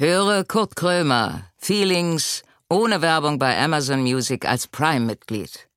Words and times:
Höre 0.00 0.44
Kurt 0.44 0.76
Krömer, 0.76 1.42
Feelings, 1.56 2.44
ohne 2.70 3.02
Werbung 3.02 3.40
bei 3.40 3.58
Amazon 3.58 4.02
Music 4.02 4.48
als 4.48 4.68
Prime-Mitglied. 4.68 5.68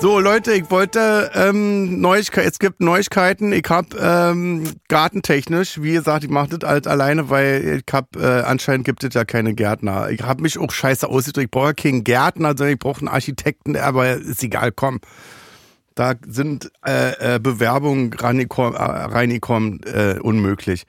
So, 0.00 0.18
Leute, 0.18 0.54
ich 0.54 0.68
wollte 0.72 1.30
ähm, 1.34 2.00
Neuigkeiten, 2.00 2.48
es 2.48 2.58
gibt 2.58 2.80
Neuigkeiten. 2.80 3.52
Ich 3.52 3.66
hab 3.68 3.94
ähm, 3.94 4.64
gartentechnisch, 4.88 5.80
wie 5.80 5.92
gesagt, 5.92 6.24
ich 6.24 6.30
mache 6.30 6.58
das 6.58 6.68
halt 6.68 6.88
alleine, 6.88 7.30
weil 7.30 7.80
ich 7.86 7.94
hab, 7.94 8.16
äh, 8.16 8.26
anscheinend 8.40 8.84
gibt 8.84 9.04
es 9.04 9.14
ja 9.14 9.24
keine 9.24 9.54
Gärtner. 9.54 10.10
Ich 10.10 10.22
habe 10.22 10.42
mich 10.42 10.58
auch 10.58 10.72
scheiße 10.72 11.08
ausgedrückt. 11.08 11.44
Ich 11.44 11.50
brauche 11.52 11.74
keinen 11.74 12.02
Gärtner, 12.02 12.56
sondern 12.56 12.70
ich 12.70 12.80
brauche 12.80 12.98
einen 12.98 13.08
Architekten, 13.08 13.76
aber 13.76 14.14
ist 14.14 14.42
egal, 14.42 14.72
komm. 14.72 14.98
Da 15.94 16.14
sind 16.26 16.70
äh, 16.86 17.36
äh, 17.36 17.38
Bewerbungen 17.38 18.12
äh, 18.12 18.24
reingekommen 18.24 19.80
äh, 19.84 20.18
unmöglich. 20.20 20.84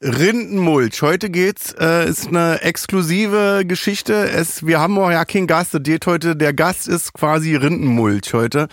Rindenmulch. 0.00 1.02
Heute 1.02 1.28
geht's, 1.28 1.74
äh, 1.78 2.08
ist 2.08 2.28
eine 2.28 2.62
exklusive 2.62 3.64
Geschichte. 3.66 4.30
Es, 4.30 4.64
wir 4.64 4.78
haben 4.78 4.96
auch 4.98 5.10
ja 5.10 5.24
keinen 5.24 5.48
Gast. 5.48 5.74
Das 5.74 5.82
heute, 6.06 6.36
der 6.36 6.54
Gast 6.54 6.86
ist 6.86 7.14
quasi 7.14 7.56
Rindenmulch 7.56 8.32
heute. 8.32 8.68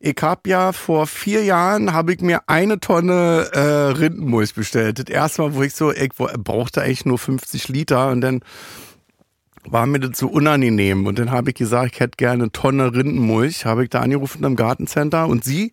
Ich 0.00 0.16
hab 0.22 0.46
ja 0.46 0.72
vor 0.72 1.06
vier 1.06 1.44
Jahren 1.44 1.92
habe 1.92 2.14
ich 2.14 2.20
mir 2.20 2.40
eine 2.48 2.80
Tonne 2.80 3.48
äh, 3.52 3.58
Rindenmulch 3.60 4.54
bestellt. 4.54 4.98
Das 4.98 5.06
erste 5.06 5.42
Mal, 5.42 5.54
wo 5.54 5.62
ich 5.62 5.74
so, 5.74 5.92
ich 5.92 6.10
brauchte 6.14 6.82
eigentlich 6.82 7.06
nur 7.06 7.18
50 7.18 7.68
Liter 7.68 8.08
und 8.10 8.20
dann 8.20 8.40
war 9.68 9.86
mir 9.86 10.00
das 10.00 10.18
so 10.18 10.28
unangenehm. 10.28 11.06
Und 11.06 11.18
dann 11.18 11.30
habe 11.30 11.50
ich 11.50 11.56
gesagt, 11.56 11.94
ich 11.94 12.00
hätte 12.00 12.16
gerne 12.16 12.44
eine 12.44 12.52
Tonne 12.52 12.92
Rindenmulch. 12.94 13.66
Habe 13.66 13.84
ich 13.84 13.90
da 13.90 14.00
angerufen 14.00 14.44
im 14.44 14.56
Gartencenter 14.56 15.26
und 15.26 15.44
sie, 15.44 15.72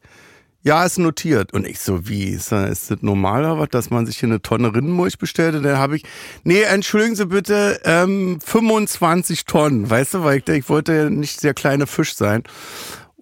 ja, 0.61 0.85
ist 0.85 0.97
notiert. 0.97 1.53
Und 1.53 1.67
ich 1.67 1.79
so, 1.79 2.07
wie, 2.07 2.29
ist 2.29 2.52
das, 2.52 2.69
ist 2.69 2.91
das 2.91 3.02
normal 3.02 3.43
oder 3.43 3.59
was, 3.59 3.69
dass 3.69 3.89
man 3.89 4.05
sich 4.05 4.17
hier 4.19 4.29
eine 4.29 4.41
Tonne 4.41 4.73
Rindenmulch 4.73 5.17
bestellt? 5.17 5.55
Und 5.55 5.63
dann 5.63 5.77
habe 5.77 5.97
ich, 5.97 6.03
nee, 6.43 6.61
entschuldigen 6.61 7.16
Sie 7.16 7.25
bitte, 7.25 7.81
ähm, 7.83 8.39
25 8.44 9.45
Tonnen, 9.45 9.89
weißt 9.89 10.16
du, 10.16 10.23
weil 10.23 10.38
ich, 10.39 10.47
ich 10.47 10.69
wollte 10.69 10.94
ja 10.94 11.09
nicht 11.09 11.44
der 11.44 11.53
kleine 11.53 11.85
Fisch 11.85 12.16
sein. 12.16 12.44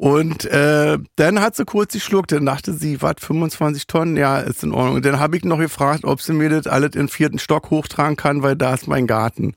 Und 0.02 0.45
äh, 0.45 0.97
dann 1.16 1.41
hat 1.41 1.56
sie 1.56 1.63
kurz 1.63 1.94
geschluckt, 1.94 2.31
dann 2.31 2.47
dachte 2.47 2.73
sie, 2.73 3.03
was, 3.03 3.17
25 3.19 3.85
Tonnen? 3.85 4.17
Ja, 4.17 4.39
ist 4.39 4.63
in 4.63 4.72
Ordnung. 4.72 4.95
Und 4.95 5.06
dann 5.06 5.19
habe 5.19 5.38
ich 5.38 5.44
noch 5.44 5.59
gefragt, 5.59 6.06
ob 6.06 6.23
sie 6.23 6.33
mir 6.33 6.50
das 6.50 6.66
alles 6.66 6.91
den 6.91 7.08
vierten 7.08 7.38
Stock 7.38 7.69
hochtragen 7.69 8.16
kann, 8.16 8.41
weil 8.41 8.56
da 8.56 8.73
ist 8.73 8.88
mein 8.88 9.06
Garten. 9.06 9.53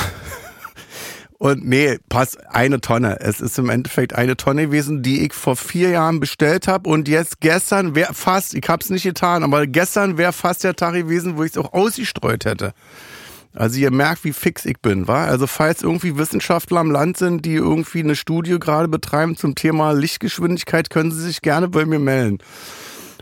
Und 1.38 1.66
nee, 1.66 1.98
pass, 2.08 2.36
eine 2.36 2.80
Tonne. 2.80 3.18
Es 3.18 3.40
ist 3.40 3.58
im 3.58 3.68
Endeffekt 3.68 4.14
eine 4.14 4.36
Tonne 4.36 4.66
gewesen, 4.66 5.02
die 5.02 5.26
ich 5.26 5.32
vor 5.32 5.56
vier 5.56 5.90
Jahren 5.90 6.20
bestellt 6.20 6.68
habe. 6.68 6.88
Und 6.88 7.08
jetzt 7.08 7.40
gestern 7.40 7.96
wäre 7.96 8.14
fast, 8.14 8.54
ich 8.54 8.68
habe 8.68 8.80
es 8.80 8.90
nicht 8.90 9.02
getan, 9.02 9.42
aber 9.42 9.66
gestern 9.66 10.18
wäre 10.18 10.32
fast 10.32 10.62
der 10.62 10.76
Tag 10.76 10.94
gewesen, 10.94 11.36
wo 11.36 11.42
ich 11.42 11.50
es 11.50 11.58
auch 11.58 11.72
ausgestreut 11.72 12.44
hätte. 12.44 12.74
Also 13.54 13.80
ihr 13.80 13.90
merkt, 13.90 14.24
wie 14.24 14.32
fix 14.32 14.64
ich 14.64 14.80
bin, 14.80 15.08
wa? 15.08 15.24
Also 15.24 15.46
falls 15.46 15.82
irgendwie 15.82 16.16
Wissenschaftler 16.16 16.78
am 16.80 16.90
Land 16.90 17.18
sind, 17.18 17.44
die 17.44 17.54
irgendwie 17.54 18.00
eine 18.00 18.16
Studie 18.16 18.58
gerade 18.58 18.88
betreiben 18.88 19.36
zum 19.36 19.54
Thema 19.54 19.90
Lichtgeschwindigkeit, 19.92 20.90
können 20.90 21.10
sie 21.10 21.22
sich 21.22 21.42
gerne 21.42 21.68
bei 21.68 21.84
mir 21.84 21.98
melden. 21.98 22.38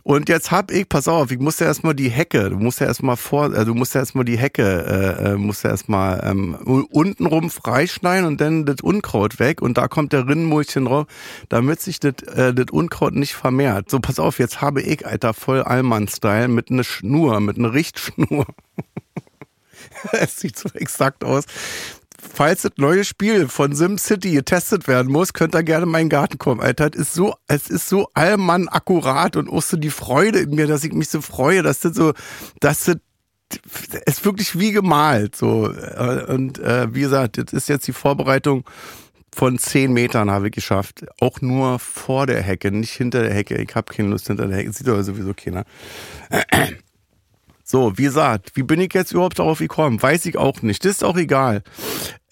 Und 0.02 0.28
jetzt 0.28 0.50
hab 0.50 0.70
ich, 0.70 0.88
pass 0.88 1.08
auf, 1.08 1.30
ich 1.30 1.38
musste 1.38 1.64
erstmal 1.64 1.94
die 1.94 2.08
Hecke, 2.08 2.50
du 2.50 2.56
musst 2.56 2.80
ja 2.80 2.86
erstmal 2.86 3.16
vor, 3.16 3.52
äh, 3.54 3.64
du 3.64 3.74
musst 3.74 3.94
ja 3.94 4.00
erstmal 4.00 4.24
die 4.24 4.38
Hecke, 4.38 4.62
äh, 4.62 5.32
äh 5.32 5.36
musst 5.36 5.64
ja 5.64 5.70
erstmal 5.70 6.20
ähm, 6.24 6.54
untenrum 6.54 7.50
freischneiden 7.50 8.26
und 8.26 8.40
dann 8.40 8.64
das 8.64 8.80
Unkraut 8.82 9.38
weg 9.38 9.62
und 9.62 9.78
da 9.78 9.88
kommt 9.88 10.12
der 10.12 10.26
Rinnenmulchen 10.26 10.86
drauf, 10.86 11.06
damit 11.48 11.80
sich 11.80 12.00
das, 12.00 12.22
äh, 12.34 12.54
das 12.54 12.66
Unkraut 12.70 13.14
nicht 13.14 13.34
vermehrt. 13.34 13.90
So, 13.90 14.00
pass 14.00 14.18
auf, 14.18 14.38
jetzt 14.38 14.60
habe 14.60 14.82
ich, 14.82 15.06
Alter, 15.06 15.34
voll 15.34 15.62
Allmann-Style 15.62 16.48
mit 16.48 16.70
einer 16.70 16.84
Schnur, 16.84 17.40
mit 17.40 17.58
einer 17.58 17.72
Richtschnur. 17.72 18.46
es 20.12 20.36
sieht 20.36 20.58
so 20.58 20.68
exakt 20.74 21.24
aus 21.24 21.44
falls 22.20 22.62
das 22.62 22.72
neue 22.76 23.04
Spiel 23.04 23.48
von 23.48 23.74
SimCity 23.74 24.32
getestet 24.32 24.88
werden 24.88 25.10
muss, 25.10 25.32
könnt 25.32 25.54
ihr 25.54 25.62
gerne 25.62 25.84
in 25.84 25.91
meinen 25.91 26.08
Garten 26.08 26.38
kommen, 26.38 26.60
Alter. 26.60 26.91
Es 26.92 27.00
ist 27.00 27.14
so, 27.14 27.34
es 27.48 27.69
ist 27.69 27.88
so 27.88 28.08
allmann 28.14 28.69
akkurat 28.69 29.36
und 29.36 29.48
auch 29.48 29.62
so 29.62 29.76
die 29.76 29.91
Freude 29.91 30.41
in 30.41 30.54
mir, 30.54 30.66
dass 30.66 30.84
ich 30.84 30.92
mich 30.92 31.08
so 31.08 31.20
freue, 31.20 31.62
dass 31.62 31.81
das 31.81 31.94
so, 31.94 32.12
dass 32.60 32.84
das 32.84 32.97
ist 34.06 34.25
wirklich 34.25 34.58
wie 34.58 34.72
gemalt, 34.72 35.34
so. 35.34 35.72
Und 36.28 36.58
äh, 36.60 36.94
wie 36.94 37.00
gesagt, 37.00 37.38
das 37.38 37.53
ist 37.53 37.69
jetzt 37.69 37.86
die 37.88 37.92
Vorbereitung 37.92 38.64
von 39.34 39.58
zehn 39.58 39.92
Metern 39.92 40.31
habe 40.31 40.48
ich 40.48 40.52
geschafft. 40.52 41.04
Auch 41.20 41.41
nur 41.41 41.78
vor 41.78 42.26
der 42.26 42.42
Hecke, 42.42 42.70
nicht 42.70 42.92
hinter 42.92 43.22
der 43.22 43.32
Hecke. 43.32 43.56
Ich 43.56 43.75
habe 43.75 43.92
keine 43.92 44.08
Lust 44.08 44.26
hinter 44.26 44.47
der 44.47 44.58
Hecke. 44.58 44.72
Sieht 44.72 44.88
doch 44.88 45.00
sowieso 45.02 45.34
keiner. 45.34 45.64
So, 47.70 47.97
wie 47.97 48.03
gesagt, 48.03 48.56
wie 48.56 48.64
bin 48.64 48.81
ich 48.81 48.92
jetzt 48.94 49.12
überhaupt 49.12 49.38
darauf 49.38 49.60
gekommen? 49.60 50.03
Weiß 50.03 50.26
ich 50.26 50.36
auch 50.36 50.60
nicht. 50.60 50.84
Das 50.84 50.91
ist 50.91 51.04
auch 51.04 51.16
egal. 51.16 51.62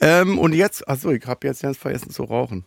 Ähm, 0.00 0.36
und 0.36 0.52
jetzt, 0.52 0.88
achso, 0.88 1.12
ich 1.12 1.24
habe 1.26 1.46
jetzt 1.46 1.62
ganz 1.62 1.76
vergessen 1.76 2.10
zu 2.10 2.24
rauchen. 2.24 2.64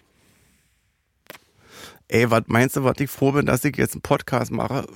Ey, 2.07 2.31
was 2.31 2.43
meinst 2.47 2.77
du, 2.77 2.85
was 2.85 2.93
ich 2.99 3.09
froh 3.09 3.33
bin, 3.33 3.45
dass 3.45 3.65
ich 3.65 3.75
jetzt 3.75 3.95
einen 3.95 4.01
Podcast 4.03 4.53
mache, 4.53 4.87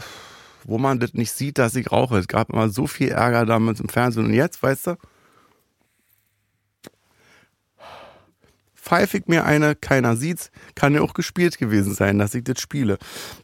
wo 0.64 0.78
man 0.78 1.02
das 1.02 1.16
nicht 1.16 1.34
sieht, 1.34 1.58
dass 1.58 1.76
ich 1.76 1.92
rauche? 1.92 2.18
Es 2.18 2.30
gab 2.30 2.50
immer 2.50 2.70
so 2.70 2.88
viel 2.88 3.10
Ärger 3.10 3.46
damals 3.46 3.82
im 3.82 3.90
Fernsehen. 3.90 4.28
Und 4.28 4.34
jetzt, 4.34 4.64
weißt 4.64 4.88
du, 4.88 4.96
pfeife 8.86 9.18
ich 9.18 9.28
mir 9.28 9.46
eine, 9.46 9.76
keiner 9.76 10.16
sieht's, 10.16 10.52
kann 10.76 10.94
ja 10.94 11.02
auch 11.02 11.14
gespielt 11.14 11.58
gewesen 11.58 11.94
sein, 11.96 12.20
dass 12.20 12.36
ich 12.36 12.44
das 12.44 12.62
spiele. 12.62 12.98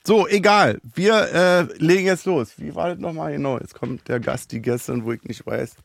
So, 0.06 0.28
egal, 0.28 0.79
wir 0.84 1.34
äh, 1.34 1.84
legen 1.84 2.06
jetzt 2.06 2.25
los. 2.25 2.53
Wie 2.57 2.75
war 2.75 2.90
das 2.90 3.00
nochmal 3.00 3.34
genau? 3.34 3.57
Jetzt 3.57 3.74
kommt 3.74 4.07
der 4.07 4.19
Gast, 4.19 4.51
die 4.51 4.62
gestern, 4.62 5.03
wo 5.03 5.12
ich 5.12 5.24
nicht 5.24 5.46
weiß. 5.46 5.75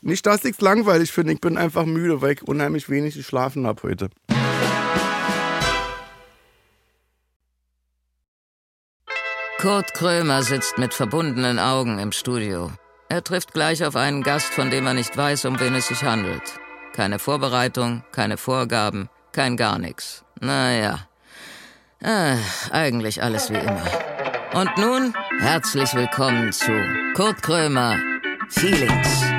Nicht, 0.00 0.24
dass 0.24 0.44
ich's 0.44 0.60
langweilig 0.60 1.12
finde, 1.12 1.32
ich 1.34 1.40
bin 1.40 1.58
einfach 1.58 1.84
müde, 1.84 2.22
weil 2.22 2.32
ich 2.32 2.42
unheimlich 2.42 2.88
wenig 2.88 3.16
geschlafen 3.16 3.66
habe 3.66 3.82
heute. 3.82 4.08
Kurt 9.60 9.92
Krömer 9.92 10.42
sitzt 10.42 10.78
mit 10.78 10.94
verbundenen 10.94 11.58
Augen 11.58 11.98
im 11.98 12.12
Studio. 12.12 12.70
Er 13.08 13.24
trifft 13.24 13.52
gleich 13.52 13.84
auf 13.84 13.96
einen 13.96 14.22
Gast, 14.22 14.54
von 14.54 14.70
dem 14.70 14.86
er 14.86 14.94
nicht 14.94 15.16
weiß, 15.16 15.46
um 15.46 15.58
wen 15.58 15.74
es 15.74 15.88
sich 15.88 16.04
handelt. 16.04 16.60
Keine 16.98 17.20
Vorbereitung, 17.20 18.02
keine 18.10 18.36
Vorgaben, 18.36 19.08
kein 19.30 19.56
gar 19.56 19.78
nichts. 19.78 20.24
Naja, 20.40 21.06
äh, 22.00 22.34
eigentlich 22.72 23.22
alles 23.22 23.50
wie 23.50 23.54
immer. 23.54 23.84
Und 24.52 24.76
nun 24.78 25.14
herzlich 25.38 25.94
willkommen 25.94 26.52
zu 26.52 26.72
Kurt 27.14 27.40
Krömer 27.40 27.96
Feelings. 28.48 29.37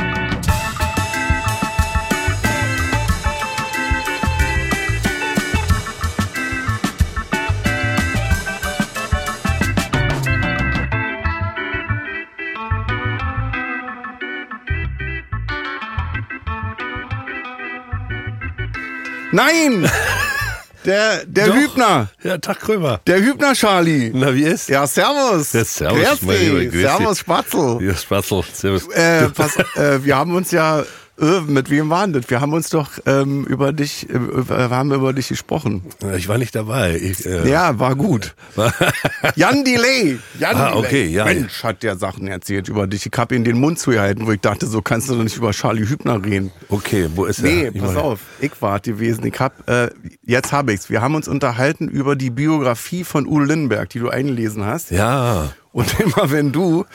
Nein! 19.32 19.90
Der, 20.86 21.26
der 21.26 21.48
Doch. 21.48 21.56
Hübner. 21.56 22.08
Ja, 22.24 22.38
Tag 22.38 22.62
Krömer. 22.62 23.02
Der 23.06 23.20
Hübner 23.20 23.54
Charlie. 23.54 24.12
Na, 24.14 24.34
wie 24.34 24.44
ist? 24.44 24.70
Ja, 24.70 24.88
servus. 24.88 25.52
Ja, 25.52 25.66
servus, 25.66 26.22
Grüß 26.22 26.72
dich. 26.72 26.72
servus. 26.72 27.20
Spatzel. 27.20 27.80
Ja, 27.82 27.96
Spatzel. 27.96 28.44
Servus. 28.54 28.88
Äh, 28.88 29.28
pass, 29.36 29.58
äh, 29.76 30.04
wir 30.06 30.16
haben 30.16 30.34
uns 30.34 30.52
ja, 30.52 30.84
äh, 31.22 31.42
mit 31.42 31.70
wem 31.70 31.90
waren 31.90 32.14
das? 32.14 32.30
Wir 32.30 32.42
haben 32.42 32.54
uns 32.54 32.70
doch 32.70 32.90
ähm, 33.06 33.46
über 33.46 33.74
dich, 33.74 34.10
äh, 34.10 34.50
wir 34.50 34.70
haben 34.70 34.92
über 34.94 35.14
dich 35.14 35.28
gesprochen. 35.30 35.84
Ich 36.16 36.28
war 36.28 36.38
nicht 36.38 36.56
dabei. 36.56 36.96
Ich, 36.96 37.26
äh, 37.26 37.50
Ja, 37.50 37.78
war 37.80 37.96
gut. 37.96 38.36
Jan 39.36 39.64
Delay. 39.64 40.20
Jan 40.40 40.56
Ah, 40.56 40.70
Delay. 40.70 40.80
okay, 40.80 41.06
ja, 41.08 41.26
Mensch, 41.26 41.64
hat 41.64 41.84
der 41.84 41.98
Sachen 41.98 42.28
erzählt 42.28 42.68
über 42.70 42.88
dich. 42.88 43.06
Ich 43.06 43.12
hab 43.18 43.32
ihm 43.32 43.44
den 43.44 43.60
Mund 43.60 43.80
zugehalten, 43.80 44.26
wo 44.26 44.32
ich 44.32 44.42
dachte, 44.42 44.66
so 44.68 44.82
kannst 44.82 45.10
du 45.10 45.16
doch 45.16 45.24
nicht 45.24 45.38
über 45.38 45.52
Charlie 45.52 45.88
Hübner 45.88 46.24
reden. 46.24 46.52
Okay, 46.70 47.10
wo 47.16 47.26
ist 47.26 47.42
Nee, 47.42 47.64
er? 47.66 47.76
Ich 47.76 47.82
pass 47.82 47.96
auf, 47.96 48.20
ich 48.40 48.52
war 48.62 48.80
gewesen. 48.80 49.26
Ich 49.26 49.40
hab, 49.40 49.68
äh, 49.70 49.90
jetzt 50.24 50.52
hab 50.52 50.70
ich's. 50.70 50.90
Wir 50.90 51.02
haben 51.02 51.16
uns 51.16 51.28
unterhalten 51.28 51.88
über 51.88 52.16
die 52.16 52.30
Biografie 52.30 53.04
von 53.04 53.26
Udo 53.28 53.44
Lindenberg, 53.46 53.90
die 53.90 54.00
du 54.00 54.10
eingelesen 54.10 54.66
hast. 54.66 54.92
Ja. 54.92 55.52
Und 55.72 56.00
immer 56.00 56.32
wenn 56.32 56.52
du, 56.52 56.86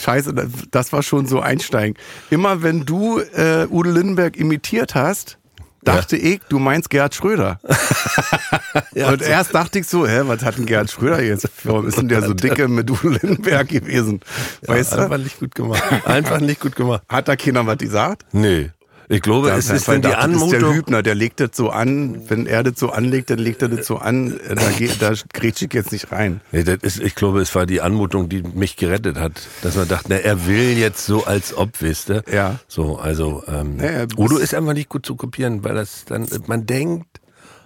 scheiße, 0.00 0.34
das, 0.70 0.92
war 0.92 1.02
schon 1.02 1.26
so 1.26 1.40
einsteigen. 1.40 1.96
Immer 2.30 2.62
wenn 2.62 2.84
du 2.84 3.20
äh, 3.20 3.66
Udo 3.70 3.90
Lindenberg 3.90 4.36
imitiert 4.36 4.94
hast, 4.94 5.38
dachte 5.82 6.16
ich, 6.16 6.40
du 6.48 6.58
meinst 6.58 6.90
Gerhard 6.90 7.14
Schröder. 7.14 7.60
und 8.94 9.22
erst 9.22 9.54
dachte 9.54 9.78
ich 9.78 9.86
so, 9.86 10.06
hä, 10.06 10.22
was 10.24 10.42
hat 10.42 10.58
denn 10.58 10.66
Gerhard 10.66 10.90
Schröder 10.90 11.22
jetzt? 11.22 11.48
Warum 11.64 11.86
ist 11.86 11.98
denn 11.98 12.08
der 12.08 12.22
so 12.22 12.34
dicke 12.34 12.68
mit 12.68 12.90
Udo 12.90 13.08
Lindenberg 13.08 13.68
gewesen? 13.68 14.20
Weißt 14.66 14.94
Einfach 14.94 15.16
du? 15.16 15.22
nicht 15.22 15.38
gut 15.38 15.54
gemacht. 15.54 15.82
Einfach 16.04 16.40
nicht 16.40 16.60
gut 16.60 16.76
gemacht. 16.76 17.02
Hat 17.08 17.28
da 17.28 17.36
keiner 17.36 17.66
was 17.66 17.78
gesagt? 17.78 18.24
Nee. 18.32 18.70
Ich 19.12 19.22
glaube, 19.22 19.50
es 19.50 19.68
ist 19.70 19.88
dann 19.88 20.02
die 20.02 20.02
das 20.02 20.12
ist 20.12 20.16
der 20.16 20.18
Anmutung. 20.22 20.72
Hübner, 20.74 21.02
der 21.02 21.16
legt 21.16 21.40
das 21.40 21.50
so 21.54 21.70
an. 21.70 22.22
Wenn 22.28 22.46
er 22.46 22.62
das 22.62 22.78
so 22.78 22.90
anlegt, 22.90 23.28
dann 23.30 23.40
legt 23.40 23.60
er 23.60 23.68
das 23.68 23.84
so 23.84 23.96
an. 23.98 24.38
Da, 24.48 24.70
geht, 24.70 25.02
da 25.02 25.12
grätsch 25.32 25.62
ich 25.62 25.74
jetzt 25.74 25.90
nicht 25.90 26.12
rein. 26.12 26.40
Nee, 26.52 26.62
das 26.62 26.76
ist, 26.82 27.00
ich 27.00 27.16
glaube, 27.16 27.40
es 27.40 27.52
war 27.56 27.66
die 27.66 27.80
Anmutung, 27.80 28.28
die 28.28 28.42
mich 28.42 28.76
gerettet 28.76 29.18
hat. 29.18 29.32
Dass 29.62 29.74
man 29.74 29.88
dachte, 29.88 30.06
na, 30.10 30.14
er 30.16 30.46
will 30.46 30.78
jetzt 30.78 31.04
so 31.06 31.24
als 31.24 31.56
ob, 31.56 31.80
wisst 31.80 32.08
ihr? 32.10 32.22
Ja. 32.32 32.60
So, 32.68 32.98
also, 33.00 33.42
ähm, 33.48 33.80
Ja, 33.80 33.90
ja, 33.90 34.06
du 34.06 34.16
Udo 34.16 34.36
ist 34.36 34.54
einfach 34.54 34.74
nicht 34.74 34.88
gut 34.88 35.04
zu 35.04 35.16
kopieren, 35.16 35.64
weil 35.64 35.74
das 35.74 36.04
dann, 36.04 36.28
man 36.46 36.66
denkt, 36.66 37.08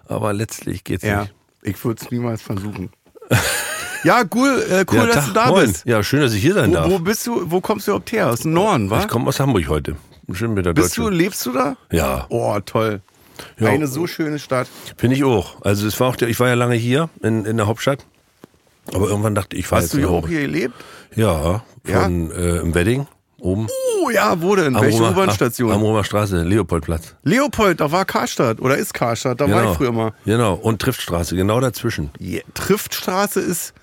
aber 0.09 0.33
letztlich 0.33 0.83
geht's 0.83 1.05
Ja, 1.05 1.21
nicht. 1.23 1.35
ich 1.63 1.85
würde 1.85 2.01
es 2.03 2.11
niemals 2.11 2.41
versuchen. 2.41 2.89
ja, 4.05 4.23
cool, 4.35 4.65
äh, 4.71 4.87
cool 4.91 4.97
ja, 4.97 5.07
dass 5.09 5.15
Tag, 5.17 5.27
du 5.27 5.33
da 5.35 5.47
moin. 5.51 5.67
bist. 5.67 5.85
Ja, 5.85 6.03
schön, 6.03 6.21
dass 6.21 6.33
ich 6.33 6.41
hier 6.41 6.55
sein 6.55 6.73
darf. 6.73 6.89
Wo, 6.89 6.93
wo 6.95 6.99
bist 7.01 7.27
du, 7.27 7.51
wo 7.51 7.61
kommst 7.61 7.87
du 7.87 7.91
überhaupt 7.91 8.13
her? 8.13 8.31
Aus 8.31 8.41
dem 8.41 8.55
Norden, 8.55 8.89
wa? 8.89 9.01
ich 9.01 9.09
komme 9.09 9.27
aus 9.29 9.39
Hamburg 9.41 9.69
heute. 9.69 9.97
Schön 10.33 10.55
mit 10.55 10.65
der 10.67 10.73
Bist 10.73 10.97
du, 10.97 11.09
lebst 11.09 11.45
du 11.47 11.53
da? 11.53 11.77
Ja. 11.91 12.27
Oh, 12.31 12.59
toll. 12.65 13.01
Ja. 13.59 13.69
Eine 13.69 13.87
so 13.89 14.07
schöne 14.07 14.39
Stadt. 14.39 14.69
Finde 14.97 15.17
ich 15.17 15.25
auch. 15.25 15.61
Also 15.63 15.87
es 15.87 15.99
war 16.01 16.09
auch 16.09 16.17
der, 16.17 16.29
ich 16.29 16.39
war 16.41 16.49
ja 16.49 16.55
lange 16.55 16.77
hier 16.77 17.11
in, 17.23 17.45
in 17.45 17.57
der 17.57 17.67
Hauptstadt. 17.67 18.05
Aber 18.93 19.09
irgendwann 19.09 19.35
dachte 19.35 19.57
ich, 19.57 19.65
ich 19.65 19.71
Hast 19.73 19.93
du 19.95 19.99
hier 19.99 20.11
auch 20.11 20.29
hier 20.29 20.43
gelebt? 20.43 20.75
Ja, 21.17 21.65
von 21.85 22.31
Äh, 22.31 22.59
im 22.59 22.75
Wedding 22.75 23.07
oben. 23.41 23.67
Oh 24.03 24.11
ja, 24.11 24.41
wo 24.41 24.55
denn? 24.57 24.75
Welche 24.75 24.99
Roma- 24.99 25.11
U-Bahn-Station? 25.11 25.73
Am 25.73 25.83
Römer 25.83 26.05
Straße, 26.05 26.43
Leopoldplatz. 26.43 27.15
Leopold, 27.25 27.81
da 27.81 27.91
war 27.91 28.05
Karstadt 28.05 28.61
oder 28.61 28.77
ist 28.77 28.95
Karstadt, 28.95 29.41
da 29.41 29.51
war 29.51 29.71
ich 29.71 29.77
früher 29.77 29.93
mal. 29.93 30.13
Genau. 30.25 30.55
Und 30.55 30.81
Triftstraße, 30.81 31.35
genau 31.37 31.61
dazwischen. 31.61 32.11
Yeah. 32.21 32.43
Triftstraße 32.55 33.41
ist. 33.41 33.75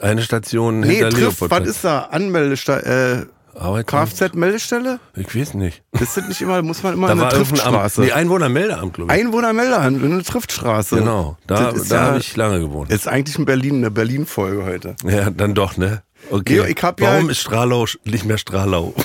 Eine 0.00 0.22
Station 0.22 0.80
Nee, 0.80 0.94
hinter 0.96 1.10
Trift, 1.10 1.22
was 1.22 1.40
Leopoldplatz. 1.40 1.68
ist 1.68 1.84
da? 1.84 2.00
Anmeldestelle, 2.10 3.22
äh, 3.22 3.26
Kfz-Meldestelle? 3.54 5.00
Ich 5.16 5.34
weiß 5.34 5.54
nicht. 5.54 5.82
Ist 5.98 6.16
das 6.16 6.28
nicht 6.28 6.40
immer, 6.40 6.62
muss 6.62 6.82
man 6.82 6.94
immer 6.94 7.08
Da 7.08 7.12
eine. 7.12 7.28
Triftstraße? 7.28 8.00
Nee, 8.02 8.12
Einwohnermeldeamt, 8.12 8.94
glaube 8.94 9.12
ich. 9.14 9.20
Einwohnermeldeamt, 9.20 10.02
eine 10.04 10.22
Triftstraße. 10.22 10.96
Genau. 10.96 11.36
Da, 11.46 11.72
da 11.72 11.78
ja- 11.94 12.00
habe 12.02 12.18
ich 12.18 12.36
lange 12.36 12.60
gewohnt. 12.60 12.90
Ist 12.90 13.08
eigentlich 13.08 13.38
in 13.38 13.44
Berlin, 13.44 13.76
eine 13.76 13.90
Berlin-Folge 13.90 14.64
heute. 14.64 14.96
Ja, 15.04 15.30
dann 15.30 15.54
doch, 15.54 15.76
ne? 15.76 16.02
Okay. 16.30 16.62
Nee, 16.66 16.74
hab 16.82 17.00
ja- 17.00 17.12
Warum 17.14 17.30
ist 17.30 17.40
Stralau 17.40 17.86
nicht 18.04 18.24
mehr 18.24 18.38
Stralau? 18.38 18.94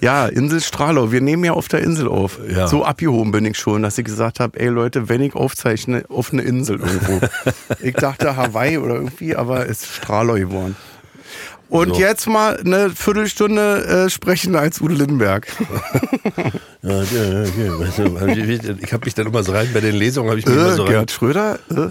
Ja, 0.00 0.26
Insel 0.26 0.60
Stralau. 0.62 1.12
Wir 1.12 1.20
nehmen 1.20 1.44
ja 1.44 1.52
auf 1.52 1.68
der 1.68 1.80
Insel 1.80 2.08
auf. 2.08 2.38
Ja. 2.48 2.66
So 2.66 2.82
abgehoben 2.84 3.30
bin 3.30 3.44
ich 3.44 3.58
schon, 3.58 3.82
dass 3.82 3.98
ich 3.98 4.04
gesagt 4.06 4.40
habe, 4.40 4.58
ey 4.58 4.68
Leute, 4.68 5.08
wenn 5.10 5.20
ich 5.20 5.34
aufzeichne, 5.34 6.04
auf 6.08 6.32
eine 6.32 6.42
Insel 6.42 6.80
irgendwo. 6.80 7.20
ich 7.82 7.94
dachte 7.94 8.36
Hawaii 8.36 8.78
oder 8.78 8.94
irgendwie, 8.94 9.36
aber 9.36 9.68
es 9.68 9.82
ist 9.82 9.96
Stralau 9.96 10.34
geworden. 10.34 10.76
Und 11.74 11.88
So. 11.96 12.00
jetzt 12.00 12.28
mal 12.28 12.56
eine 12.60 12.90
Viertelstunde 12.90 14.04
äh, 14.06 14.08
sprechen 14.10 14.54
als 14.54 14.80
Udo 14.80 14.94
Lindenberg. 14.94 15.48
Ja, 16.82 17.02
ja, 17.02 17.24
ja, 17.24 17.42
ja. 17.44 17.80
Weißt 17.80 17.98
du, 17.98 18.76
Ich 18.82 18.92
habe 18.92 19.06
mich 19.06 19.14
dann 19.14 19.26
immer 19.26 19.42
so 19.42 19.52
rein, 19.52 19.68
bei 19.72 19.80
den 19.80 19.94
Lesungen 19.96 20.28
habe 20.28 20.38
ich 20.38 20.44
mich 20.46 20.54
immer 20.54 20.66
Äh, 20.68 20.74
so 20.74 20.82
rein. 20.82 20.92
Gerhard 20.92 21.10
Schröder? 21.10 21.58
Äh. 21.70 21.88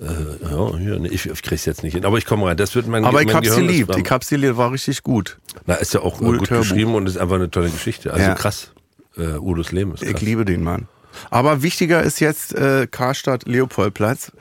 Ja, 0.00 0.78
ja, 0.78 0.98
nee, 0.98 1.08
ich, 1.08 1.26
ich 1.26 1.42
krieg's 1.42 1.64
jetzt 1.64 1.82
nicht 1.82 1.94
hin. 1.94 2.04
Aber 2.04 2.18
ich 2.18 2.26
komme 2.26 2.46
rein. 2.46 2.56
Das 2.56 2.74
wird 2.74 2.86
mein 2.86 3.04
Aber 3.06 3.20
ich 3.22 3.26
mein 3.26 3.36
hab's 3.36 3.48
Gehirn 3.48 3.64
ist 3.64 3.70
geliebt. 3.72 3.96
Ich 3.96 4.10
hab's 4.12 4.28
geliebt, 4.28 4.56
war 4.58 4.70
richtig 4.70 5.02
gut. 5.02 5.38
Na, 5.66 5.74
ist 5.74 5.94
ja 5.94 6.00
auch 6.00 6.20
äh, 6.20 6.24
Udo 6.24 6.38
gut 6.38 6.48
Törbuch. 6.48 6.62
geschrieben 6.68 6.94
und 6.94 7.08
ist 7.08 7.16
einfach 7.16 7.36
eine 7.36 7.50
tolle 7.50 7.70
Geschichte. 7.70 8.12
Also 8.12 8.22
Ja. 8.24 8.34
krass. 8.34 8.70
Äh, 9.16 9.38
Udos 9.38 9.72
Leben 9.72 9.94
ist 9.94 10.02
Ich 10.02 10.10
krass. 10.12 10.20
liebe 10.20 10.44
den 10.44 10.62
Mann. 10.62 10.86
Aber 11.30 11.62
wichtiger 11.62 12.02
ist 12.02 12.20
jetzt 12.20 12.54
äh, 12.54 12.86
Karstadt 12.90 13.46
Leopoldplatz, 13.46 14.32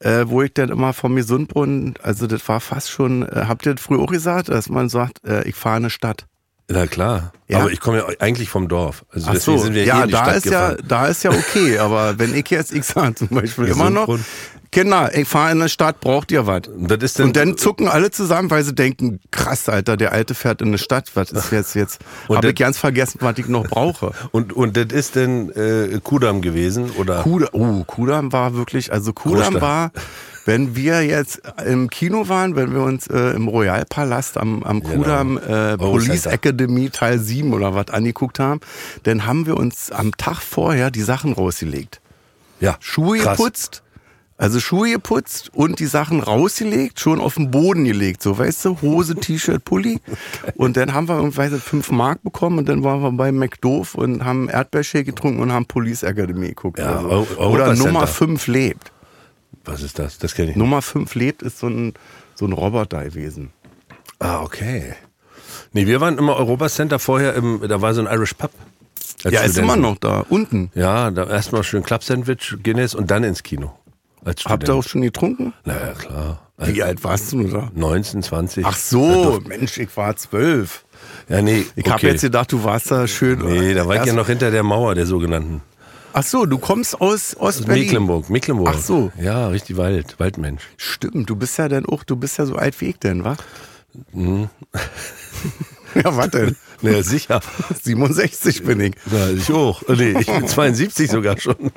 äh, 0.00 0.24
wo 0.26 0.42
ich 0.42 0.52
dann 0.54 0.70
immer 0.70 0.92
vom 0.92 1.16
Gesundbrunnen, 1.16 1.94
also 2.02 2.26
das 2.26 2.46
war 2.48 2.60
fast 2.60 2.90
schon, 2.90 3.22
äh, 3.22 3.44
habt 3.48 3.66
ihr 3.66 3.74
das 3.74 3.84
früher 3.84 4.00
auch 4.00 4.10
gesagt, 4.10 4.48
dass 4.48 4.68
man 4.68 4.88
sagt, 4.88 5.24
äh, 5.24 5.46
ich 5.48 5.54
fahre 5.54 5.76
eine 5.76 5.90
Stadt. 5.90 6.26
Na 6.68 6.86
klar. 6.86 7.32
Ja. 7.48 7.60
Aber 7.60 7.72
ich 7.72 7.80
komme 7.80 7.98
ja 7.98 8.04
eigentlich 8.18 8.50
vom 8.50 8.68
Dorf. 8.68 9.04
Also 9.10 9.28
Ach 9.28 9.32
deswegen 9.32 9.58
so, 9.58 9.64
sind 9.64 9.74
wir 9.74 9.84
hier 9.84 9.94
ja, 9.94 10.02
in 10.02 10.08
die 10.08 10.12
da 10.12 10.24
Stadt 10.24 10.36
ist 10.36 10.44
ja, 10.46 10.68
gefahren. 10.68 10.84
da 10.86 11.06
ist 11.06 11.24
ja 11.24 11.30
okay, 11.30 11.78
aber 11.78 12.18
wenn 12.18 12.34
ich 12.34 12.50
jetzt, 12.50 12.72
ich 12.74 12.84
sage 12.84 13.14
zum 13.14 13.28
Beispiel 13.28 13.64
immer 13.68 13.90
noch, 13.90 14.06
Gesundbrunnen. 14.06 14.24
Kinder, 14.70 15.10
ich 15.14 15.26
fahre 15.26 15.52
in 15.52 15.60
eine 15.60 15.70
Stadt, 15.70 16.00
braucht 16.00 16.30
ihr 16.30 16.46
was? 16.46 16.68
Und 16.68 16.90
das 16.90 16.98
ist 17.02 17.18
dann, 17.18 17.28
Und 17.28 17.36
dann 17.36 17.56
zucken 17.56 17.88
alle 17.88 18.10
zusammen, 18.10 18.50
weil 18.50 18.62
sie 18.64 18.74
denken, 18.74 19.18
krass, 19.30 19.68
Alter, 19.68 19.96
der 19.96 20.12
Alte 20.12 20.34
fährt 20.34 20.60
in 20.60 20.68
eine 20.68 20.78
Stadt, 20.78 21.10
was 21.14 21.30
ist 21.30 21.52
jetzt 21.52 21.74
jetzt? 21.74 22.00
Und 22.28 22.36
Habe 22.36 22.50
ich 22.50 22.54
ganz 22.56 22.76
vergessen, 22.76 23.18
was 23.22 23.38
ich 23.38 23.48
noch 23.48 23.66
brauche. 23.66 24.12
und, 24.32 24.52
und 24.52 24.76
das 24.76 24.86
ist 24.92 25.16
dann 25.16 25.50
äh, 25.50 25.98
Kudam 26.02 26.42
gewesen 26.42 26.90
oder 26.90 27.22
Kudam, 27.22 27.48
oh, 27.52 27.84
Kudam 27.84 28.32
war 28.32 28.54
wirklich, 28.54 28.92
also 28.92 29.12
Kudam 29.14 29.54
Großstadt. 29.54 29.62
war, 29.62 29.92
wenn 30.48 30.74
wir 30.74 31.04
jetzt 31.04 31.42
im 31.66 31.90
Kino 31.90 32.30
waren, 32.30 32.56
wenn 32.56 32.72
wir 32.72 32.80
uns 32.80 33.06
äh, 33.06 33.32
im 33.36 33.48
Royalpalast 33.48 34.38
am, 34.38 34.62
am 34.62 34.80
Genau. 34.80 34.94
Kudam 34.94 35.36
äh, 35.36 35.76
Police 35.76 36.22
Center. 36.22 36.32
Academy 36.32 36.88
Teil 36.88 37.18
7 37.18 37.52
oder 37.52 37.74
was 37.74 37.90
angeguckt 37.90 38.38
haben, 38.38 38.60
dann 39.02 39.26
haben 39.26 39.44
wir 39.44 39.58
uns 39.58 39.92
am 39.92 40.16
Tag 40.16 40.40
vorher 40.40 40.90
die 40.90 41.02
Sachen 41.02 41.34
rausgelegt. 41.34 42.00
ja, 42.60 42.78
Schuhe 42.80 43.18
krass. 43.18 43.36
geputzt, 43.36 43.82
also 44.38 44.58
Schuhe 44.58 44.90
geputzt 44.92 45.50
und 45.52 45.80
die 45.80 45.86
Sachen 45.86 46.20
rausgelegt, 46.20 46.98
schon 46.98 47.20
auf 47.20 47.34
den 47.34 47.50
Boden 47.50 47.84
gelegt, 47.84 48.22
so 48.22 48.38
weißt 48.38 48.64
du, 48.64 48.80
Hose, 48.80 49.16
T-Shirt, 49.20 49.62
Pulli. 49.66 50.00
Und 50.54 50.78
dann 50.78 50.94
haben 50.94 51.08
wir 51.08 51.16
irgendwie 51.16 51.58
fünf 51.58 51.90
Mark 51.90 52.22
bekommen 52.22 52.56
und 52.60 52.70
dann 52.70 52.82
waren 52.84 53.02
wir 53.02 53.12
bei 53.12 53.32
McDoof 53.32 53.94
und 53.96 54.24
haben 54.24 54.48
Erdbeershake 54.48 55.04
getrunken 55.04 55.42
und 55.42 55.52
haben 55.52 55.66
Police 55.66 56.04
Academy 56.04 56.48
geguckt. 56.48 56.78
Ja, 56.78 57.00
also. 57.00 57.26
Oder 57.36 57.74
Nummer 57.74 58.06
Center. 58.06 58.06
5 58.06 58.46
lebt. 58.46 58.92
Was 59.68 59.82
ist 59.82 59.98
das? 59.98 60.18
Das 60.18 60.34
kenne 60.34 60.50
ich. 60.50 60.56
nicht. 60.56 60.58
Nummer 60.58 60.82
5 60.82 61.14
lebt 61.14 61.42
ist 61.42 61.58
so 61.58 61.68
ein, 61.68 61.94
so 62.34 62.46
ein 62.46 62.52
Roboter 62.52 63.04
gewesen. 63.04 63.50
Ah, 64.18 64.40
okay. 64.40 64.94
Nee, 65.72 65.86
wir 65.86 66.00
waren 66.00 66.18
immer 66.18 66.36
Europacenter 66.36 66.98
vorher 66.98 67.34
im, 67.34 67.60
da 67.68 67.80
war 67.80 67.94
so 67.94 68.00
ein 68.00 68.06
Irish 68.12 68.34
Pub. 68.34 68.50
als 69.24 69.34
Ja, 69.34 69.42
ist 69.42 69.58
immer 69.58 69.76
noch 69.76 69.98
da, 69.98 70.24
unten. 70.28 70.70
Ja, 70.74 71.10
da 71.10 71.28
erstmal 71.28 71.62
schön 71.64 71.82
Club-Sandwich, 71.82 72.56
Guinness 72.62 72.94
und 72.94 73.10
dann 73.10 73.24
ins 73.24 73.42
Kino. 73.42 73.72
Als 74.24 74.44
Habt 74.44 74.68
ihr 74.68 74.74
auch 74.74 74.82
schon 74.82 75.02
getrunken? 75.02 75.52
Na 75.64 75.74
ja, 75.74 75.92
klar. 75.92 76.48
Wie 76.58 76.82
alt 76.82 77.04
warst 77.04 77.32
du 77.32 77.44
da? 77.44 77.70
19, 77.74 78.22
20. 78.22 78.66
Ach 78.66 78.76
so, 78.76 79.40
Mensch, 79.46 79.78
ich 79.78 79.96
war 79.96 80.16
zwölf. 80.16 80.84
Ja, 81.28 81.40
nee. 81.40 81.64
Ich 81.76 81.86
okay. 81.86 82.08
jetzt 82.08 82.22
gedacht, 82.22 82.50
du 82.50 82.64
warst 82.64 82.90
da 82.90 83.06
schön. 83.06 83.38
Nee, 83.38 83.74
da 83.74 83.86
war 83.86 83.96
ich 83.96 84.06
ja 84.06 84.12
noch 84.12 84.26
hinter 84.26 84.50
der 84.50 84.64
Mauer 84.64 84.96
der 84.96 85.06
sogenannten. 85.06 85.62
Ach 86.12 86.22
so, 86.22 86.46
du 86.46 86.58
kommst 86.58 87.00
aus 87.00 87.36
Ostberlin. 87.38 87.84
Mecklenburg, 87.84 88.30
Mecklenburg. 88.30 88.74
Ach 88.74 88.80
so. 88.80 89.12
Ja, 89.20 89.48
richtig 89.48 89.76
Wald, 89.76 90.18
Waldmensch. 90.18 90.62
Stimmt, 90.76 91.28
du 91.28 91.36
bist 91.36 91.58
ja 91.58 91.68
dann 91.68 91.86
auch, 91.86 92.04
du 92.04 92.16
bist 92.16 92.38
ja 92.38 92.46
so 92.46 92.56
alt 92.56 92.80
wie 92.80 92.86
ich 92.86 92.98
denn, 92.98 93.24
wa? 93.24 93.36
Mhm. 94.12 94.48
ja, 95.94 96.26
denn? 96.26 96.56
Naja, 96.80 97.02
sicher. 97.02 97.40
67 97.82 98.62
bin 98.62 98.80
ich. 98.80 98.94
Ja, 99.10 99.30
ich 99.30 99.50
auch. 99.50 99.82
Nee, 99.88 100.16
ich 100.20 100.26
bin 100.26 100.46
72 100.46 101.10
sogar 101.10 101.36
schon. 101.38 101.72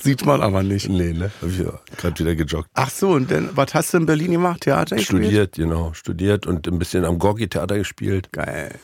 Sieht 0.00 0.24
man 0.24 0.40
aber 0.40 0.62
nicht. 0.62 0.88
Nee, 0.88 1.12
ne? 1.12 1.30
Hab 1.42 1.48
ich 1.48 1.58
ja 1.58 1.72
gerade 1.96 2.18
wieder 2.20 2.34
gejoggt. 2.36 2.70
Ach 2.74 2.88
so, 2.88 3.10
und 3.10 3.30
dann, 3.30 3.50
was 3.54 3.74
hast 3.74 3.92
du 3.92 3.98
in 3.98 4.06
Berlin 4.06 4.30
gemacht? 4.30 4.60
Theater 4.62 4.96
gespielt? 4.96 5.24
Studiert, 5.24 5.52
genau. 5.56 5.92
Studiert 5.92 6.46
und 6.46 6.68
ein 6.68 6.78
bisschen 6.78 7.04
am 7.04 7.18
Gorki-Theater 7.18 7.78
gespielt. 7.78 8.30
Geil. 8.32 8.78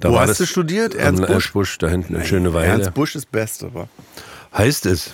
Da 0.00 0.10
Wo 0.10 0.18
hast 0.20 0.38
du 0.40 0.46
studiert? 0.46 0.94
Ernst 0.94 1.22
Busch? 1.22 1.30
Ernst 1.30 1.52
Busch, 1.52 1.78
da 1.78 1.88
hinten 1.88 2.16
eine 2.16 2.24
schöne 2.24 2.52
Weile. 2.52 2.66
Ernst 2.68 2.94
Busch 2.94 3.14
ist 3.16 3.30
Beste, 3.32 3.72
wa? 3.74 3.88
Heißt 4.56 4.86
es. 4.86 5.10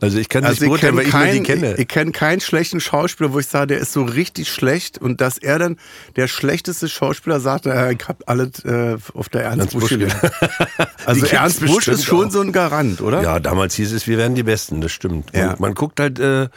Also 0.00 0.18
ich 0.18 0.28
kann 0.28 0.42
nicht 0.42 0.50
Also 0.50 0.64
ich 0.64 0.68
beurteilen, 0.68 0.96
kenne 0.96 0.96
weil 0.98 1.04
ich 1.06 1.10
die 1.12 1.42
keinen, 1.42 1.60
kenne. 1.60 1.72
ich, 1.74 1.78
ich 1.80 1.88
kenn 1.88 2.12
keinen 2.12 2.40
schlechten 2.40 2.80
Schauspieler, 2.80 3.32
wo 3.32 3.38
ich 3.38 3.46
sage, 3.46 3.68
der 3.68 3.78
ist 3.78 3.92
so 3.92 4.02
richtig 4.02 4.50
schlecht 4.52 4.98
und 4.98 5.20
dass 5.22 5.38
er 5.38 5.58
dann 5.58 5.76
der 6.16 6.26
schlechteste 6.28 6.88
Schauspieler 6.88 7.40
sagt, 7.40 7.64
äh, 7.66 7.92
ich 7.92 8.06
hab 8.06 8.22
alles 8.28 8.62
äh, 8.66 8.96
auf 9.14 9.28
der 9.30 9.44
Ernst 9.44 9.60
Ernst 9.60 9.78
Busch 9.80 9.88
gelernt. 9.90 10.14
Also 11.06 11.24
Ernst 11.26 11.60
Busch 11.60 11.76
bestimmt 11.86 11.98
ist 11.98 12.04
schon 12.04 12.26
auch. 12.26 12.32
so 12.32 12.40
ein 12.40 12.52
Garant, 12.52 13.00
oder? 13.00 13.22
Ja, 13.22 13.40
damals 13.40 13.74
hieß 13.76 13.92
es, 13.92 14.06
wir 14.06 14.18
werden 14.18 14.34
die 14.34 14.42
Besten, 14.42 14.80
das 14.82 14.92
stimmt. 14.92 15.32
Man, 15.32 15.42
Ja. 15.42 15.54
man 15.58 15.74
guckt 15.74 16.00
halt, 16.00 16.18
äh, 16.18 16.48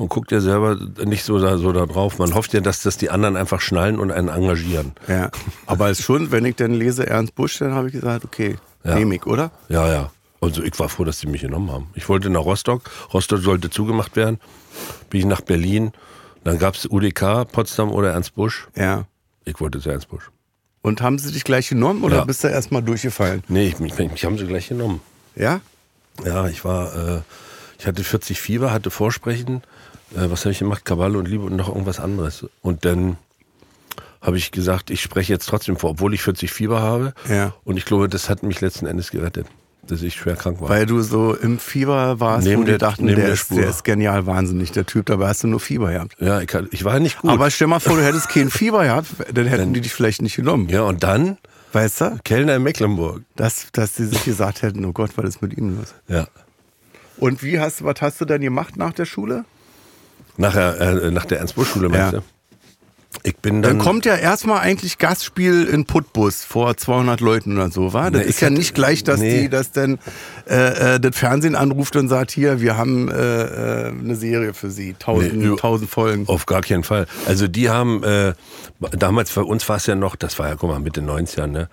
man 0.00 0.08
guckt 0.08 0.32
ja 0.32 0.40
selber 0.40 0.76
nicht 1.04 1.24
so 1.24 1.38
da, 1.38 1.58
so 1.58 1.72
da 1.72 1.84
drauf. 1.84 2.18
Man 2.18 2.34
hofft 2.34 2.54
ja, 2.54 2.60
dass 2.60 2.80
das 2.82 2.96
die 2.96 3.10
anderen 3.10 3.36
einfach 3.36 3.60
schnallen 3.60 3.98
und 3.98 4.10
einen 4.10 4.28
engagieren. 4.28 4.92
Ja, 5.06 5.30
aber 5.66 5.90
es 5.90 5.98
ist 6.00 6.06
schon, 6.06 6.30
wenn 6.32 6.46
ich 6.46 6.56
dann 6.56 6.72
lese 6.72 7.06
Ernst 7.06 7.34
Busch, 7.34 7.58
dann 7.58 7.74
habe 7.74 7.88
ich 7.88 7.92
gesagt, 7.92 8.24
okay, 8.24 8.56
Ja. 8.82 8.94
nehme 8.94 9.14
ich, 9.16 9.26
oder? 9.26 9.50
Ja, 9.68 9.86
ja. 9.92 10.10
Also 10.40 10.62
ich 10.62 10.78
war 10.78 10.88
froh, 10.88 11.04
dass 11.04 11.18
die 11.18 11.26
mich 11.26 11.42
genommen 11.42 11.70
haben. 11.70 11.90
Ich 11.94 12.08
wollte 12.08 12.30
nach 12.30 12.40
Rostock. 12.46 12.90
Rostock 13.12 13.40
sollte 13.40 13.68
zugemacht 13.68 14.16
werden. 14.16 14.40
Bin 15.10 15.20
ich 15.20 15.26
nach 15.26 15.42
Berlin. 15.42 15.92
Dann 16.44 16.58
gab's 16.58 16.86
UDK, 16.86 17.44
Potsdam 17.52 17.90
oder 17.90 18.12
Ernst 18.12 18.34
Busch. 18.34 18.68
Ja. 18.74 19.04
Ich 19.44 19.60
wollte 19.60 19.80
zu 19.80 19.90
Ernst 19.90 20.08
Busch. 20.08 20.30
Und 20.80 21.02
haben 21.02 21.18
sie 21.18 21.30
dich 21.30 21.44
gleich 21.44 21.68
genommen 21.68 22.02
oder 22.04 22.16
Ja. 22.16 22.24
bist 22.24 22.42
du 22.42 22.48
erstmal 22.48 22.82
durchgefallen? 22.82 23.44
Nee, 23.48 23.66
ich, 23.66 23.78
mich, 23.80 23.98
mich 23.98 24.24
haben 24.24 24.38
sie 24.38 24.46
gleich 24.46 24.68
genommen. 24.68 25.02
Ja? 25.36 25.60
Ja, 26.24 26.48
ich 26.48 26.64
war, 26.64 26.94
äh, 27.18 27.20
ich 27.78 27.86
hatte 27.86 28.02
40 28.02 28.40
Fieber, 28.40 28.72
hatte 28.72 28.90
Vorsprechen. 28.90 29.62
Äh, 30.14 30.30
was 30.30 30.40
habe 30.44 30.52
ich 30.52 30.58
gemacht? 30.58 30.84
Kabale 30.84 31.18
und 31.18 31.28
Liebe 31.28 31.44
und 31.44 31.56
noch 31.56 31.68
irgendwas 31.68 32.00
anderes. 32.00 32.46
Und 32.62 32.84
dann 32.84 33.16
habe 34.20 34.36
ich 34.36 34.50
gesagt, 34.50 34.90
ich 34.90 35.00
spreche 35.00 35.32
jetzt 35.32 35.46
trotzdem 35.48 35.76
vor, 35.76 35.90
obwohl 35.90 36.12
ich 36.14 36.22
40 36.22 36.50
Fieber 36.52 36.80
habe. 36.82 37.14
Ja. 37.28 37.54
Und 37.64 37.76
ich 37.76 37.84
glaube, 37.84 38.08
das 38.08 38.28
hat 38.28 38.42
mich 38.42 38.60
letzten 38.60 38.86
Endes 38.86 39.10
gerettet, 39.10 39.46
dass 39.86 40.02
ich 40.02 40.14
schwer 40.14 40.36
krank 40.36 40.60
war. 40.60 40.68
Weil 40.68 40.84
du 40.84 41.00
so 41.00 41.34
im 41.34 41.58
Fieber 41.58 42.20
warst, 42.20 42.46
Neben 42.46 42.62
die 42.66 42.72
der- 42.72 42.78
dachten, 42.78 43.06
der, 43.06 43.16
der 43.16 43.28
ist, 43.30 43.50
der 43.50 43.68
ist 43.70 43.82
genial 43.82 44.26
wahnsinnig, 44.26 44.72
der 44.72 44.84
Typ, 44.84 45.06
dabei 45.06 45.28
hast 45.28 45.42
du 45.44 45.48
nur 45.48 45.60
Fieber 45.60 45.90
gehabt. 45.92 46.16
ja, 46.20 46.40
ich, 46.40 46.50
ich 46.70 46.84
war 46.84 46.98
nicht 47.00 47.18
gut. 47.20 47.30
Aber 47.30 47.50
stell 47.50 47.68
mal 47.68 47.80
vor, 47.80 47.96
du 47.96 48.04
hättest 48.04 48.28
kein 48.28 48.50
Fieber 48.50 48.82
gehabt, 48.84 49.08
dann 49.32 49.46
hätten 49.46 49.72
die 49.72 49.80
dich 49.80 49.94
vielleicht 49.94 50.20
nicht 50.22 50.36
genommen. 50.36 50.68
ja, 50.68 50.82
und 50.82 51.02
dann 51.02 51.38
Weißt 51.72 52.00
du? 52.00 52.18
Kellner 52.24 52.56
in 52.56 52.64
Mecklenburg. 52.64 53.22
Dass, 53.36 53.68
dass 53.70 53.94
sie 53.94 54.04
sich 54.06 54.24
gesagt 54.24 54.62
hätten, 54.62 54.84
oh 54.84 54.92
Gott, 54.92 55.12
was 55.14 55.24
ist 55.24 55.40
mit 55.42 55.56
ihm 55.56 55.76
los? 55.78 55.94
Ja. 56.08 56.26
Und 57.16 57.44
wie 57.44 57.60
hast 57.60 57.84
was 57.84 57.94
hast 58.00 58.20
du 58.20 58.24
denn 58.24 58.40
gemacht 58.40 58.76
nach 58.76 58.92
der 58.92 59.04
Schule? 59.06 59.44
Nachher, 60.36 60.80
äh, 60.80 61.10
nach 61.10 61.24
der 61.26 61.38
Ernst-Busch-Schule, 61.38 61.88
meinst 61.88 62.12
Ja. 62.14 62.18
du? 62.20 62.24
Ich 63.24 63.36
bin 63.36 63.60
dann. 63.60 63.76
Dann 63.76 63.84
kommt 63.84 64.06
ja 64.06 64.14
erstmal 64.14 64.60
eigentlich 64.60 64.96
Gastspiel 64.96 65.64
in 65.64 65.84
Putbus 65.84 66.44
vor 66.44 66.76
200 66.76 67.20
Leuten 67.20 67.54
oder 67.54 67.68
so, 67.70 67.92
war? 67.92 68.10
Das 68.12 68.22
Nee, 68.22 68.28
ist 68.28 68.40
ja 68.40 68.46
hatte- 68.46 68.56
nicht 68.56 68.72
gleich, 68.72 69.02
dass 69.02 69.18
nee. 69.20 69.42
die, 69.42 69.48
dass 69.50 69.72
dann 69.72 69.98
äh, 70.48 70.94
äh, 70.94 71.00
das 71.00 71.16
Fernsehen 71.18 71.56
anruft 71.56 71.96
und 71.96 72.08
sagt, 72.08 72.30
hier, 72.30 72.60
wir 72.60 72.76
haben 72.76 73.08
äh, 73.10 73.14
äh, 73.88 73.88
eine 73.88 74.14
Serie 74.14 74.54
für 74.54 74.70
Sie, 74.70 74.94
tausend, 74.98 75.34
Nee, 75.38 75.44
du- 75.44 75.56
tausend 75.56 75.90
Folgen. 75.90 76.26
Auf 76.28 76.46
gar 76.46 76.62
keinen 76.62 76.84
Fall. 76.84 77.06
Also 77.26 77.48
die 77.48 77.68
haben, 77.68 78.04
äh, 78.04 78.32
damals 78.92 79.30
für 79.30 79.44
uns 79.44 79.68
war 79.68 79.76
es 79.76 79.86
ja 79.86 79.96
noch, 79.96 80.14
das 80.14 80.38
war 80.38 80.48
ja, 80.48 80.54
guck 80.54 80.70
mal, 80.70 80.78
Mitte 80.78 81.02
90er, 81.02 81.48
ne? 81.48 81.68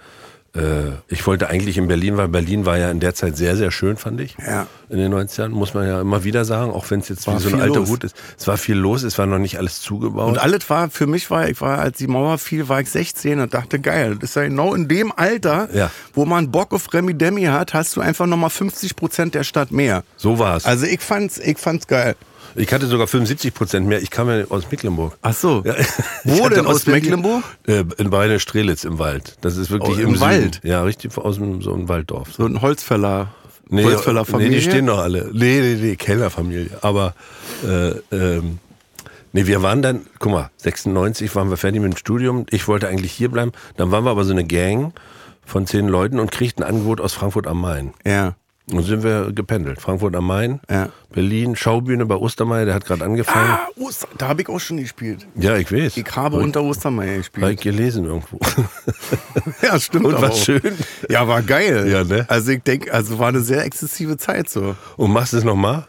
Äh, 0.58 0.92
ich 1.08 1.26
wollte 1.28 1.50
eigentlich 1.50 1.78
in 1.78 1.88
Berlin, 1.88 2.18
weil 2.18 2.28
Berlin 2.28 2.66
war 2.66 2.78
ja 2.78 2.90
in 2.92 3.00
der 3.00 3.14
Zeit 3.14 3.38
sehr, 3.38 3.56
sehr 3.56 3.72
schön, 3.72 3.98
fand 3.98 4.20
ich. 4.22 4.36
Ja. 4.46 4.68
In 4.90 4.98
den 4.98 5.14
90ern, 5.14 5.50
muss 5.50 5.74
man 5.74 5.88
ja 5.88 6.02
immer 6.02 6.24
wieder 6.24 6.46
sagen, 6.46 6.72
auch 6.72 6.90
wenn 6.90 7.00
es 7.02 7.10
jetzt 7.10 7.28
War 7.28 7.36
wie 7.40 7.44
so 7.44 7.50
ein 7.56 7.62
alter 7.62 7.80
los. 7.80 7.90
Hut 7.90 8.04
ist. 8.04 8.16
Es 8.38 8.48
war 8.48 8.58
viel 8.58 8.76
los, 8.78 9.04
es 9.04 9.18
war 9.18 9.26
noch 9.26 9.38
nicht 9.40 9.58
alles 9.58 9.82
zugebaut. 9.82 10.30
Und 10.30 10.38
alles 10.40 10.70
war, 10.70 10.90
für 10.90 11.08
mich 11.08 11.30
war, 11.30 11.50
ich 11.50 11.60
war, 11.62 11.80
als 11.80 11.98
die 11.98 12.08
Mauer 12.08 12.38
fiel, 12.38 12.68
war 12.70 12.80
ich 12.82 12.90
16 12.90 13.40
und 13.40 13.54
dachte, 13.54 13.80
geil, 13.80 14.16
das 14.20 14.32
ist 14.32 14.36
ja 14.36 14.44
genau 14.44 14.74
in 14.74 14.88
dem 14.88 15.12
Alter, 15.16 15.70
Ja. 15.74 15.92
wo 16.14 16.26
man 16.26 16.52
Bock 16.52 16.74
auf 16.74 16.94
Remi 16.94 17.14
Demi 17.14 17.44
hat, 17.44 17.74
hast 17.74 17.96
du 17.96 18.02
einfach 18.02 18.26
nochmal 18.26 18.50
50 18.50 18.96
Prozent 18.96 19.36
der 19.36 19.44
Stadt 19.44 19.72
mehr. 19.72 20.04
so 20.16 20.40
war 20.40 20.58
es. 20.58 20.66
Also 20.66 20.86
ich 20.86 21.02
fand's, 21.02 21.38
ich 21.38 21.58
fand's 21.58 21.88
geil. 21.88 22.16
Ich 22.58 22.74
hatte 22.74 22.88
sogar 22.88 23.08
75 23.08 23.54
Prozent 23.54 23.88
mehr. 23.88 24.02
Ich 24.02 24.10
kam 24.10 24.30
ja 24.30 24.46
aus 24.50 24.70
Mecklenburg. 24.70 25.18
Ach 25.22 25.34
so. 25.34 25.64
Ja. 25.66 25.76
Wo 26.24 26.50
denn 26.50 26.66
aus 26.66 26.84
Berlin- 26.86 27.04
Mecklenburg? 27.04 27.44
Äh, 27.68 27.84
in 27.98 28.10
Beine 28.10 28.40
Strelitz 28.40 28.84
im 28.84 29.00
Wald. 29.00 29.38
Das 29.42 29.56
ist 29.58 29.70
wirklich 29.72 29.98
Oh, 29.98 30.02
im, 30.02 30.08
im 30.10 30.16
Süden. 30.16 30.22
Wald? 30.22 30.62
Ja, 30.64 30.84
richtig 30.84 31.18
aus 31.18 31.36
dem, 31.36 31.62
so 31.62 31.74
einem 31.74 31.88
Walddorf. 31.88 32.34
So 32.34 32.46
ein 32.46 32.62
Holzfäller. 32.62 33.30
Nee, 33.70 33.84
Holzfällerfamilie. 33.84 34.50
nee, 34.50 34.56
die 34.58 34.62
stehen 34.62 34.86
noch 34.86 35.00
alle. 35.00 35.30
Nee, 35.34 35.60
nee, 35.62 35.78
nee, 35.82 35.96
Kellerfamilie. 35.98 36.70
Aber 36.82 37.14
äh, 37.66 37.90
ähm, 38.16 38.60
nee, 39.34 39.46
wir 39.46 39.62
waren 39.62 39.82
dann, 39.82 40.06
guck 40.20 40.32
mal, 40.32 40.50
96 40.58 41.36
waren 41.36 41.50
wir 41.50 41.58
fertig 41.58 41.82
mit 41.82 41.92
dem 41.94 41.98
Studium. 41.98 42.46
Ich 42.50 42.68
wollte 42.70 42.88
eigentlich 42.88 43.12
hier 43.12 43.30
bleiben. 43.30 43.52
Dann 43.76 43.92
waren 43.92 44.06
wir 44.06 44.12
aber 44.12 44.24
so 44.24 44.32
eine 44.32 44.46
Gang 44.46 44.94
von 45.46 45.68
zehn 45.68 45.88
Leuten 45.88 46.20
und 46.20 46.32
kriegten 46.32 46.64
ein 46.64 46.70
Angebot 46.76 47.02
aus 47.02 47.14
Frankfurt 47.14 47.46
am 47.48 47.60
Main. 47.62 47.94
Ja. 48.06 48.36
Und 48.70 48.84
sind 48.84 49.02
wir 49.02 49.32
gependelt. 49.32 49.80
Frankfurt 49.80 50.14
am 50.16 50.28
Main, 50.28 50.60
Ja. 50.70 50.90
Berlin, 51.14 51.56
Schaubühne 51.56 52.06
bei 52.06 52.16
Ostermeier, 52.16 52.66
der 52.66 52.74
hat 52.76 52.84
gerade 52.86 53.06
angefangen. 53.06 53.50
Ah, 53.50 53.68
Oster, 53.80 54.10
da 54.18 54.28
habe 54.28 54.42
ich 54.42 54.50
auch 54.50 54.60
schon 54.60 54.76
gespielt. 54.78 55.26
Ja, 55.36 55.56
ich 55.56 55.72
weiß. 55.72 55.96
Ich 55.96 56.16
habe 56.18 56.36
unter 56.36 56.62
Ostermeier 56.64 57.18
gespielt. 57.18 57.50
ich 57.54 57.62
gelesen 57.62 58.04
irgendwo. 58.06 58.40
Ja, 59.62 59.80
stimmt. 59.80 60.06
Und 60.06 60.22
war 60.22 60.32
auch. 60.32 60.38
schön. 60.38 60.78
Ja, 61.10 61.28
war 61.28 61.42
geil. 61.42 61.88
Ja, 61.90 62.04
ne? 62.04 62.26
Also 62.30 62.52
ich 62.52 62.62
denke, 62.64 62.94
also 62.94 63.18
war 63.20 63.30
eine 63.30 63.40
sehr 63.42 63.64
exzessive 63.64 64.18
Zeit 64.18 64.50
so. 64.50 64.76
Und 64.98 65.12
machst 65.14 65.32
du 65.34 65.38
es 65.38 65.44
nochmal? 65.46 65.88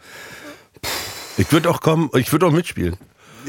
Ich 1.37 1.51
würde 1.51 1.69
auch 1.69 1.81
kommen, 1.81 2.09
ich 2.15 2.31
würde 2.31 2.45
auch 2.47 2.51
mitspielen. 2.51 2.95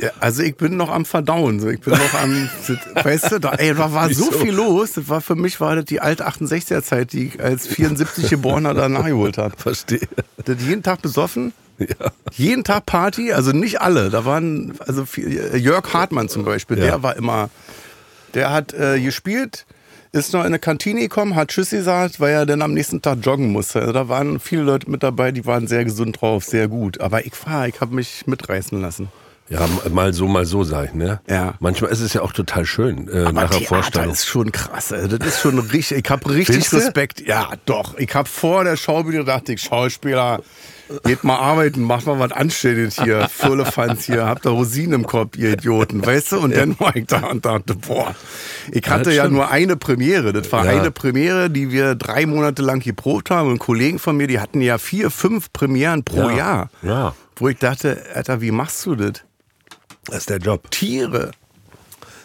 Ja, 0.00 0.10
also 0.20 0.42
ich 0.42 0.56
bin 0.56 0.76
noch 0.76 0.88
am 0.90 1.04
Verdauen. 1.04 1.60
So. 1.60 1.68
Ich 1.68 1.80
bin 1.80 1.94
noch 1.94 2.14
am, 2.22 2.48
weißt 3.04 3.32
du, 3.32 3.38
da, 3.40 3.50
ey, 3.52 3.74
da 3.74 3.92
war 3.92 4.12
so 4.12 4.28
Wieso? 4.30 4.38
viel 4.38 4.52
los. 4.54 4.92
Das 4.92 5.08
war 5.08 5.20
für 5.20 5.34
mich 5.34 5.60
war 5.60 5.76
das 5.76 5.84
die 5.86 6.00
alte 6.00 6.26
68er 6.28 6.82
Zeit, 6.82 7.12
die 7.12 7.26
ich 7.28 7.40
als 7.42 7.66
74 7.66 8.30
geborener 8.30 8.74
da 8.74 8.88
nachgeholt 8.88 9.36
habe. 9.38 9.54
Verstehe. 9.58 10.00
Das 10.44 10.56
jeden 10.62 10.82
Tag 10.82 11.02
besoffen, 11.02 11.52
Ja. 11.78 11.86
jeden 12.32 12.64
Tag 12.64 12.86
Party, 12.86 13.32
also 13.32 13.52
nicht 13.52 13.80
alle. 13.80 14.10
Da 14.10 14.24
waren, 14.24 14.74
also 14.86 15.04
viel, 15.06 15.56
Jörg 15.56 15.92
Hartmann 15.92 16.28
zum 16.28 16.44
Beispiel, 16.44 16.78
Ja. 16.78 16.84
der 16.84 17.02
war 17.02 17.16
immer, 17.16 17.50
der 18.34 18.52
hat 18.52 18.72
äh, 18.72 19.00
gespielt, 19.00 19.66
ist 20.12 20.32
noch 20.32 20.40
in 20.40 20.46
eine 20.46 20.58
Kantine 20.58 21.00
gekommen, 21.00 21.34
hat 21.36 21.48
Tschüss 21.48 21.70
gesagt, 21.70 22.20
weil 22.20 22.32
er 22.32 22.46
dann 22.46 22.62
am 22.62 22.74
nächsten 22.74 23.00
Tag 23.02 23.18
joggen 23.22 23.50
musste. 23.52 23.80
Also 23.80 23.92
da 23.92 24.08
waren 24.08 24.40
viele 24.40 24.62
Leute 24.62 24.90
mit 24.90 25.02
dabei, 25.02 25.30
die 25.32 25.46
waren 25.46 25.66
sehr 25.68 25.84
gesund 25.84 26.20
drauf, 26.20 26.44
sehr 26.44 26.68
gut. 26.68 27.00
Aber 27.00 27.24
ich 27.26 27.32
war, 27.46 27.68
ich 27.68 27.80
habe 27.80 27.94
mich 27.94 28.26
mitreißen 28.26 28.80
lassen. 28.80 29.08
Ja, 29.50 29.68
mal 29.90 30.12
so, 30.14 30.28
mal 30.28 30.46
so, 30.46 30.62
sag 30.62 30.86
ich, 30.86 30.94
ne? 30.94 31.20
Ja. 31.28 31.54
Manchmal 31.58 31.90
ist 31.90 32.00
es 32.00 32.12
ja 32.14 32.22
auch 32.22 32.32
total 32.32 32.64
schön, 32.64 33.08
äh, 33.08 33.22
Aber 33.24 33.32
nach 33.32 33.50
der 33.50 33.58
Theater 33.58 33.66
Vorstellung. 33.74 34.10
ist 34.12 34.26
schon 34.26 34.52
krass. 34.52 34.92
ey. 34.92 35.08
Das 35.08 35.26
ist 35.26 35.40
schon 35.40 35.58
richtig. 35.58 35.98
Ich 36.04 36.10
habe 36.10 36.30
richtig? 36.32 36.72
Respekt. 36.72 37.20
Ja, 37.26 37.50
doch. 37.66 37.98
Ich 37.98 38.14
habe 38.14 38.28
vor 38.28 38.62
der 38.62 38.76
Schaubühne 38.76 39.18
gedacht, 39.18 39.48
ich 39.48 39.60
Schauspieler, 39.60 40.40
geht 41.04 41.24
mal 41.24 41.36
arbeiten, 41.36 41.82
macht 41.82 42.06
mal 42.06 42.18
was 42.20 42.30
Anständiges 42.30 43.02
hier. 43.02 43.28
Firlefanz 43.28 44.04
hier, 44.04 44.24
habt 44.26 44.46
da 44.46 44.50
Rosinen 44.50 44.92
im 45.00 45.06
Kopf, 45.06 45.36
ihr 45.36 45.52
Idioten, 45.54 46.04
weißt 46.06 46.32
du? 46.32 46.38
Und 46.38 46.54
dann 46.56 46.78
war 46.78 46.94
ich 46.94 47.06
da 47.06 47.26
und 47.26 47.44
dachte, 47.44 47.74
boah, 47.74 48.14
ich 48.70 48.88
hatte 48.88 49.04
das 49.06 49.14
ja 49.14 49.22
stimmt. 49.24 49.34
nur 49.36 49.50
eine 49.50 49.76
Premiere. 49.76 50.32
Das 50.32 50.50
war 50.52 50.64
Ja. 50.64 50.80
eine 50.80 50.92
Premiere, 50.92 51.50
die 51.50 51.72
wir 51.72 51.96
drei 51.96 52.24
Monate 52.24 52.62
lang 52.62 52.78
geprobt 52.78 53.30
haben. 53.30 53.50
Und 53.50 53.58
Kollegen 53.58 53.98
von 53.98 54.16
mir, 54.16 54.28
die 54.28 54.38
hatten 54.38 54.60
ja 54.60 54.78
vier, 54.78 55.10
fünf 55.10 55.52
Premieren 55.52 56.04
pro 56.04 56.30
Ja. 56.30 56.36
Jahr. 56.36 56.70
Ja. 56.82 57.14
Wo 57.34 57.48
ich 57.48 57.58
dachte, 57.58 58.00
Alter, 58.14 58.40
wie 58.40 58.52
machst 58.52 58.86
du 58.86 58.94
das? 58.94 59.22
Das 60.10 60.20
ist 60.20 60.30
der 60.30 60.38
Job. 60.38 60.70
Tiere. 60.70 61.32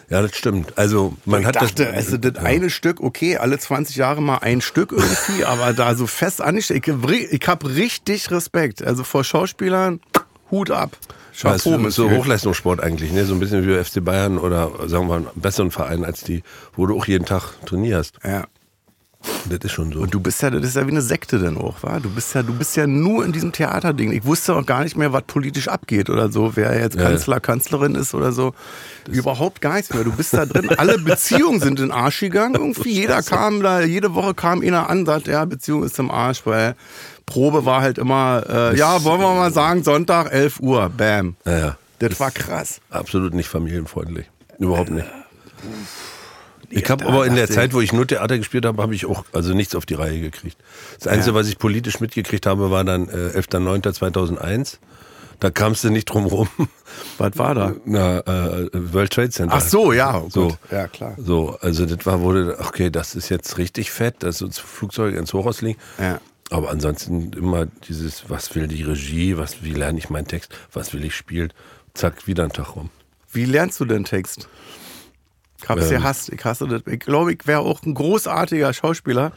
Ja, 0.08 0.22
das 0.22 0.36
stimmt. 0.36 0.78
Also 0.78 1.16
man 1.24 1.40
ich 1.40 1.46
hat 1.46 1.56
dachte, 1.56 1.84
das. 1.84 1.94
also 1.94 2.16
das 2.16 2.36
eine 2.36 2.70
Stück, 2.70 3.00
okay, 3.00 3.38
alle 3.38 3.58
20 3.58 3.96
Jahre 3.96 4.22
mal 4.22 4.38
ein 4.38 4.60
Stück 4.60 4.92
irgendwie, 4.92 5.44
aber 5.46 5.72
da 5.72 5.94
so 5.94 6.06
fest 6.06 6.40
angestellt. 6.40 6.86
Ich, 6.86 7.32
ich 7.32 7.48
habe 7.48 7.74
richtig 7.74 8.30
Respekt. 8.30 8.84
Also 8.84 9.02
vor 9.02 9.24
Schauspielern, 9.24 10.00
Hut 10.50 10.70
ab. 10.70 10.96
Ja, 11.42 11.54
es 11.54 11.64
Chapeau, 11.64 11.86
ist 11.86 11.96
so. 11.96 12.10
Hochleistungssport 12.10 12.80
eigentlich, 12.80 13.12
ne? 13.12 13.24
So 13.26 13.34
ein 13.34 13.40
bisschen 13.40 13.66
wie 13.66 13.84
FC 13.84 14.02
Bayern 14.02 14.38
oder 14.38 14.70
sagen 14.88 15.08
wir 15.08 15.18
mal 15.20 15.28
einen 15.28 15.40
besseren 15.40 15.70
Verein 15.70 16.04
als 16.04 16.22
die, 16.22 16.42
wo 16.74 16.86
du 16.86 16.96
auch 16.96 17.06
jeden 17.06 17.26
Tag 17.26 17.54
trainierst. 17.66 18.18
Ja. 18.24 18.46
Das 19.48 19.58
ist 19.62 19.72
schon 19.72 19.92
so. 19.92 20.00
Und 20.00 20.12
du 20.14 20.20
bist 20.20 20.42
ja, 20.42 20.50
das 20.50 20.64
ist 20.64 20.76
ja 20.76 20.86
wie 20.86 20.90
eine 20.90 21.02
Sekte 21.02 21.38
dann 21.38 21.56
auch, 21.56 21.82
wa? 21.82 21.98
Du 22.00 22.10
bist 22.10 22.34
ja, 22.34 22.42
du 22.42 22.52
bist 22.52 22.76
ja 22.76 22.86
nur 22.86 23.24
in 23.24 23.32
diesem 23.32 23.52
Theaterding. 23.52 24.12
Ich 24.12 24.24
wusste 24.24 24.54
auch 24.54 24.64
gar 24.66 24.82
nicht 24.84 24.96
mehr, 24.96 25.12
was 25.12 25.22
politisch 25.26 25.68
abgeht 25.68 26.10
oder 26.10 26.30
so, 26.30 26.56
wer 26.56 26.78
jetzt 26.78 26.96
Ja. 26.96 27.02
Kanzler, 27.04 27.40
Kanzlerin 27.40 27.94
ist 27.94 28.14
oder 28.14 28.32
so. 28.32 28.54
Überhaupt 29.08 29.60
gar 29.60 29.74
nichts 29.74 29.92
mehr. 29.94 30.04
Du 30.04 30.12
bist 30.12 30.34
da 30.34 30.46
drin. 30.46 30.70
Alle 30.76 30.98
Beziehungen 30.98 31.60
sind 31.60 31.78
in 31.80 31.88
den 31.88 31.92
Arsch 31.92 32.20
gegangen. 32.20 32.54
Irgendwie 32.54 32.90
jeder 32.92 33.22
kam 33.22 33.62
da, 33.62 33.80
jede 33.82 34.14
Woche 34.14 34.34
kam 34.34 34.62
einer 34.62 34.88
an, 34.90 35.06
sagt, 35.06 35.28
ja, 35.28 35.44
Beziehung 35.44 35.84
ist 35.84 35.98
im 35.98 36.10
Arsch, 36.10 36.42
weil 36.44 36.74
Probe 37.24 37.64
war 37.64 37.80
halt 37.82 37.98
immer, 37.98 38.44
äh, 38.48 38.76
ja, 38.76 39.02
wollen 39.04 39.20
wir 39.20 39.34
mal 39.34 39.52
sagen, 39.52 39.82
Sonntag, 39.84 40.32
11 40.32 40.60
Uhr, 40.60 40.88
bam. 40.88 41.36
ja, 41.44 41.58
ja. 41.58 41.76
Das 41.98 42.20
war 42.20 42.30
krass. 42.30 42.80
Absolut 42.90 43.32
nicht 43.32 43.48
familienfreundlich. 43.48 44.26
Überhaupt 44.58 44.90
nicht. 44.90 45.06
Ich 46.70 46.88
habe 46.90 47.06
aber 47.06 47.26
in 47.26 47.34
der 47.36 47.48
Zeit, 47.48 47.72
wo 47.74 47.80
ich 47.80 47.92
nur 47.92 48.06
Theater 48.06 48.36
gespielt 48.38 48.64
habe, 48.66 48.82
habe 48.82 48.94
ich 48.94 49.06
auch 49.06 49.24
also 49.32 49.54
nichts 49.54 49.74
auf 49.74 49.86
die 49.86 49.94
Reihe 49.94 50.20
gekriegt. 50.20 50.56
Das 50.98 51.06
Einzige, 51.06 51.34
Ja. 51.34 51.40
was 51.40 51.48
ich 51.48 51.58
politisch 51.58 52.00
mitgekriegt 52.00 52.46
habe, 52.46 52.70
war 52.70 52.84
dann 52.84 53.08
äh, 53.08 53.38
11.09.2001. 53.38 54.78
Da 55.38 55.50
kamst 55.50 55.84
du 55.84 55.90
nicht 55.90 56.06
drum 56.06 56.24
rum. 56.24 56.48
Was 57.18 57.36
war 57.36 57.54
da? 57.54 57.74
Na, 57.84 58.20
äh, 58.20 58.68
World 58.72 59.12
Trade 59.12 59.28
Center. 59.28 59.54
Ach 59.54 59.60
so, 59.60 59.92
ja, 59.92 60.18
oh 60.18 60.30
So. 60.30 60.48
gut. 60.48 60.58
Ja, 60.70 60.88
klar. 60.88 61.14
So, 61.18 61.58
also 61.60 61.84
das 61.84 62.06
war, 62.06 62.22
wurde, 62.22 62.56
okay, 62.58 62.88
das 62.88 63.14
ist 63.14 63.28
jetzt 63.28 63.58
richtig 63.58 63.90
fett, 63.90 64.22
dass 64.22 64.40
uns 64.40 64.58
Flugzeuge 64.58 65.18
ins 65.18 65.34
Hochhaus 65.34 65.60
liegen. 65.60 65.78
Ja. 66.00 66.20
Aber 66.50 66.70
ansonsten 66.70 67.32
immer 67.34 67.66
dieses, 67.86 68.30
was 68.30 68.54
will 68.54 68.66
die 68.66 68.82
Regie, 68.82 69.36
was, 69.36 69.62
wie 69.62 69.74
lerne 69.74 69.98
ich 69.98 70.08
meinen 70.08 70.26
Text, 70.26 70.54
was 70.72 70.94
will 70.94 71.04
ich 71.04 71.14
spielen, 71.14 71.52
zack, 71.92 72.26
wieder 72.26 72.44
ein 72.44 72.52
Tag 72.52 72.74
rum. 72.74 72.88
Wie 73.30 73.44
lernst 73.44 73.78
du 73.80 73.84
denn 73.84 74.04
Text? 74.04 74.48
Ich 75.66 75.70
hab's 75.70 75.90
Ähm. 75.90 75.98
gehasst. 75.98 76.28
Ich 76.32 76.44
hasse 76.44 76.68
das. 76.68 76.82
Ich 76.86 77.00
glaube, 77.00 77.32
ich 77.32 77.44
wäre 77.46 77.58
auch 77.60 77.82
ein 77.82 77.92
großartiger 77.94 78.72
Schauspieler. 78.72 79.32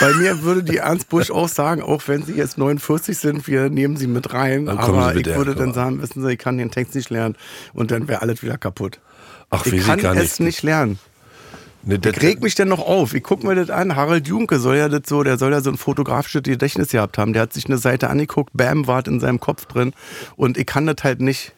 Bei 0.00 0.12
mir 0.14 0.42
würde 0.42 0.64
die 0.64 0.78
Ernst 0.78 1.08
Busch 1.08 1.30
auch 1.30 1.48
sagen, 1.48 1.82
auch 1.82 2.02
wenn 2.06 2.24
sie 2.24 2.32
jetzt 2.32 2.58
49 2.58 3.16
sind, 3.16 3.46
wir 3.46 3.70
nehmen 3.70 3.96
sie 3.96 4.08
mit 4.08 4.32
rein. 4.32 4.68
Aber 4.68 5.14
ich 5.14 5.24
würde 5.26 5.54
dann 5.54 5.72
sagen, 5.72 6.02
wissen 6.02 6.20
Sie, 6.22 6.32
ich 6.32 6.38
kann 6.38 6.58
den 6.58 6.72
Text 6.72 6.96
nicht 6.96 7.10
lernen. 7.10 7.36
Und 7.74 7.92
dann 7.92 8.08
wäre 8.08 8.22
alles 8.22 8.42
wieder 8.42 8.58
kaputt. 8.58 8.98
Ach, 9.50 9.64
Ich 9.64 9.86
kann 9.86 10.00
gar 10.00 10.16
es 10.16 10.40
nicht 10.40 10.62
lernen. 10.64 10.98
Das, 11.84 12.12
Ich 12.16 12.22
reg 12.22 12.42
mich 12.42 12.54
denn 12.56 12.68
noch 12.68 12.80
auf. 12.80 13.14
Ich 13.14 13.22
guck 13.22 13.44
mir 13.44 13.54
das 13.54 13.70
an. 13.70 13.94
Harald 13.96 14.26
Junke 14.28 14.58
soll 14.58 14.76
ja 14.76 14.88
das 14.88 15.02
so, 15.06 15.22
der 15.22 15.38
soll 15.38 15.52
ja 15.52 15.60
so 15.60 15.70
ein 15.70 15.76
fotografisches 15.76 16.42
Gedächtnis 16.42 16.90
gehabt 16.90 17.18
haben. 17.18 17.32
Der 17.32 17.42
hat 17.42 17.52
sich 17.52 17.66
eine 17.66 17.78
Seite 17.78 18.08
angeguckt, 18.10 18.50
bam, 18.54 18.86
war 18.88 19.06
in 19.06 19.20
seinem 19.20 19.38
Kopf 19.40 19.66
drin. 19.66 19.92
Und 20.36 20.58
ich 20.58 20.66
kann 20.66 20.86
das 20.86 20.96
halt 21.02 21.20
nicht. 21.20 21.52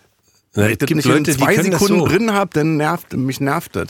Na, 0.55 0.69
ich 0.69 0.79
das 0.79 0.87
gibt 0.87 0.97
nicht 0.97 1.07
Leute, 1.07 1.33
die 1.33 1.37
zwei 1.37 1.57
Sekunden 1.63 1.99
so. 2.01 2.07
drin 2.07 2.33
hab, 2.33 2.55
dann 2.55 2.77
nervt, 2.77 3.13
mich 3.15 3.41
nervt 3.41 3.77
das. 3.77 3.89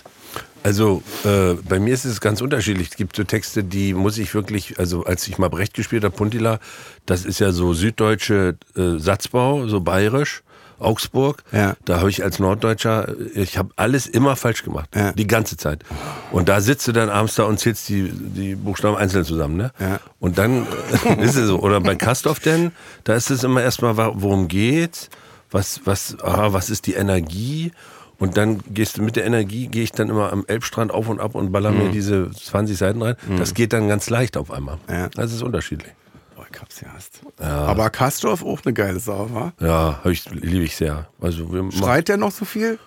Also 0.62 1.02
äh, 1.24 1.54
bei 1.68 1.78
mir 1.78 1.92
ist 1.92 2.06
es 2.06 2.22
ganz 2.22 2.40
unterschiedlich. 2.40 2.88
Es 2.90 2.96
gibt 2.96 3.16
so 3.16 3.24
Texte, 3.24 3.62
die 3.62 3.92
muss 3.92 4.16
ich 4.16 4.32
wirklich, 4.34 4.78
also 4.78 5.04
als 5.04 5.28
ich 5.28 5.36
mal 5.36 5.50
Brecht 5.50 5.74
gespielt 5.74 6.04
habe, 6.04 6.16
Puntila, 6.16 6.58
das 7.04 7.26
ist 7.26 7.38
ja 7.38 7.52
so 7.52 7.74
süddeutsche 7.74 8.56
äh, 8.74 8.98
Satzbau, 8.98 9.66
so 9.68 9.80
bayerisch, 9.82 10.42
Augsburg. 10.78 11.42
Ja. 11.52 11.76
Da 11.84 11.98
habe 11.98 12.08
ich 12.08 12.24
als 12.24 12.38
Norddeutscher, 12.38 13.14
ich 13.34 13.58
habe 13.58 13.70
alles 13.76 14.06
immer 14.06 14.36
falsch 14.36 14.62
gemacht, 14.64 14.88
Ja. 14.94 15.12
die 15.12 15.26
ganze 15.26 15.58
Zeit. 15.58 15.84
Und 16.32 16.48
da 16.48 16.62
sitzt 16.62 16.88
du 16.88 16.92
dann 16.92 17.10
abends 17.10 17.34
da 17.34 17.44
und 17.44 17.60
zählst 17.60 17.86
die, 17.90 18.10
die 18.10 18.54
Buchstaben 18.54 18.96
einzeln 18.96 19.24
zusammen, 19.24 19.56
ne? 19.58 19.70
Ja. 19.78 20.00
Und 20.18 20.38
dann 20.38 20.66
ist 21.20 21.36
es 21.36 21.46
so. 21.46 21.60
Oder 21.60 21.80
bei 21.82 21.94
Kastorf 21.94 22.40
denn, 22.40 22.72
da 23.04 23.14
ist 23.14 23.30
es 23.30 23.44
immer 23.44 23.62
erstmal, 23.62 23.96
worum 23.98 24.48
geht's, 24.48 25.10
was, 25.54 25.80
was, 25.84 26.16
ah, 26.20 26.52
was 26.52 26.68
ist 26.68 26.86
die 26.86 26.94
Energie 26.94 27.72
Und 28.18 28.36
dann 28.36 28.60
gehst 28.68 28.96
du 28.98 29.02
mit 29.02 29.16
der 29.16 29.24
Energie, 29.24 29.68
gehe 29.68 29.82
ich 29.84 29.92
dann 29.92 30.08
immer 30.08 30.32
am 30.32 30.44
Elbstrand 30.46 30.92
auf 30.92 31.08
und 31.08 31.20
ab 31.20 31.34
und 31.34 31.52
baller 31.52 31.70
mir 31.70 31.90
diese 31.90 32.30
20 32.30 32.76
Seiten 32.76 33.02
rein. 33.02 33.16
Das 33.38 33.54
geht 33.54 33.72
dann 33.72 33.88
ganz 33.88 34.10
leicht 34.10 34.36
auf 34.36 34.50
einmal. 34.50 34.78
Ja. 34.88 35.08
Das 35.14 35.32
ist 35.32 35.42
unterschiedlich. 35.42 35.92
Boah, 36.36 36.46
ich 36.52 36.60
hab's 36.60 36.80
ja 36.80 36.88
erst. 36.94 37.20
Aber 37.38 37.90
Kastorf 37.90 38.44
auch 38.44 38.60
eine 38.64 38.72
geile 38.72 39.00
Sau, 39.00 39.30
wa? 39.32 39.52
Ja, 39.60 40.00
ich, 40.04 40.30
liebe 40.30 40.64
ich 40.64 40.76
sehr. 40.76 41.08
Also 41.20 41.48
Schreit 41.70 42.08
der 42.08 42.16
noch 42.16 42.32
so 42.32 42.44
viel? 42.44 42.78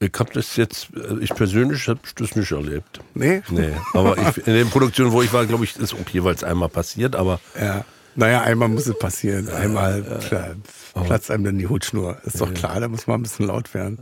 ich 0.00 0.12
habe 0.16 0.32
das 0.32 0.56
jetzt, 0.56 0.88
äh, 0.94 1.18
ich 1.20 1.34
persönlich 1.34 1.88
habe 1.88 2.00
das 2.16 2.36
nicht 2.36 2.52
erlebt. 2.52 3.00
Nee? 3.14 3.42
Nee, 3.50 3.72
aber 3.94 4.16
ich, 4.16 4.46
in 4.46 4.54
den 4.54 4.70
Produktionen, 4.70 5.10
wo 5.10 5.22
ich 5.22 5.32
war, 5.32 5.44
glaube 5.46 5.64
ich, 5.64 5.76
ist 5.76 5.92
auch 5.92 6.08
jeweils 6.10 6.44
einmal 6.44 6.68
passiert, 6.68 7.16
aber 7.16 7.40
Ja. 7.60 7.84
Naja, 8.18 8.40
einmal 8.42 8.68
muss 8.68 8.88
es 8.88 8.98
passieren. 8.98 9.48
Einmal 9.48 10.02
klar, 10.26 10.56
platzt 11.06 11.30
einem 11.30 11.44
dann 11.44 11.58
die 11.58 11.68
Hutschnur. 11.68 12.18
Ist 12.24 12.40
doch 12.40 12.52
klar, 12.52 12.80
da 12.80 12.88
muss 12.88 13.06
man 13.06 13.20
ein 13.20 13.22
bisschen 13.22 13.46
laut 13.46 13.74
werden. 13.74 14.00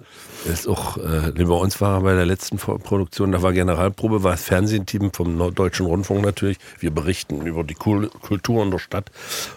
ist 0.50 0.66
auch, 0.66 0.96
äh, 0.96 1.32
bei 1.32 1.44
uns 1.44 1.82
war 1.82 2.00
bei 2.00 2.14
der 2.14 2.25
letzten 2.25 2.56
Produktion, 2.56 3.32
da 3.32 3.42
war 3.42 3.52
Generalprobe, 3.52 4.23
war 4.23 4.30
das 4.30 4.44
Fernsehteam 4.44 5.12
vom 5.12 5.37
Norddeutschen 5.37 5.85
Rundfunk 5.85 6.25
natürlich. 6.25 6.56
Wir 6.78 6.92
berichten 6.92 7.44
über 7.44 7.62
die 7.62 7.75
Kul 7.75 8.08
Kultur 8.08 8.62
in 8.62 8.70
der 8.70 8.78
Stadt 8.78 9.11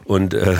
und 0.03 0.33
äh, 0.33 0.57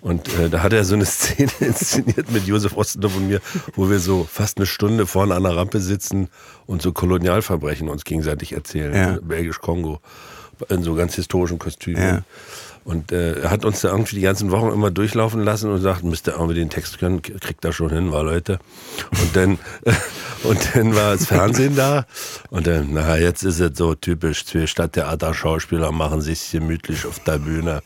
und 0.00 0.28
äh, 0.38 0.48
da 0.48 0.62
hat 0.62 0.72
er 0.72 0.84
so 0.84 0.94
eine 0.94 1.04
Szene 1.06 1.50
inszeniert 1.58 2.30
mit 2.30 2.46
Josef 2.46 2.76
Ostendorf 2.76 3.16
und 3.16 3.26
mir, 3.26 3.40
wo 3.74 3.90
wir 3.90 3.98
so 3.98 4.28
fast 4.30 4.58
eine 4.58 4.66
Stunde 4.66 5.08
vorne 5.08 5.34
an 5.34 5.42
der 5.42 5.56
Rampe 5.56 5.80
sitzen 5.80 6.28
und 6.66 6.82
so 6.82 6.92
Kolonialverbrechen 6.92 7.88
uns 7.88 8.04
gegenseitig 8.04 8.52
erzählen. 8.52 8.94
Ja. 8.94 9.18
Belgisch-Kongo. 9.20 9.98
In 10.68 10.84
so 10.84 10.94
ganz 10.94 11.14
historischen 11.14 11.58
Kostümen. 11.58 12.02
Ja. 12.02 12.22
Und 12.88 13.12
äh, 13.12 13.42
er 13.42 13.50
hat 13.50 13.66
uns 13.66 13.82
da 13.82 13.90
irgendwie 13.90 14.16
die 14.16 14.22
ganzen 14.22 14.50
Wochen 14.50 14.72
immer 14.72 14.90
durchlaufen 14.90 15.44
lassen 15.44 15.70
und 15.70 15.82
sagt, 15.82 16.04
müsst 16.04 16.26
ihr 16.26 16.32
irgendwie 16.32 16.54
den 16.54 16.70
Text 16.70 16.98
können, 16.98 17.20
kriegt 17.20 17.62
er 17.66 17.74
schon 17.74 17.90
hin, 17.90 18.12
war 18.12 18.22
Leute. 18.24 18.60
Und 19.10 19.36
dann, 19.36 19.58
und 20.44 20.58
dann 20.74 20.96
war 20.96 21.12
das 21.12 21.26
Fernsehen 21.26 21.76
da 21.76 22.06
und 22.48 22.66
dann, 22.66 22.88
na, 22.92 23.18
jetzt 23.18 23.42
ist 23.42 23.60
es 23.60 23.76
so 23.76 23.94
typisch, 23.94 24.46
zwei 24.46 24.66
Stadttheater-Schauspieler 24.66 25.92
machen 25.92 26.22
sich 26.22 26.50
gemütlich 26.50 27.04
auf 27.04 27.18
der 27.24 27.36
Bühne. 27.36 27.82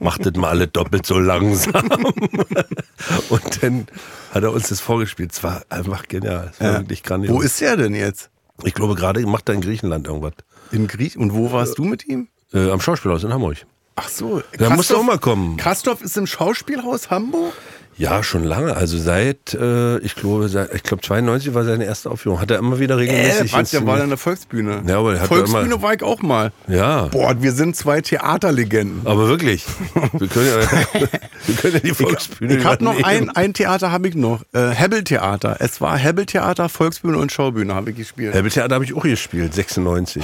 Macht 0.00 0.26
das 0.26 0.34
mal 0.34 0.48
alle 0.48 0.66
doppelt 0.66 1.06
so 1.06 1.20
langsam. 1.20 1.86
und 3.28 3.62
dann 3.62 3.86
hat 4.32 4.42
er 4.42 4.52
uns 4.52 4.70
das 4.70 4.80
vorgespielt. 4.80 5.30
Es 5.34 5.44
war 5.44 5.62
einfach 5.68 6.08
genial. 6.08 6.50
Es 6.52 6.60
war 6.60 6.72
Ja. 6.72 6.78
wirklich 6.80 7.04
grandios. 7.04 7.32
Wo 7.32 7.42
ist 7.42 7.62
er 7.62 7.76
denn 7.76 7.94
jetzt? 7.94 8.30
ich 8.64 8.74
glaube, 8.74 8.96
gerade 8.96 9.24
macht 9.24 9.48
er 9.48 9.54
in 9.54 9.60
Griechenland 9.60 10.08
irgendwas. 10.08 10.32
In 10.72 10.88
Griech 10.88 11.16
Und 11.16 11.32
wo 11.32 11.52
warst 11.52 11.78
du 11.78 11.84
mit 11.84 12.04
ihm? 12.08 12.26
Äh, 12.52 12.70
am 12.70 12.80
Schauspielhaus 12.80 13.22
in 13.22 13.32
Hamburg. 13.32 13.58
Ach 13.96 14.08
so. 14.08 14.42
Da 14.58 14.70
musst 14.70 14.90
du 14.90 14.96
auch 14.96 15.02
mal 15.02 15.18
kommen. 15.18 15.56
Kastorf 15.56 16.02
ist 16.02 16.16
im 16.16 16.26
Schauspielhaus 16.26 17.10
Hamburg? 17.10 17.52
Ja, 17.98 18.22
schon 18.22 18.44
lange. 18.44 18.76
Also 18.76 18.98
seit, 18.98 19.54
äh, 19.54 19.96
ich 20.00 20.14
glaube, 20.16 20.50
seit, 20.50 20.74
ich 20.74 20.82
glaube 20.82 21.02
92 21.02 21.54
war 21.54 21.64
seine 21.64 21.86
erste 21.86 22.10
Aufführung. 22.10 22.42
Hat 22.42 22.50
er 22.50 22.58
immer 22.58 22.78
wieder 22.78 22.98
regelmäßig. 22.98 23.54
Äh, 23.54 23.56
was, 23.56 23.70
der 23.70 23.86
war 23.86 23.98
in 24.02 24.10
der 24.10 24.18
Volksbühne. 24.18 24.82
Ja, 24.86 24.98
aber 24.98 25.14
er 25.14 25.20
hat 25.22 25.28
Volksbühne 25.28 25.62
immer- 25.64 25.80
war 25.80 25.94
ich 25.94 26.02
auch 26.02 26.20
mal. 26.20 26.52
ja, 26.68 27.06
Boah, 27.06 27.40
wir 27.40 27.52
sind 27.52 27.74
zwei 27.74 28.02
Theaterlegenden. 28.02 29.06
aber 29.06 29.28
wirklich. 29.28 29.64
Wir 30.12 30.28
können 30.28 30.46
ja, 30.46 31.00
wir 31.46 31.56
können 31.56 31.72
ja 31.72 31.80
die 31.80 31.94
Volksbühne 31.94 32.58
Ich 32.58 32.64
habe 32.66 32.84
noch 32.84 33.02
ein, 33.02 33.30
ein 33.30 33.54
Theater 33.54 33.90
habe 33.92 34.08
ich 34.08 34.14
noch. 34.14 34.42
Äh, 34.52 34.68
Hebbel-Theater. 34.72 35.56
Es 35.60 35.80
war 35.80 35.96
Hebbel-Theater, 35.96 36.68
Volksbühne 36.68 37.16
und 37.16 37.32
Schaubühne 37.32 37.74
habe 37.74 37.92
ich 37.92 37.96
gespielt. 37.96 38.34
Herbeltheater 38.34 38.74
habe 38.74 38.84
ich 38.84 38.94
auch 38.94 39.04
gespielt, 39.04 39.54
96. 39.54 40.22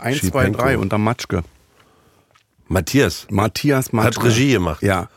Eins, 0.00 0.18
zwei, 0.20 0.26
Schipenko. 0.44 0.62
drei 0.62 0.78
unter 0.78 0.98
Matschke. 0.98 1.42
Matthias 2.68 3.26
Matthias 3.30 3.92
Matschke. 3.92 4.20
hat 4.20 4.26
Regie 4.26 4.52
gemacht. 4.52 4.82
Ja. 4.82 5.08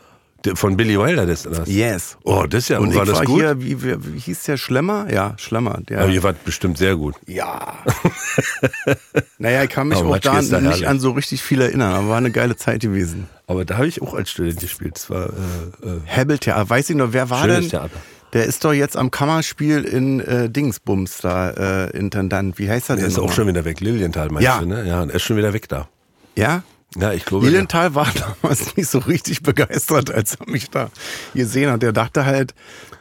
Der- 0.46 0.56
Von 0.56 0.78
Billy 0.78 0.98
Wilder, 0.98 1.26
das 1.26 1.44
das. 1.44 1.68
Yes. 1.68 2.18
Oh, 2.24 2.46
das 2.50 2.64
ist 2.64 2.70
ja, 2.70 2.80
Und 2.80 2.96
war 2.96 3.04
ich 3.04 3.10
das 3.10 3.20
war 3.20 3.26
gut? 3.26 3.42
hier, 3.42 3.62
wie, 3.62 3.84
wie, 3.84 4.14
wie 4.16 4.20
hieß 4.20 4.44
der 4.44 4.56
Schlemmer? 4.56 5.08
Ja, 5.12 5.34
Schlemmer. 5.38 5.80
Der, 5.90 6.00
Aber 6.00 6.10
ihr 6.12 6.24
wart 6.24 6.46
bestimmt 6.46 6.78
sehr 6.78 6.96
gut. 6.96 7.16
ja. 7.28 7.74
naja, 9.38 9.64
ich 9.64 9.70
kann 9.70 9.90
mich 9.90 9.98
Aber 9.98 10.10
auch 10.12 10.20
da 10.20 10.40
nicht 10.42 10.52
herrlich. 10.52 10.88
an 10.88 11.00
so 11.02 11.12
richtig 11.12 11.42
viel 11.44 11.60
erinnern, 11.62 11.94
aber 11.94 12.10
war 12.10 12.18
eine 12.18 12.32
geile 12.32 12.56
Zeit 12.56 12.82
gewesen. 12.82 13.28
Aber 13.48 13.66
da 13.66 13.76
habe 13.78 13.88
ich 13.88 14.02
auch 14.02 14.14
als 14.14 14.30
Student 14.30 14.60
gespielt. 14.62 14.96
Das 14.96 15.10
war, 15.10 15.26
äh, 15.28 15.88
äh, 15.88 16.00
Hebbel-Theater. 16.06 16.70
Weiß 16.70 16.90
ich 16.90 16.96
noch, 16.96 17.12
wer 17.12 17.30
war 17.30 17.42
Schönes 17.42 17.60
denn? 17.62 17.70
Theater. 17.72 17.90
Der 18.34 18.46
ist 18.46 18.64
doch 18.64 18.74
jetzt 18.74 18.96
am 18.96 19.10
Kammerspiel 19.12 19.84
in 19.84 20.20
äh, 20.20 20.50
Dingsbums 20.50 21.18
da, 21.18 21.50
äh, 21.88 21.98
Intendant. 21.98 22.60
Wie 22.60 22.70
heißt 22.70 22.90
er 22.92 22.96
der 22.96 23.06
denn? 23.06 23.12
ist 23.12 23.20
auch 23.20 23.32
schon 23.34 23.48
wieder 23.48 23.66
weg. 23.66 23.82
Lilienthal 23.82 24.30
meinst 24.30 24.46
Ja. 24.46 24.60
du, 24.60 24.68
ne? 24.68 24.88
Ja, 24.88 25.02
und 25.02 25.10
er 25.10 25.16
ist 25.16 25.24
schon 25.24 25.36
wieder 25.36 25.52
weg 25.52 25.68
da. 25.68 25.90
Ja? 26.36 26.64
Ja, 26.96 27.14
ich 27.14 27.26
glaube. 27.26 27.46
Lilienthal 27.46 27.96
war 27.96 28.08
damals 28.42 28.76
nicht 28.76 28.90
so 28.90 29.00
richtig 29.00 29.44
begeistert, 29.44 30.12
als 30.12 30.36
er 30.36 30.50
mich 30.50 30.70
da 30.70 30.90
gesehen 31.34 31.72
hat. 31.72 31.82
Der 31.82 31.92
dachte 31.92 32.26
halt, 32.26 32.54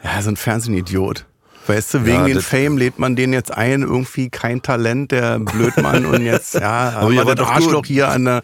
ja, 0.03 0.21
so 0.23 0.31
ein 0.31 0.37
Fernsehidiot. 0.37 1.25
Weißt 1.67 1.93
du, 1.93 2.07
wegen 2.07 2.21
Ja, 2.21 2.27
den 2.29 2.41
Fame 2.41 2.79
lädt 2.79 2.99
man 2.99 3.15
den 3.15 3.35
jetzt 3.35 3.53
ein, 3.53 3.83
irgendwie 3.83 4.31
kein 4.31 4.63
Talent, 4.63 5.13
der 5.13 5.39
Blödmann 5.39 6.07
und 6.07 6.25
jetzt, 6.25 6.55
ja, 6.55 6.93
haben 6.95 7.13
ihr 7.13 7.27
wir 7.27 7.35
das 7.35 7.45
doch 7.45 7.51
Arschloch 7.53 7.73
gut. 7.83 7.87
hier 7.87 8.09
an 8.09 8.25
der, 8.25 8.43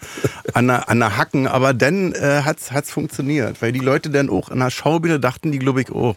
an 0.53 0.67
der, 0.67 0.91
an 0.91 0.99
der 0.99 1.17
Hacken. 1.17 1.47
Aber 1.47 1.73
dann 1.73 2.13
äh, 2.13 2.43
hat's, 2.45 2.71
hat's 2.73 2.91
funktioniert, 2.91 3.63
weil 3.63 3.73
die 3.73 3.81
Leute 3.81 4.11
dann 4.11 4.29
auch 4.29 4.51
an 4.51 4.59
der 4.59 4.71
Schaubühne 4.71 5.21
dachten, 5.21 5.53
die 5.53 5.59
glaube 5.59 5.81
ich, 5.81 5.91
oh, 5.91 6.17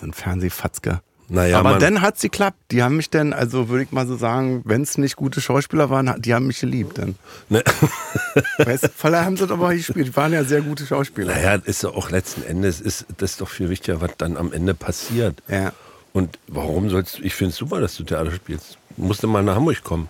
so 0.00 0.06
ein 0.06 0.14
Fernsehfatzke. 0.14 1.00
Naja, 1.28 1.58
Aber 1.58 1.70
man- 1.72 1.80
dann 1.80 2.00
hat's 2.02 2.22
geklappt. 2.22 2.56
Die 2.70 2.82
haben 2.82 2.96
mich 2.96 3.10
dann, 3.10 3.32
also 3.32 3.68
würde 3.68 3.84
ich 3.84 3.92
mal 3.92 4.06
so 4.06 4.16
sagen, 4.16 4.62
wenn 4.64 4.82
es 4.82 4.96
nicht 4.96 5.16
gute 5.16 5.40
Schauspieler 5.40 5.90
waren, 5.90 6.14
die 6.22 6.34
haben 6.34 6.46
mich 6.46 6.60
geliebt 6.60 6.98
dann. 6.98 7.16
Ne? 7.48 7.64
Weißt 8.58 8.84
du, 8.84 8.88
Faller 8.88 9.24
haben 9.24 9.36
sie 9.36 9.50
aber 9.50 9.74
gespielt. 9.74 10.06
Die 10.08 10.16
waren 10.16 10.32
ja 10.32 10.44
sehr 10.44 10.60
gute 10.62 10.86
Schauspieler. 10.86 11.34
Naja, 11.34 11.54
ist 11.64 11.82
ja 11.82 11.90
auch 11.90 12.10
letzten 12.10 12.42
Endes, 12.44 12.80
ist 12.80 13.06
das 13.18 13.32
ist 13.32 13.40
doch 13.40 13.48
viel 13.48 13.70
wichtiger, 13.70 14.00
was 14.00 14.10
dann 14.18 14.36
am 14.36 14.52
Ende 14.52 14.74
passiert. 14.74 15.42
Ja. 15.48 15.72
Und 16.12 16.38
warum 16.46 16.88
sollst 16.90 17.18
du, 17.18 17.22
ich 17.22 17.34
finde 17.34 17.50
es 17.50 17.56
super, 17.56 17.80
dass 17.80 17.96
du 17.96 18.04
Theater 18.04 18.30
spielst. 18.32 18.78
Du 18.96 19.04
musst 19.04 19.22
du 19.22 19.28
mal 19.28 19.42
nach 19.42 19.56
Hamburg 19.56 19.82
kommen. 19.82 20.08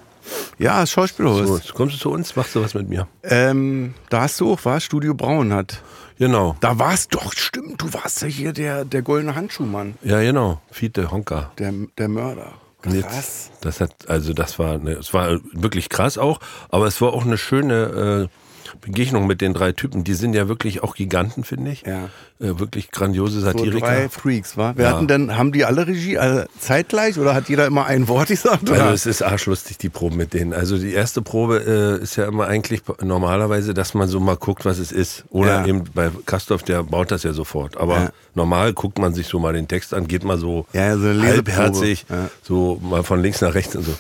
Ja, 0.58 0.86
Schauspielhaus. 0.86 1.46
So, 1.64 1.72
kommst 1.74 1.96
du 1.96 1.98
zu 2.00 2.10
uns, 2.10 2.34
machst 2.36 2.54
du 2.54 2.62
was 2.62 2.74
mit 2.74 2.88
mir. 2.88 3.06
Ähm, 3.22 3.94
da 4.10 4.22
hast 4.22 4.40
du 4.40 4.52
auch, 4.52 4.64
war 4.64 4.80
Studio 4.80 5.14
Braun 5.14 5.52
hat. 5.52 5.82
Genau. 6.18 6.56
Da 6.60 6.78
warst 6.78 7.14
doch, 7.14 7.32
stimmt, 7.32 7.82
du 7.82 7.92
warst 7.92 8.22
ja 8.22 8.28
hier 8.28 8.52
der, 8.52 8.84
der 8.84 9.02
goldene 9.02 9.34
Handschuhmann, 9.34 9.94
Ja, 10.02 10.20
genau. 10.20 10.60
Fiete 10.70 11.10
Honka. 11.10 11.50
der, 11.58 11.72
der 11.98 12.08
Mörder. 12.08 12.52
Und 12.84 12.94
jetzt- 12.94 13.08
Krass. 13.08 13.50
Das 13.62 13.80
hat, 13.80 14.08
also 14.08 14.32
das 14.32 14.58
war, 14.58 14.74
eine, 14.74 14.92
es 14.92 15.12
war 15.12 15.40
wirklich 15.52 15.88
krass 15.88 16.18
auch, 16.18 16.38
aber 16.70 16.86
es 16.86 17.00
war 17.00 17.12
auch 17.12 17.24
eine 17.24 17.36
schöne 17.36 18.28
äh, 18.30 18.45
Begegnung 18.80 19.26
mit 19.26 19.40
den 19.40 19.54
drei 19.54 19.72
Typen. 19.72 20.04
Die 20.04 20.14
sind 20.14 20.34
ja 20.34 20.48
wirklich 20.48 20.82
auch 20.82 20.94
Giganten, 20.94 21.44
finde 21.44 21.70
ich. 21.70 21.82
Ja. 21.82 22.04
Äh, 22.38 22.58
wirklich 22.58 22.90
grandiose 22.90 23.40
So 23.40 23.46
Satiriker. 23.46 23.78
drei 23.86 24.08
Freaks, 24.08 24.56
wa? 24.56 24.74
Wir 24.76 24.84
Ja. 24.86 24.92
hatten 24.92 25.08
dann, 25.08 25.36
haben 25.36 25.52
die 25.52 25.64
alle 25.64 25.86
Regie 25.86 26.18
alle 26.18 26.48
zeitgleich 26.60 27.18
oder 27.18 27.34
hat 27.34 27.48
jeder 27.48 27.66
immer 27.66 27.86
ein 27.86 28.08
Wort 28.08 28.28
gesagt? 28.28 28.68
Also 28.70 28.84
es 28.92 29.06
ist 29.06 29.22
arschlustig, 29.22 29.78
die 29.78 29.88
Probe 29.88 30.16
mit 30.16 30.34
denen. 30.34 30.52
Also 30.52 30.76
die 30.78 30.92
erste 30.92 31.22
Probe 31.22 31.98
äh, 32.00 32.02
ist 32.02 32.16
ja 32.16 32.26
immer 32.26 32.46
eigentlich 32.46 32.82
normalerweise, 33.02 33.72
dass 33.74 33.94
man 33.94 34.08
so 34.08 34.20
mal 34.20 34.36
guckt, 34.36 34.64
was 34.64 34.78
es 34.78 34.92
ist. 34.92 35.24
Oder 35.30 35.60
Ja. 35.62 35.66
eben 35.66 35.84
bei 35.94 36.10
Kastorf, 36.26 36.62
der 36.62 36.82
baut 36.82 37.10
das 37.10 37.22
ja 37.22 37.32
sofort. 37.32 37.76
Aber 37.76 37.94
Ja. 37.96 38.10
normal 38.34 38.72
guckt 38.72 38.98
man 38.98 39.14
sich 39.14 39.26
so 39.26 39.38
mal 39.38 39.52
den 39.54 39.68
Text 39.68 39.94
an, 39.94 40.06
geht 40.06 40.24
mal 40.24 40.38
so 40.38 40.66
Ja, 40.72 40.96
so 40.96 41.08
halbherzig, 41.22 42.04
so 42.42 42.78
mal 42.82 43.02
von 43.02 43.22
links 43.22 43.40
nach 43.40 43.54
rechts 43.54 43.74
und 43.76 43.84
so. 43.84 43.94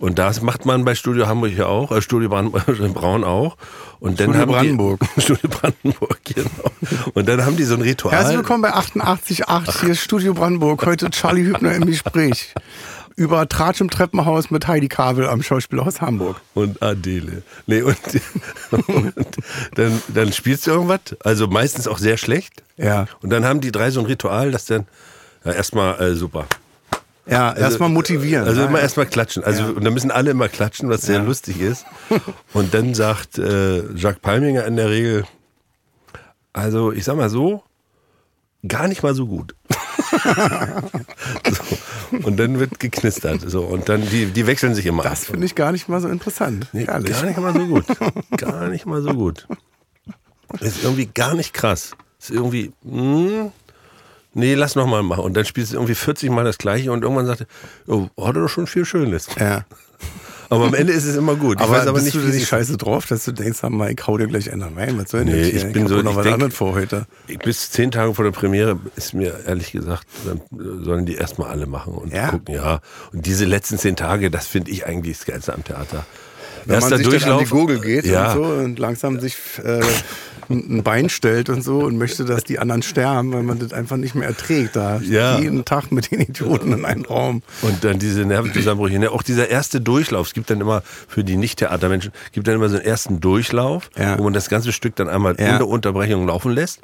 Und 0.00 0.18
das 0.18 0.40
macht 0.40 0.64
man 0.64 0.86
bei 0.86 0.94
Studio 0.94 1.28
Hamburg 1.28 1.52
ja 1.54 1.66
auch, 1.66 1.92
äh, 1.92 2.00
Studio 2.02 2.30
Braun 2.30 3.22
auch. 3.22 3.58
Und 4.00 4.18
dann 4.18 4.30
Studio 4.30 4.40
haben 4.40 4.50
Brandenburg. 4.50 5.00
Die, 5.14 5.20
Studio 5.20 5.50
Brandenburg, 5.50 6.18
genau. 6.24 7.10
Und 7.12 7.28
dann 7.28 7.44
haben 7.44 7.56
die 7.56 7.64
so 7.64 7.74
ein 7.74 7.82
Ritual. 7.82 8.14
Herzlich 8.14 8.38
willkommen 8.38 8.62
bei 8.62 8.72
88.8, 8.72 9.80
hier 9.80 9.90
ist 9.90 10.00
Studio 10.00 10.32
Brandenburg. 10.32 10.86
Heute 10.86 11.10
Charlie 11.10 11.44
Hübner 11.44 11.74
im 11.74 11.84
Gespräch. 11.84 12.54
Über 13.14 13.46
Tratsch 13.46 13.82
im 13.82 13.90
Treppenhaus 13.90 14.50
mit 14.50 14.66
Heidi 14.66 14.88
Kabel 14.88 15.28
am 15.28 15.42
Schauspielhaus 15.42 16.00
Hamburg. 16.00 16.40
und 16.54 16.82
Adele. 16.82 17.42
Nee, 17.66 17.82
und, 17.82 17.98
und 18.88 19.14
dann, 19.74 20.02
dann 20.08 20.32
spielst 20.32 20.66
du 20.66 20.70
irgendwas, 20.70 21.00
also 21.22 21.46
meistens 21.46 21.86
auch 21.86 21.98
sehr 21.98 22.16
schlecht. 22.16 22.62
Ja. 22.78 23.06
Und 23.20 23.28
dann 23.28 23.44
haben 23.44 23.60
die 23.60 23.70
drei 23.70 23.90
so 23.90 24.00
ein 24.00 24.06
Ritual, 24.06 24.50
dass 24.50 24.64
dann 24.64 24.86
ja, 25.44 25.52
erstmal 25.52 26.00
äh, 26.00 26.14
super. 26.14 26.46
Ja, 27.26 27.54
erstmal 27.54 27.88
motivieren. 27.88 28.46
Also 28.46 28.62
ne? 28.62 28.66
immer 28.66 28.80
erstmal 28.80 29.06
klatschen. 29.06 29.44
Also 29.44 29.64
und 29.64 29.84
dann 29.84 29.92
müssen 29.92 30.10
alle 30.10 30.30
immer 30.30 30.48
klatschen, 30.48 30.88
was 30.88 31.02
sehr 31.02 31.20
lustig 31.20 31.60
ist. 31.60 31.84
Und 32.52 32.74
dann 32.74 32.94
sagt 32.94 33.38
äh, 33.38 33.94
Jacques 33.94 34.20
Palminger 34.20 34.64
in 34.64 34.76
der 34.76 34.90
Regel, 34.90 35.24
also 36.52 36.92
ich 36.92 37.04
sag 37.04 37.16
mal 37.16 37.30
so, 37.30 37.62
gar 38.66 38.88
nicht 38.88 39.02
mal 39.02 39.14
so 39.14 39.26
gut. 39.26 39.54
so. 41.50 42.18
Und 42.24 42.38
dann 42.38 42.58
wird 42.58 42.80
geknistert. 42.80 43.42
So. 43.48 43.62
Und 43.62 43.88
dann, 43.88 44.08
die, 44.08 44.26
die 44.26 44.46
wechseln 44.46 44.74
sich 44.74 44.86
immer. 44.86 45.02
Das 45.02 45.26
finde 45.26 45.46
ich 45.46 45.54
gar 45.54 45.72
nicht 45.72 45.88
mal 45.88 46.00
so 46.00 46.08
interessant. 46.08 46.66
Nee. 46.72 46.84
Gar 46.84 47.00
nicht 47.00 47.38
mal 47.38 47.52
so 47.52 47.66
gut. 47.66 47.84
Gar 48.36 48.68
nicht 48.68 48.86
mal 48.86 49.02
so 49.02 49.14
gut. 49.14 49.46
Ist 50.58 50.82
irgendwie 50.82 51.06
gar 51.06 51.34
nicht 51.34 51.54
krass. 51.54 51.92
Ist 52.18 52.30
irgendwie, 52.30 52.72
hm, 52.82 53.52
nee, 54.34 54.54
lass 54.54 54.74
noch 54.76 54.86
mal 54.86 55.02
machen. 55.02 55.24
Und 55.24 55.36
dann 55.36 55.44
spielst 55.44 55.72
du 55.72 55.76
irgendwie 55.76 55.94
40 55.94 56.30
Mal 56.30 56.44
das 56.44 56.58
Gleiche 56.58 56.92
und 56.92 57.02
irgendwann 57.02 57.26
sagt 57.26 57.42
er, 57.42 57.46
oh, 57.94 58.08
hat 58.20 58.36
er 58.36 58.42
doch 58.42 58.48
schon 58.48 58.66
viel 58.66 58.84
Schönes. 58.84 59.28
Ja. 59.38 59.64
Aber 60.52 60.64
am 60.64 60.74
Ende 60.74 60.92
ist 60.92 61.04
es 61.04 61.14
immer 61.14 61.36
gut. 61.36 61.58
Ich 61.60 61.62
aber 61.64 61.74
weiß 61.74 61.82
aber 61.86 61.92
bist 62.00 62.06
nicht, 62.06 62.16
du 62.16 62.28
nicht 62.28 62.48
scheiße 62.48 62.76
drauf, 62.76 63.06
dass 63.06 63.24
du 63.24 63.30
denkst, 63.30 63.62
mal, 63.68 63.88
ich 63.92 64.04
hau 64.04 64.18
dir 64.18 64.26
gleich 64.26 64.52
einer 64.52 64.66
rein. 64.76 64.98
Was 64.98 65.10
soll 65.12 65.24
denn 65.24 65.36
Nee, 65.36 65.42
ich 65.48 65.72
bin 65.72 65.82
hab 65.84 65.88
so- 65.90 66.02
noch 66.02 66.10
ich 66.10 66.16
was 66.16 66.24
denk- 66.38 66.52
vor 66.52 66.74
heute. 66.74 67.06
Bis 67.44 67.70
zehn 67.70 67.92
Tage 67.92 68.14
vor 68.14 68.24
der 68.24 68.32
Premiere 68.32 68.76
ist 68.96 69.14
mir 69.14 69.44
ehrlich 69.46 69.70
gesagt, 69.70 70.08
dann 70.26 70.40
sollen 70.82 71.06
die 71.06 71.14
erstmal 71.14 71.50
alle 71.50 71.66
machen 71.66 71.92
und 71.94 72.12
Ja? 72.12 72.30
gucken, 72.30 72.52
ja. 72.52 72.80
Und 73.12 73.26
diese 73.26 73.44
letzten 73.44 73.78
zehn 73.78 73.94
Tage, 73.94 74.28
das 74.28 74.48
finde 74.48 74.72
ich 74.72 74.84
eigentlich 74.86 75.18
das 75.18 75.26
Geilste 75.26 75.54
am 75.54 75.62
Theater. 75.62 76.04
Wenn 76.66 76.74
Erster 76.76 76.98
man 76.98 77.10
sich 77.10 77.22
dann 77.22 77.32
an 77.32 77.38
die 77.44 77.50
Gurgel 77.50 77.80
geht 77.80 78.04
ja, 78.06 78.32
und 78.32 78.44
so 78.44 78.52
und 78.52 78.78
langsam 78.78 79.20
sich 79.20 79.36
äh, 79.64 79.80
ein 80.48 80.82
Bein 80.82 81.08
stellt 81.08 81.48
und 81.48 81.62
so 81.62 81.78
und 81.78 81.96
möchte, 81.96 82.24
dass 82.24 82.42
die 82.42 82.58
anderen 82.58 82.82
sterben, 82.82 83.32
weil 83.32 83.42
man 83.44 83.60
das 83.60 83.72
einfach 83.72 83.96
nicht 83.96 84.14
mehr 84.16 84.26
erträgt. 84.28 84.74
Da 84.74 85.00
Ja. 85.02 85.38
jeden 85.38 85.64
Tag 85.64 85.92
mit 85.92 86.10
den 86.10 86.20
Idioten 86.20 86.72
in 86.72 86.84
einem 86.84 87.04
Raum. 87.04 87.42
Und 87.62 87.84
dann 87.84 87.98
diese 88.00 88.22
Nervenzusammenbrüche. 88.24 88.98
Ne? 88.98 89.10
Auch 89.12 89.22
dieser 89.22 89.48
erste 89.48 89.80
Durchlauf, 89.80 90.26
es 90.28 90.34
gibt 90.34 90.50
dann 90.50 90.60
immer 90.60 90.82
für 91.08 91.22
die 91.22 91.36
Nicht-Theatermenschen, 91.36 92.10
gibt 92.32 92.48
dann 92.48 92.56
immer 92.56 92.68
so 92.68 92.76
einen 92.76 92.84
ersten 92.84 93.20
Durchlauf, 93.20 93.90
Ja. 93.96 94.18
wo 94.18 94.24
man 94.24 94.32
das 94.32 94.48
ganze 94.48 94.72
Stück 94.72 94.96
dann 94.96 95.08
einmal 95.08 95.36
Ja. 95.38 95.54
ohne 95.54 95.66
Unterbrechung 95.66 96.26
laufen 96.26 96.50
lässt. 96.52 96.80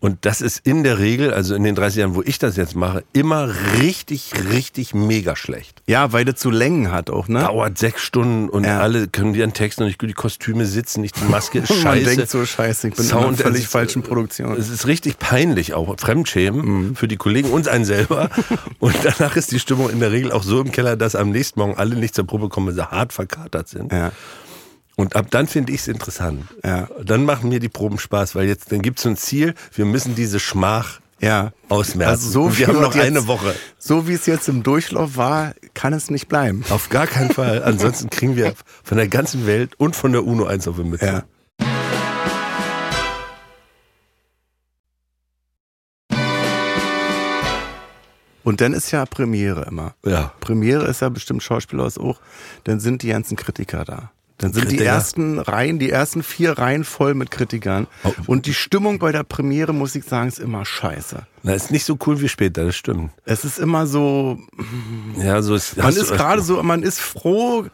Und 0.00 0.18
das 0.26 0.40
ist 0.42 0.60
in 0.66 0.82
der 0.84 0.98
Regel, 0.98 1.32
also 1.32 1.54
in 1.54 1.64
den 1.64 1.74
30 1.74 2.00
Jahren, 2.00 2.14
wo 2.14 2.22
ich 2.22 2.38
das 2.38 2.56
jetzt 2.56 2.74
mache, 2.76 3.04
immer 3.14 3.48
richtig, 3.80 4.32
richtig 4.52 4.94
mega 4.94 5.34
schlecht. 5.34 5.82
Ja, 5.86 6.12
weil 6.12 6.24
das 6.26 6.36
zu 6.36 6.50
Längen 6.50 6.92
hat 6.92 7.08
auch, 7.08 7.26
ne? 7.28 7.40
Dauert 7.40 7.78
sechs 7.78 8.02
Stunden 8.02 8.50
und 8.50 8.64
Ja. 8.64 8.80
alle 8.80 9.08
können 9.08 9.34
ihren 9.34 9.54
Text 9.54 9.80
noch 9.80 9.86
nicht 9.86 9.98
gut, 9.98 10.10
die 10.10 10.14
Kostüme 10.14 10.66
sitzen 10.66 11.00
nicht, 11.00 11.18
die 11.18 11.24
Maske 11.30 11.60
ist 11.60 11.68
scheiße. 11.74 12.04
man 12.06 12.16
denkt 12.16 12.30
so, 12.30 12.44
scheiße, 12.44 12.88
ich 12.88 12.94
bin 12.96 13.04
in 13.06 13.12
einer 13.12 13.22
Sound, 13.22 13.40
völlig 13.40 13.62
ist- 13.62 13.70
falschen 13.72 14.02
Produktion. 14.02 14.56
Es 14.58 14.68
ist 14.68 14.86
richtig 14.86 15.18
peinlich, 15.18 15.72
auch 15.72 15.94
Fremdschämen 15.98 16.96
für 16.96 17.08
die 17.08 17.16
Kollegen 17.16 17.48
und 17.50 17.68
einen 17.68 17.84
selber. 17.86 18.28
und 18.80 18.94
danach 19.02 19.36
ist 19.36 19.52
die 19.52 19.58
Stimmung 19.58 19.88
in 19.90 20.00
der 20.00 20.12
Regel 20.12 20.32
auch 20.32 20.42
so 20.42 20.60
im 20.60 20.70
Keller, 20.70 20.96
dass 20.96 21.14
am 21.14 21.30
nächsten 21.30 21.58
Morgen 21.60 21.76
alle 21.76 21.96
nicht 21.96 22.14
zur 22.14 22.26
Probe 22.26 22.48
kommen, 22.50 22.66
weil 22.66 22.74
sie 22.74 22.90
hart 22.90 23.12
verkatert 23.12 23.68
sind. 23.68 23.90
Ja. 23.92 24.12
Und 24.96 25.16
ab 25.16 25.26
dann 25.30 25.46
finde 25.48 25.72
ich 25.72 25.80
es 25.80 25.88
interessant. 25.88 26.44
Ja. 26.64 26.88
Dann 27.04 27.24
machen 27.24 27.48
mir 27.48 27.58
die 27.60 27.68
Proben 27.68 27.98
Spaß, 27.98 28.34
weil 28.34 28.46
jetzt 28.46 28.70
dann 28.70 28.80
gibt 28.82 28.98
es 28.98 29.02
so 29.02 29.08
ein 29.08 29.16
Ziel, 29.16 29.54
wir 29.74 29.84
müssen 29.86 30.14
diese 30.14 30.38
Schmach 30.38 31.00
Ja. 31.20 31.52
ausmerzen. 31.68 32.10
Also 32.10 32.30
so 32.30 32.58
wir 32.58 32.68
haben 32.68 32.80
noch 32.80 32.94
jetzt- 32.94 33.04
eine 33.04 33.26
Woche. 33.26 33.54
So 33.78 34.06
wie 34.06 34.12
es 34.12 34.26
jetzt 34.26 34.48
im 34.48 34.62
Durchlauf 34.62 35.16
war, 35.16 35.54
kann 35.74 35.92
es 35.94 36.10
nicht 36.10 36.28
bleiben. 36.28 36.64
Auf 36.70 36.90
gar 36.90 37.06
keinen 37.08 37.30
Fall. 37.32 37.64
Ansonsten 37.64 38.08
kriegen 38.08 38.36
wir 38.36 38.54
von 38.84 38.96
der 38.96 39.08
ganzen 39.08 39.46
Welt 39.46 39.74
und 39.78 39.96
von 39.96 40.12
der 40.12 40.24
UNO 40.24 40.44
eins 40.46 40.68
auf 40.68 40.76
die 40.76 40.84
Mütze. 40.84 41.06
Ja. 41.06 41.24
Und 48.42 48.60
dann 48.60 48.74
ist 48.74 48.90
ja 48.90 49.06
Premiere 49.06 49.64
immer. 49.64 49.94
Ja. 50.04 50.32
Premiere 50.40 50.86
ist 50.86 51.00
ja 51.00 51.08
bestimmt 51.08 51.42
Schauspielhaus 51.42 51.96
auch. 51.96 52.20
Dann 52.64 52.78
sind 52.78 53.02
die 53.02 53.08
ganzen 53.08 53.36
Kritiker 53.36 53.84
da. 53.84 54.10
Dann 54.38 54.52
sind 54.52 54.64
die 54.64 54.76
Kritiker? 54.76 54.90
ersten 54.90 55.38
Reihen, 55.38 55.78
die 55.78 55.90
ersten 55.90 56.22
vier 56.24 56.58
Reihen 56.58 56.84
voll 56.84 57.14
mit 57.14 57.30
Kritikern. 57.30 57.86
Oh. 58.02 58.12
Und 58.26 58.46
die 58.46 58.54
Stimmung 58.54 58.98
bei 58.98 59.12
der 59.12 59.22
Premiere, 59.22 59.72
muss 59.72 59.94
ich 59.94 60.04
sagen, 60.04 60.26
ist 60.28 60.40
immer 60.40 60.64
scheiße. 60.64 61.24
Na, 61.44 61.54
ist 61.54 61.70
nicht 61.70 61.84
so 61.84 61.96
cool 62.06 62.20
wie 62.20 62.28
später, 62.28 62.64
das 62.64 62.74
stimmt. 62.74 63.10
Es 63.24 63.44
ist 63.44 63.58
immer 63.60 63.86
so, 63.86 64.38
Ja, 65.18 65.40
so 65.40 65.54
ist, 65.54 65.76
man 65.76 65.94
ist 65.94 66.10
gerade 66.12 66.42
so, 66.42 66.60
man 66.62 66.82
ist 66.82 67.00
froh, 67.00 67.66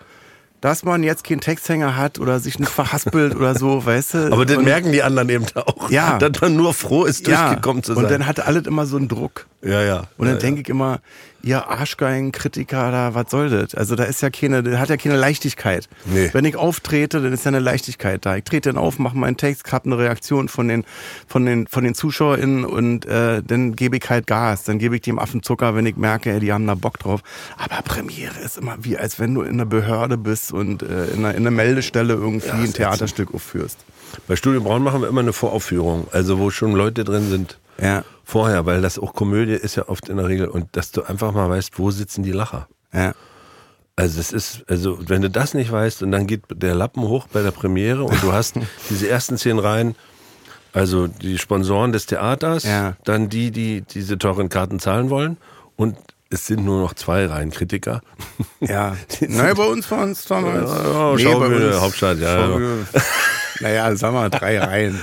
dass 0.60 0.84
man 0.84 1.02
jetzt 1.02 1.24
keinen 1.24 1.40
Texthänger 1.40 1.96
hat 1.96 2.18
oder 2.18 2.38
sich 2.38 2.58
nicht 2.58 2.70
verhaspelt 2.70 3.34
oder 3.34 3.54
so, 3.58 3.82
weißt 3.86 4.12
du? 4.14 4.18
Aber 4.30 4.44
das 4.44 4.58
Und- 4.58 4.64
merken 4.64 4.92
die 4.92 5.02
anderen 5.02 5.30
eben 5.30 5.46
auch. 5.54 5.90
Ja. 5.90 6.18
Dass 6.18 6.38
man 6.42 6.54
nur 6.56 6.74
froh 6.74 7.06
ist, 7.06 7.26
durchgekommen 7.26 7.82
zu 7.82 7.94
sein. 7.94 8.04
Und 8.04 8.10
dann 8.10 8.26
hat 8.26 8.40
alles 8.46 8.66
immer 8.66 8.84
so 8.84 8.98
einen 8.98 9.08
Druck. 9.08 9.46
Ja, 9.62 9.82
ja. 9.82 9.98
Und 10.16 10.26
dann 10.26 10.36
ja, 10.36 10.40
denke 10.40 10.62
ich 10.62 10.68
immer, 10.68 11.00
ihr 11.42 11.68
Arschgeigen, 11.68 12.32
Kritiker, 12.32 12.90
da, 12.90 13.14
was 13.14 13.30
soll 13.30 13.50
das? 13.50 13.74
Also 13.74 13.94
da 13.94 14.04
ist 14.04 14.22
ja 14.22 14.30
keine, 14.30 14.62
da 14.62 14.78
hat 14.78 14.88
ja 14.88 14.96
keine 14.96 15.16
Leichtigkeit. 15.16 15.88
Nee. 16.06 16.30
Wenn 16.32 16.44
ich 16.44 16.56
auftrete, 16.56 17.20
dann 17.20 17.32
ist 17.32 17.44
ja 17.44 17.48
eine 17.48 17.58
Leichtigkeit 17.58 18.24
da. 18.24 18.36
Ich 18.36 18.44
trete 18.44 18.70
dann 18.70 18.78
auf, 18.78 18.98
mache 18.98 19.16
meinen 19.16 19.36
Text, 19.36 19.70
hab 19.70 19.84
eine 19.84 19.98
Reaktion 19.98 20.48
von 20.48 20.68
den, 20.68 20.84
von 21.26 21.44
den, 21.44 21.66
von 21.66 21.84
den 21.84 21.94
ZuschauerInnen 21.94 22.64
und 22.64 23.04
äh, 23.06 23.42
dann 23.42 23.76
gebe 23.76 23.96
ich 23.98 24.08
halt 24.08 24.26
Gas. 24.26 24.64
Dann 24.64 24.78
gebe 24.78 24.96
ich 24.96 25.02
dem 25.02 25.18
Affen 25.18 25.42
Zucker, 25.42 25.74
wenn 25.74 25.86
ich 25.86 25.96
merke, 25.96 26.32
ey, 26.32 26.40
die 26.40 26.52
haben 26.52 26.66
da 26.66 26.74
Bock 26.74 26.98
drauf. 26.98 27.20
Aber 27.58 27.82
Premiere 27.82 28.38
ist 28.40 28.58
immer 28.58 28.76
wie, 28.80 28.96
als 28.96 29.18
wenn 29.18 29.34
du 29.34 29.42
in 29.42 29.54
einer 29.54 29.66
Behörde 29.66 30.16
bist 30.16 30.52
und 30.52 30.82
äh, 30.82 31.06
in, 31.06 31.18
einer, 31.18 31.34
in 31.34 31.42
einer 31.42 31.50
Meldestelle 31.50 32.14
irgendwie 32.14 32.48
Ja, 32.48 32.54
ein 32.54 32.72
Theaterstück 32.72 33.34
aufführst. 33.34 33.78
Bei 34.28 34.36
Studio 34.36 34.60
Braun 34.60 34.82
machen 34.82 35.00
wir 35.02 35.08
immer 35.08 35.20
eine 35.20 35.32
Voraufführung, 35.32 36.06
also 36.12 36.38
wo 36.38 36.50
schon 36.50 36.72
Leute 36.72 37.04
drin 37.04 37.28
sind 37.28 37.58
Ja, 37.80 38.04
vorher, 38.24 38.66
weil 38.66 38.80
das 38.82 38.98
auch 38.98 39.14
Komödie 39.14 39.52
ist 39.54 39.76
ja 39.76 39.88
oft 39.88 40.08
in 40.08 40.16
der 40.18 40.28
Regel 40.28 40.48
und 40.48 40.68
dass 40.76 40.92
du 40.92 41.02
einfach 41.02 41.32
mal 41.32 41.48
weißt, 41.50 41.78
wo 41.78 41.90
sitzen 41.90 42.22
die 42.22 42.32
Lacher. 42.32 42.68
ja. 42.92 43.12
Also 43.96 44.18
es 44.18 44.32
ist, 44.32 44.62
also 44.66 44.98
wenn 45.08 45.20
du 45.20 45.28
das 45.28 45.52
nicht 45.52 45.70
weißt 45.70 46.02
und 46.02 46.10
dann 46.10 46.26
geht 46.26 46.42
der 46.54 46.74
Lappen 46.74 47.02
hoch 47.02 47.26
bei 47.30 47.42
der 47.42 47.50
Premiere 47.50 48.02
und 48.04 48.22
du 48.22 48.32
hast 48.32 48.54
diese 48.88 49.08
ersten 49.10 49.36
zehn 49.36 49.58
Reihen, 49.58 49.94
also 50.72 51.06
die 51.06 51.36
Sponsoren 51.36 51.92
des 51.92 52.06
Theaters, 52.06 52.62
Ja. 52.64 52.96
dann 53.04 53.28
die, 53.28 53.50
die 53.50 53.82
diese 53.82 54.16
teuren 54.16 54.48
Karten 54.48 54.78
zahlen 54.78 55.10
wollen 55.10 55.36
und 55.76 55.98
es 56.30 56.46
sind 56.46 56.64
nur 56.64 56.80
noch 56.80 56.94
zwei 56.94 57.26
Reihen 57.26 57.50
Kritiker. 57.50 58.00
Ja. 58.60 58.96
naja, 59.28 59.52
bei 59.52 59.64
uns 59.66 59.90
waren 59.90 60.12
es 60.12 60.24
damals. 60.24 60.70
Ja, 60.70 61.12
Nee, 61.16 61.22
Schaubühne, 61.22 61.80
Hauptstadt, 61.82 62.20
ja, 62.20 62.48
Naja, 63.60 63.94
sag 63.96 64.12
mal, 64.12 64.30
drei 64.30 64.58
Reihen. 64.64 65.00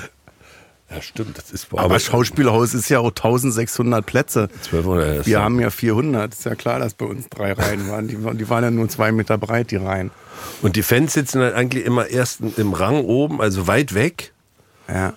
Ja, 0.90 1.02
stimmt, 1.02 1.38
das 1.38 1.52
ist 1.52 1.68
Aber 1.74 2.00
Schauspielhaus 2.00 2.74
ist 2.74 2.88
ja 2.88 3.00
auch 3.00 3.10
1600 3.10 4.06
Plätze. 4.06 4.48
zwölf 4.62 4.86
oder 4.86 5.26
Wir 5.26 5.42
haben 5.42 5.60
ja 5.60 5.70
400. 5.70 6.34
Ist 6.34 6.46
ja 6.46 6.56
klar, 6.56 6.80
dass 6.80 6.94
bei 6.94 7.06
uns 7.06 7.28
drei 7.28 7.52
Reihen 7.52 7.90
waren. 7.90 8.08
Die, 8.08 8.24
waren- 8.24 8.38
die 8.38 8.50
waren 8.50 8.64
ja 8.64 8.72
nur 8.72 8.88
zwei 8.88 9.12
Meter 9.12 9.38
breit, 9.38 9.72
die 9.72 9.76
Reihen. 9.76 10.12
Und 10.62 10.78
die 10.78 10.84
Fans 10.84 11.12
sitzen 11.14 11.42
halt 11.42 11.56
eigentlich 11.56 11.84
immer 11.86 12.08
erst 12.08 12.40
im 12.56 12.72
Rang 12.74 13.02
oben, 13.04 13.42
also 13.42 13.68
weit 13.68 13.94
weg. 13.96 14.32
Ja. 14.88 15.14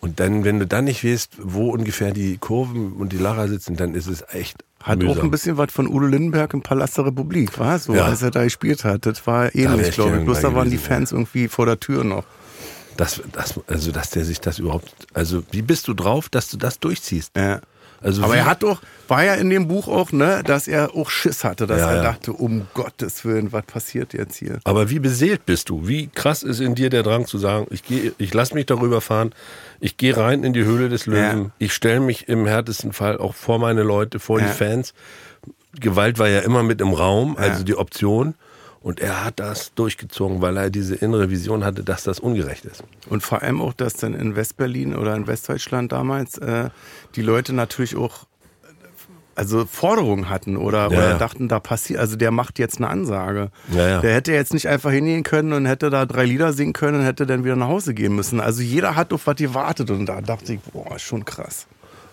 Und 0.00 0.20
dann, 0.20 0.44
wenn 0.44 0.58
du 0.58 0.66
dann 0.66 0.84
nicht 0.84 1.02
weißt, 1.02 1.38
wo 1.40 1.70
ungefähr 1.70 2.10
die 2.12 2.36
Kurven 2.36 2.92
und 2.92 3.12
die 3.12 3.16
Lacher 3.18 3.48
sitzen, 3.48 3.76
dann 3.76 3.94
ist 3.94 4.06
es 4.06 4.22
echt 4.30 4.62
Hat 4.82 4.98
mühsam. 4.98 5.18
auch 5.18 5.22
ein 5.24 5.30
bisschen 5.30 5.56
was 5.56 5.72
von 5.72 5.88
Udo 5.88 6.04
Lindenberg 6.04 6.52
im 6.52 6.60
Palast 6.60 6.98
der 6.98 7.06
Republik, 7.06 7.58
war 7.58 7.78
so, 7.78 7.94
Ja. 7.94 8.04
als 8.04 8.20
er 8.20 8.30
da 8.30 8.44
gespielt 8.44 8.84
hat. 8.84 9.06
Das 9.06 9.26
war 9.26 9.54
ähnlich, 9.54 9.88
ich 9.88 9.94
glaube 9.94 10.18
ich. 10.18 10.24
Bloß 10.26 10.42
da 10.42 10.54
waren 10.54 10.68
die 10.68 10.76
Fans 10.76 11.12
irgendwie 11.12 11.48
vor 11.48 11.64
der 11.64 11.80
Tür 11.80 12.04
noch. 12.04 12.24
Das, 12.96 13.20
das, 13.32 13.54
also, 13.66 13.92
dass 13.92 14.10
der 14.10 14.24
sich 14.24 14.40
das 14.40 14.58
überhaupt, 14.58 14.92
also, 15.14 15.42
wie 15.50 15.62
bist 15.62 15.88
du 15.88 15.94
drauf, 15.94 16.28
dass 16.28 16.48
du 16.50 16.56
das 16.56 16.78
durchziehst? 16.78 17.32
Ja. 17.36 17.60
Also, 18.00 18.22
Aber 18.22 18.36
er 18.36 18.44
hat 18.44 18.62
doch, 18.62 18.82
war 19.08 19.24
ja 19.24 19.32
in 19.34 19.48
dem 19.48 19.66
Buch 19.66 19.88
auch, 19.88 20.12
ne, 20.12 20.42
dass 20.44 20.68
er 20.68 20.94
auch 20.94 21.08
Schiss 21.08 21.42
hatte, 21.42 21.66
dass 21.66 21.80
Ja, 21.80 21.90
er 21.90 21.96
ja. 21.96 22.02
dachte, 22.02 22.34
um 22.34 22.66
Gottes 22.74 23.24
Willen, 23.24 23.50
was 23.52 23.64
passiert 23.64 24.12
jetzt 24.12 24.36
hier? 24.36 24.58
aber 24.64 24.90
wie 24.90 24.98
beseelt 24.98 25.46
bist 25.46 25.70
du? 25.70 25.88
Wie 25.88 26.08
krass 26.08 26.42
ist 26.42 26.60
in 26.60 26.74
dir 26.74 26.90
der 26.90 27.02
Drang 27.02 27.24
zu 27.26 27.38
sagen, 27.38 27.66
ich 27.70 27.82
gehe, 27.82 28.12
ich 28.18 28.34
lass 28.34 28.52
mich 28.52 28.66
darüber 28.66 29.00
fahren, 29.00 29.32
ich 29.80 29.96
gehe 29.96 30.14
rein 30.16 30.44
in 30.44 30.52
die 30.52 30.64
Höhle 30.64 30.90
des 30.90 31.06
Löwen, 31.06 31.44
Ja. 31.44 31.50
ich 31.58 31.72
stelle 31.72 32.00
mich 32.00 32.28
im 32.28 32.44
härtesten 32.46 32.92
Fall 32.92 33.16
auch 33.16 33.34
vor 33.34 33.58
meine 33.58 33.82
Leute, 33.84 34.18
vor 34.20 34.38
die 34.38 34.48
Fans. 34.48 34.92
Gewalt 35.80 36.18
war 36.18 36.28
ja 36.28 36.40
immer 36.40 36.62
mit 36.62 36.82
im 36.82 36.92
Raum, 36.92 37.36
also 37.38 37.64
die 37.64 37.74
Option. 37.76 38.34
Und 38.84 39.00
er 39.00 39.24
hat 39.24 39.40
das 39.40 39.72
durchgezogen, 39.72 40.42
weil 40.42 40.58
er 40.58 40.68
diese 40.68 40.94
innere 40.94 41.30
Vision 41.30 41.64
hatte, 41.64 41.82
dass 41.82 42.04
das 42.04 42.20
ungerecht 42.20 42.66
ist. 42.66 42.84
Und 43.08 43.22
vor 43.22 43.40
allem 43.40 43.62
auch, 43.62 43.72
dass 43.72 43.94
dann 43.94 44.12
in 44.12 44.36
Westberlin 44.36 44.94
oder 44.94 45.16
in 45.16 45.26
Westdeutschland 45.26 45.90
damals 45.90 46.36
äh, 46.36 46.68
die 47.16 47.22
Leute 47.22 47.54
natürlich 47.54 47.96
auch 47.96 48.26
also 49.36 49.64
Forderungen 49.64 50.28
hatten 50.28 50.58
oder, 50.58 50.82
Ja, 50.82 50.88
oder 50.88 51.18
dachten, 51.18 51.48
da 51.48 51.60
passiert, 51.60 51.98
also 51.98 52.16
der 52.16 52.30
macht 52.30 52.58
jetzt 52.58 52.76
eine 52.76 52.88
Ansage. 52.88 53.50
Ja, 53.72 53.88
ja. 53.88 54.00
Der 54.02 54.12
hätte 54.12 54.32
jetzt 54.32 54.52
nicht 54.52 54.68
einfach 54.68 54.90
hingehen 54.90 55.22
können 55.22 55.54
und 55.54 55.64
hätte 55.64 55.88
da 55.88 56.04
drei 56.04 56.26
Lieder 56.26 56.52
singen 56.52 56.74
können 56.74 57.00
und 57.00 57.06
hätte 57.06 57.24
dann 57.24 57.42
wieder 57.42 57.56
nach 57.56 57.68
Hause 57.68 57.94
gehen 57.94 58.14
müssen. 58.14 58.38
Also 58.38 58.60
jeder 58.60 58.96
hat 58.96 59.14
auf 59.14 59.26
was 59.26 59.36
gewartet 59.36 59.90
und 59.90 60.04
da 60.04 60.20
dachte 60.20 60.52
ich, 60.52 60.60
boah, 60.60 60.96
ist 60.96 61.02
schon 61.02 61.24
krass. 61.24 61.66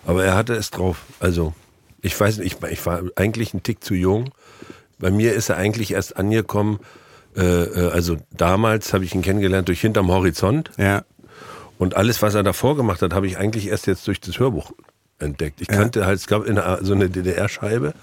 Aber 0.07 0.23
er 0.23 0.35
hatte 0.35 0.53
es 0.53 0.71
drauf. 0.71 1.03
Also, 1.19 1.53
ich 2.01 2.17
weiß 2.17 2.37
nicht, 2.37 2.63
ich, 2.63 2.71
ich 2.71 2.85
war 2.85 3.01
eigentlich 3.17 3.53
ein 3.53 3.61
Tick 3.61 3.83
zu 3.83 3.93
jung. 3.93 4.29
Bei 5.01 5.11
mir 5.11 5.33
ist 5.33 5.49
er 5.49 5.57
eigentlich 5.57 5.91
erst 5.91 6.15
angekommen, 6.15 6.79
äh, 7.35 7.41
äh, 7.41 7.91
also 7.91 8.17
damals 8.31 8.93
habe 8.93 9.03
ich 9.03 9.13
ihn 9.15 9.21
kennengelernt 9.21 9.67
durch 9.67 9.81
Hinterm 9.81 10.09
Horizont. 10.11 10.71
Ja. 10.77 11.03
Und 11.77 11.95
alles, 11.95 12.21
was 12.21 12.35
er 12.35 12.43
davor 12.43 12.75
gemacht 12.77 13.01
hat, 13.01 13.13
habe 13.13 13.27
ich 13.27 13.37
eigentlich 13.37 13.67
erst 13.67 13.87
jetzt 13.87 14.07
durch 14.07 14.21
das 14.21 14.37
Hörbuch 14.39 14.71
entdeckt. 15.17 15.61
Ich 15.61 15.67
kannte 15.67 16.05
halt, 16.05 16.17
es 16.19 16.27
gab 16.27 16.45
in 16.45 16.55
der, 16.55 16.79
so 16.81 16.93
eine 16.93 17.09
DDR-Scheibe, 17.09 17.93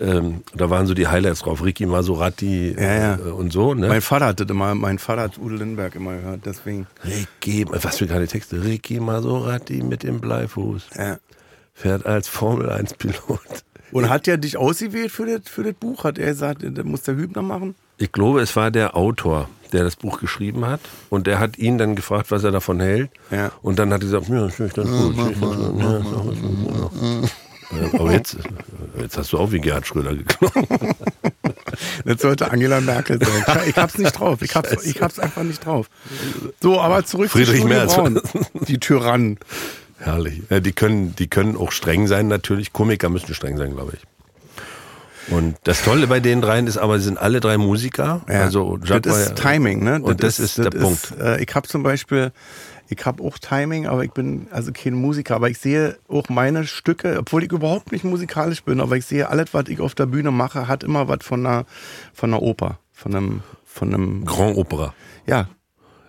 ähm, 0.00 0.42
da 0.54 0.68
waren 0.68 0.86
so 0.86 0.94
die 0.94 1.06
Highlights 1.06 1.40
drauf, 1.40 1.64
Ricky 1.64 1.86
Maserati 1.86 2.74
Ja, 2.76 2.94
ja. 2.94 3.14
Äh, 3.16 3.30
und 3.30 3.52
so. 3.52 3.74
Ne? 3.74 3.88
Mein 3.88 4.00
Vater 4.00 4.26
hat 4.26 4.40
das 4.40 4.48
immer, 4.48 4.74
mein 4.74 4.98
Vater 4.98 5.22
hat 5.22 5.38
Udo 5.38 5.56
Lindenberg 5.56 5.94
immer 5.94 6.16
gehört, 6.16 6.40
deswegen. 6.44 6.86
Ricky, 7.04 7.66
was 7.68 7.98
für 7.98 8.06
geile 8.06 8.26
Texte. 8.26 8.62
Ricky 8.64 9.00
Maserati 9.00 9.82
mit 9.82 10.02
dem 10.02 10.20
Bleifuß 10.20 10.86
Ja. 10.96 11.18
fährt 11.72 12.06
als 12.06 12.28
Formel-1-Pilot. 12.28 13.40
Und 13.92 14.08
hat 14.08 14.28
er 14.28 14.38
dich 14.38 14.56
ausgewählt 14.56 15.10
für 15.10 15.26
das, 15.26 15.48
für 15.48 15.62
das 15.62 15.74
Buch? 15.74 16.04
Hat 16.04 16.18
er 16.18 16.26
gesagt, 16.26 16.62
das 16.62 16.84
muss 16.84 17.02
der 17.02 17.16
Hübner 17.16 17.42
machen? 17.42 17.74
Ich 17.98 18.12
glaube, 18.12 18.40
es 18.40 18.54
war 18.56 18.70
der 18.70 18.96
Autor, 18.96 19.48
der 19.72 19.84
das 19.84 19.96
Buch 19.96 20.20
geschrieben 20.20 20.66
hat. 20.66 20.80
Und 21.10 21.26
der 21.26 21.38
hat 21.38 21.58
ihn 21.58 21.78
dann 21.78 21.96
gefragt, 21.96 22.30
was 22.30 22.44
er 22.44 22.50
davon 22.50 22.80
hält. 22.80 23.10
Ja. 23.30 23.52
Und 23.62 23.78
dann 23.78 23.92
hat 23.92 24.02
er 24.02 24.06
gesagt, 24.06 24.28
ja, 24.28 24.46
das 24.46 24.54
finde 24.54 24.68
ich 24.68 24.74
das 24.74 24.88
finde 24.88 25.16
ganz 25.16 26.90
gut. 26.90 27.30
Aber 28.00 28.12
jetzt, 28.12 28.36
jetzt 28.98 29.16
hast 29.16 29.32
du 29.32 29.38
auch 29.38 29.52
wie 29.52 29.60
Gerhard 29.60 29.86
Schröder 29.86 30.14
geklungen. 30.14 30.94
Das 32.04 32.20
sollte 32.20 32.50
Angela 32.50 32.80
Merkel 32.80 33.18
sein. 33.24 33.64
Ich 33.66 33.76
hab's 33.76 33.96
nicht 33.96 34.12
drauf. 34.12 34.42
Ich 34.42 34.54
hab's, 34.54 34.84
ich 34.84 35.00
hab's 35.00 35.18
einfach 35.18 35.42
nicht 35.42 35.64
drauf. 35.64 35.88
So, 36.60 36.80
aber 36.80 37.04
zurück 37.04 37.30
Friedrich 37.30 37.62
zu 37.62 37.66
Merz. 37.66 37.94
Braun. 37.94 38.20
Die 38.66 38.78
Tyrannen. 38.78 39.38
Herrlich. 40.00 40.42
Ja, 40.48 40.60
die, 40.60 40.72
können, 40.72 41.14
die 41.16 41.28
können 41.28 41.56
auch 41.56 41.72
streng 41.72 42.06
sein, 42.06 42.28
natürlich. 42.28 42.72
Komiker 42.72 43.08
müssen 43.08 43.34
streng 43.34 43.56
sein, 43.56 43.72
glaube 43.72 43.92
ich. 43.94 44.00
Und 45.30 45.56
das 45.64 45.82
Tolle 45.82 46.06
bei 46.06 46.18
den 46.18 46.40
dreien 46.40 46.66
ist 46.66 46.78
aber, 46.78 46.98
sie 46.98 47.04
sind 47.04 47.18
alle 47.18 47.40
drei 47.40 47.58
Musiker. 47.58 48.22
Ja. 48.28 48.42
Also 48.42 48.78
Jacques 48.82 49.12
das 49.12 49.26
ist 49.26 49.36
Timing, 49.36 49.84
ne? 49.84 50.00
Und 50.02 50.22
das, 50.22 50.40
ist 50.40 50.58
der 50.58 50.70
Punkt. 50.70 51.12
äh, 51.20 51.42
ich 51.42 51.54
habe 51.54 51.68
zum 51.68 51.82
Beispiel, 51.82 52.32
ich 52.88 53.04
habe 53.04 53.22
auch 53.22 53.38
Timing, 53.38 53.86
aber 53.86 54.02
ich 54.04 54.10
bin 54.10 54.48
also 54.50 54.72
kein 54.72 54.94
Musiker. 54.94 55.36
Aber 55.36 55.48
ich 55.48 55.58
sehe 55.58 55.98
auch 56.08 56.28
meine 56.28 56.66
Stücke, 56.66 57.18
obwohl 57.18 57.44
ich 57.44 57.52
überhaupt 57.52 57.92
nicht 57.92 58.04
musikalisch 58.04 58.64
bin, 58.64 58.80
aber 58.80 58.96
ich 58.96 59.06
sehe 59.06 59.28
alles, 59.28 59.52
was 59.52 59.68
ich 59.68 59.80
auf 59.80 59.94
der 59.94 60.06
Bühne 60.06 60.30
mache, 60.30 60.66
hat 60.66 60.82
immer 60.82 61.06
was 61.06 61.18
von 61.22 61.46
einer, 61.46 61.64
von 62.12 62.30
einer 62.30 62.42
Oper, 62.42 62.78
von 62.92 63.14
einem, 63.14 63.42
von 63.64 63.94
einem, 63.94 64.24
Grand 64.24 64.56
Opera. 64.56 64.94
ja. 65.26 65.48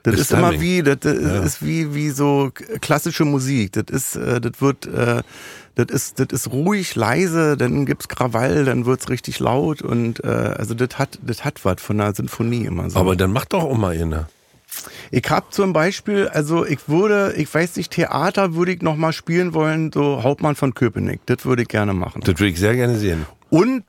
Das 0.03 0.15
Ist 0.15 0.21
ist, 0.21 0.31
immer 0.33 0.59
wie, 0.59 0.81
das 0.81 0.97
ist, 1.03 1.21
Ja. 1.21 1.43
ist 1.43 1.65
wie, 1.65 1.93
wie 1.93 2.09
so 2.09 2.51
klassische 2.81 3.23
Musik. 3.25 3.73
Das 3.73 3.85
ist, 3.89 4.15
äh, 4.15 4.41
das 4.41 4.53
wird, 4.59 4.87
äh, 4.87 5.21
das 5.75 5.85
ist, 5.89 6.19
das 6.19 6.27
ist 6.31 6.51
ruhig, 6.51 6.95
leise, 6.95 7.55
dann 7.55 7.85
gibt's 7.85 8.07
Krawall, 8.07 8.65
dann 8.65 8.85
wird's 8.85 9.09
richtig 9.09 9.39
laut 9.39 9.81
und 9.81 10.23
äh, 10.23 10.27
also 10.27 10.73
das 10.73 10.97
hat, 10.97 11.19
das 11.25 11.45
hat 11.45 11.63
was 11.65 11.81
von 11.81 12.01
einer 12.01 12.13
Sinfonie 12.15 12.65
immer 12.65 12.89
so. 12.89 12.99
Aber 12.99 13.15
dann 13.15 13.31
mach 13.31 13.45
doch 13.45 13.63
auch 13.63 13.77
mal 13.77 13.95
eine. 13.95 14.27
Ich 15.11 15.29
hab 15.29 15.53
zum 15.53 15.73
Beispiel, 15.73 16.29
also 16.29 16.65
ich 16.65 16.87
würde, 16.87 17.33
ich 17.37 17.53
weiß 17.53 17.75
nicht, 17.75 17.91
Theater 17.91 18.55
würde 18.55 18.71
ich 18.71 18.81
noch 18.81 18.95
mal 18.95 19.11
spielen 19.13 19.53
wollen, 19.53 19.91
so 19.93 20.23
Hauptmann 20.23 20.55
von 20.55 20.73
Köpenick. 20.73 21.19
Das 21.25 21.45
würde 21.45 21.63
ich 21.63 21.67
gerne 21.67 21.93
machen. 21.93 22.21
Das 22.21 22.39
würde 22.39 22.47
ich 22.47 22.59
sehr 22.59 22.75
gerne 22.75 22.97
sehen. 22.97 23.25
Und 23.49 23.83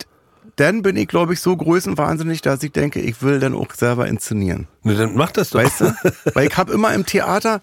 dann 0.62 0.83
bin 0.83 0.96
ich, 0.96 1.09
glaube 1.09 1.33
ich, 1.35 1.40
so 1.40 1.57
größenwahnsinnig, 1.57 2.40
dass 2.42 2.62
ich 2.62 2.72
denke, 2.72 3.01
ich 3.01 3.20
will 3.22 3.38
dann 3.40 3.55
auch 3.55 3.72
selber 3.75 4.07
inszenieren. 4.07 4.68
Ne, 4.85 4.94
dann 4.94 5.14
mach 5.16 5.33
das 5.33 5.51
doch. 5.51 5.61
Weißt 5.62 5.81
du? 5.81 5.94
Weil 6.35 6.46
ich 6.48 6.57
habe 6.57 6.72
immer 6.72 6.94
im 6.94 7.05
Theater, 7.05 7.61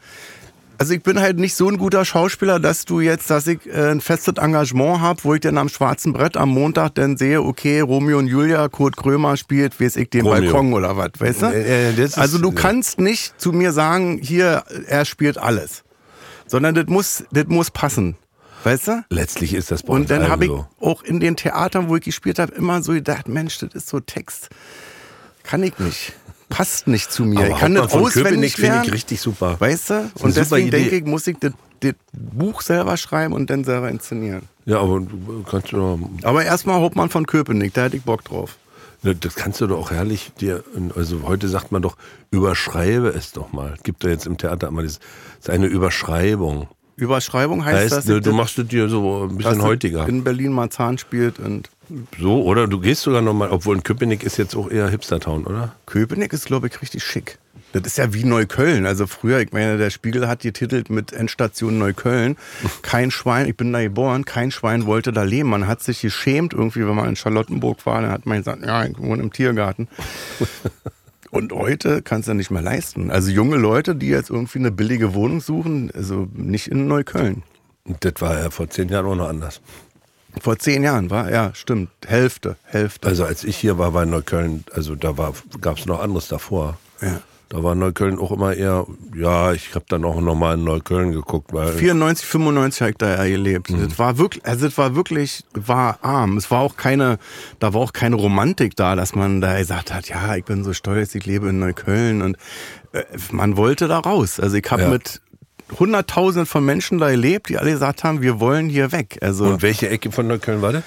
also 0.78 0.94
ich 0.94 1.04
bin 1.04 1.20
halt 1.20 1.38
nicht 1.38 1.56
so 1.56 1.68
ein 1.68 1.78
guter 1.78 2.06
Schauspieler, 2.06 2.60
dass 2.60 2.86
du 2.86 3.00
jetzt, 3.02 3.30
dass 3.30 3.48
ich 3.48 3.60
äh, 3.68 3.92
ein 3.92 4.00
festes 4.02 4.36
Engagement 4.38 5.02
habe, 5.02 5.24
wo 5.24 5.34
ich 5.34 5.42
dann 5.42 5.58
am 5.58 5.68
schwarzen 5.70 6.14
Brett 6.14 6.38
am 6.38 6.50
Montag 6.50 6.96
dann 6.96 7.18
sehe, 7.18 7.42
okay, 7.42 7.82
Romeo 7.82 8.18
und 8.18 8.28
Julia, 8.28 8.68
Kurt 8.70 8.96
Krömer 8.96 9.36
spielt, 9.36 9.80
weiß 9.82 9.96
ich, 9.98 10.10
den 10.10 10.26
Romeo. 10.26 10.52
Balkon 10.54 10.74
oder 10.74 10.96
was, 10.96 11.10
weißt 11.18 11.42
du? 11.42 11.46
Äh, 11.48 11.90
äh, 11.92 12.04
ist- 12.04 12.18
also 12.18 12.38
du 12.38 12.52
kannst 12.52 13.00
nicht 13.00 13.34
zu 13.42 13.52
mir 13.52 13.72
sagen, 13.74 14.20
hier, 14.22 14.64
er 14.88 15.04
spielt 15.06 15.38
alles. 15.38 15.84
Sondern 16.48 16.76
das 16.76 16.86
muss, 16.88 17.24
das 17.32 17.46
muss 17.48 17.72
passen. 17.72 18.16
Weißt 18.63 18.88
du? 18.88 19.04
Letztlich 19.10 19.54
ist 19.54 19.72
das 19.72 19.84
bei 19.84 19.93
Und 19.93 20.10
dann 20.10 20.28
habe 20.30 20.45
ich 20.45 20.52
so. 20.52 20.67
auch 20.80 21.04
in 21.04 21.19
den 21.19 21.36
Theatern, 21.36 21.89
wo 21.89 21.95
ich 21.95 22.04
gespielt 22.04 22.39
habe, 22.39 22.54
immer 22.54 22.82
so 22.84 22.91
gedacht, 22.93 23.28
Mensch, 23.28 23.58
das 23.60 23.74
ist 23.74 23.88
so 23.88 24.00
Text. 24.00 24.50
Kann 25.43 25.63
ich 25.63 25.78
nicht. 25.80 26.13
Passt 26.50 26.88
nicht 26.88 27.12
zu 27.12 27.26
mir. 27.26 27.39
Aber 27.39 27.50
ich 27.50 27.58
kann 27.58 27.76
das 27.76 27.93
auswendig 27.93 28.56
finde 28.56 28.82
ich 28.86 28.91
richtig 28.91 29.22
super. 29.22 29.56
Weißt 29.60 29.89
du? 29.91 30.12
Und 30.19 30.36
deswegen 30.36 30.72
denke 30.72 30.98
ich, 30.98 31.06
muss 31.06 31.28
ich 31.28 31.38
das, 31.39 31.54
das 31.80 31.93
Buch 32.12 32.62
selber 32.62 32.98
schreiben 32.98 33.34
und 33.34 33.50
dann 33.50 33.63
selber 33.63 33.89
inszenieren. 33.89 34.41
Ja, 34.65 34.80
aber 34.80 35.00
du 35.00 35.43
kannst 35.50 35.72
du 35.72 36.10
Aber 36.24 36.43
erstmal 36.43 36.80
Hauptmann 36.82 37.10
von 37.10 37.26
Köpenick, 37.26 37.74
da 37.74 37.84
hätte 37.86 37.98
ich 37.98 38.04
Bock 38.04 38.24
drauf. 38.24 38.58
das 39.04 39.36
kannst 39.36 39.62
du 39.62 39.67
doch 39.67 39.80
auch 39.80 39.91
herrlich 39.91 40.32
dir, 40.39 40.63
also 40.95 41.22
heute 41.24 41.48
sagt 41.48 41.72
man 41.72 41.82
doch, 41.82 41.98
überschreibe 42.32 43.10
es 43.10 43.32
doch 43.32 43.52
mal. 43.52 43.76
Gibt 43.84 44.04
da 44.04 44.10
jetzt 44.10 44.26
im 44.26 44.38
Theater 44.38 44.67
immer 44.67 44.84
das, 44.84 45.00
das 45.38 45.48
ist 45.48 45.50
eine 45.50 45.67
Überschreibung. 45.67 46.67
Überschreibung 47.00 47.66
heißt, 47.66 47.78
Heißt, 47.78 47.92
dass 47.92 48.06
ne, 48.06 48.16
du 48.16 48.20
das- 48.22 48.34
machst 48.34 48.60
es 48.60 48.68
dir 48.68 48.90
so 48.90 49.28
ein 49.30 49.38
bisschen 49.38 49.56
das 49.60 49.64
heutiger. 49.64 50.08
in 50.08 50.24
Berlin 50.24 50.52
Marzahn 50.52 50.98
spielt 50.98 51.40
und 51.40 51.70
So, 52.20 52.44
oder? 52.44 52.68
Du 52.68 52.80
gehst 52.80 53.02
sogar 53.02 53.22
nochmal, 53.22 53.50
obwohl 53.50 53.76
in 53.78 53.84
Köpenick 53.84 54.24
ist 54.24 54.38
jetzt 54.38 54.56
auch 54.56 54.70
eher 54.70 54.90
Hipster-Town, 54.90 55.46
oder? 55.46 55.76
Köpenick 55.88 56.34
ist, 56.34 56.46
glaube 56.46 56.68
ich, 56.68 56.82
richtig 56.82 57.04
schick. 57.04 57.40
Das 57.72 57.84
ist 57.84 57.98
ja 58.00 58.14
wie 58.16 58.24
Neukölln. 58.24 58.88
Also 58.88 59.06
früher, 59.06 59.40
ich 59.42 59.52
meine, 59.52 59.78
der 59.78 59.92
Spiegel 59.92 60.28
hat 60.28 60.40
getitelt 60.42 60.90
mit 60.90 61.14
Endstation 61.14 61.78
Neukölln. 61.78 62.36
Kein 62.82 63.12
Schwein, 63.12 63.46
ich 63.48 63.56
bin 63.56 63.72
da 63.74 63.82
geboren, 63.84 64.26
kein 64.26 64.50
Schwein 64.50 64.88
wollte 64.88 65.12
da 65.14 65.22
leben. 65.22 65.50
Man 65.50 65.68
hat 65.68 65.84
sich 65.84 66.02
geschämt 66.02 66.54
irgendwie, 66.54 66.88
wenn 66.88 66.96
man 66.96 67.10
in 67.10 67.16
Charlottenburg 67.16 67.86
war, 67.86 68.02
dann 68.02 68.10
hat 68.12 68.26
man 68.26 68.40
gesagt, 68.40 68.64
ja, 68.66 68.86
ich 68.86 68.98
wohne 68.98 69.22
im 69.22 69.32
Tiergarten. 69.32 69.88
Und 71.32 71.52
heute 71.54 72.02
kannst 72.02 72.28
du 72.28 72.32
ja 72.32 72.36
nicht 72.36 72.52
mehr 72.52 72.62
leisten. 72.62 73.12
Also 73.12 73.32
junge 73.32 73.58
Leute, 73.58 73.96
die 73.96 74.08
jetzt 74.08 74.30
irgendwie 74.30 74.60
eine 74.60 74.72
billige 74.72 75.13
Wohnung 75.13 75.42
suchen, 75.42 75.92
also 75.94 76.28
nicht 76.34 76.68
in 76.68 76.88
Neukölln. 76.88 77.44
Und 77.86 78.04
das 78.04 78.13
war 78.20 78.39
ja 78.39 78.50
vor 78.50 78.70
zehn 78.70 78.89
Jahren 78.89 79.06
auch 79.06 79.15
noch 79.15 79.30
anders. 79.30 79.62
Vor 80.42 80.58
zehn 80.60 80.84
Jahren 80.84 81.10
war, 81.10 81.32
ja, 81.32 81.52
stimmt. 81.54 81.89
Hälfte, 82.06 82.56
Hälfte. 82.63 83.08
Also 83.08 83.26
als 83.26 83.44
ich 83.44 83.58
hier 83.58 83.78
war, 83.78 83.94
war 83.94 84.04
in 84.04 84.12
Neukölln, 84.12 84.63
also 84.74 84.96
da 84.96 85.13
gab 85.62 85.78
es 85.78 85.86
noch 85.86 86.00
anderes 86.00 86.28
davor. 86.28 86.78
Ja. 87.02 87.22
Da 87.50 87.64
war 87.64 87.74
Neukölln 87.74 88.20
auch 88.20 88.32
immer 88.32 88.54
eher, 88.54 88.86
ja, 89.16 89.54
ich 89.54 89.74
habe 89.74 89.86
dann 89.90 90.06
auch 90.06 90.22
nochmal 90.22 90.54
in 90.56 90.64
Neukölln 90.64 91.12
geguckt, 91.12 91.52
weil 91.52 91.70
94, 91.74 92.24
95 92.28 92.82
habe 92.82 92.92
ich 92.92 92.98
da 92.98 93.16
ja 93.24 93.28
gelebt. 93.28 93.72
Mhm. 93.72 93.90
Das 93.90 93.98
war 93.98 94.20
wirklich, 94.20 94.46
also 94.46 94.68
das 94.68 94.78
war 94.78 94.96
wirklich, 94.96 95.44
war 95.56 95.98
arm. 96.04 96.38
Es 96.38 96.52
war 96.52 96.60
auch 96.60 96.78
keine, 96.78 97.18
da 97.60 97.74
war 97.74 97.82
auch 97.82 97.92
keine 97.92 98.18
Romantik 98.18 98.76
da, 98.76 98.96
dass 98.96 99.16
man 99.16 99.42
da 99.42 99.58
gesagt 99.58 99.92
hat, 99.92 100.10
ja, 100.10 100.36
ich 100.36 100.46
bin 100.46 100.64
so 100.64 100.74
stolz, 100.74 101.16
ich 101.16 101.26
lebe 101.26 101.50
in 101.50 101.58
Neukölln 101.58 102.22
und 102.22 102.38
äh, 102.94 103.04
man 103.32 103.58
wollte 103.58 103.88
da 103.88 103.98
raus. 103.98 104.40
Also 104.40 104.56
ich 104.56 104.70
habe 104.70 104.84
Ja. 104.84 104.90
mit 104.90 105.20
Hunderttausenden 105.80 106.46
von 106.46 106.64
Menschen 106.64 107.00
da 107.00 107.10
gelebt, 107.10 107.50
die 107.50 107.58
alle 107.58 107.72
gesagt 107.72 108.04
haben, 108.04 108.22
wir 108.22 108.40
wollen 108.40 108.70
hier 108.70 108.92
weg. 108.92 109.18
Also 109.22 109.46
Und 109.46 109.62
welche 109.64 109.90
Ecke 109.90 110.12
von 110.12 110.28
Neukölln 110.28 110.62
war 110.62 110.74
das? 110.74 110.84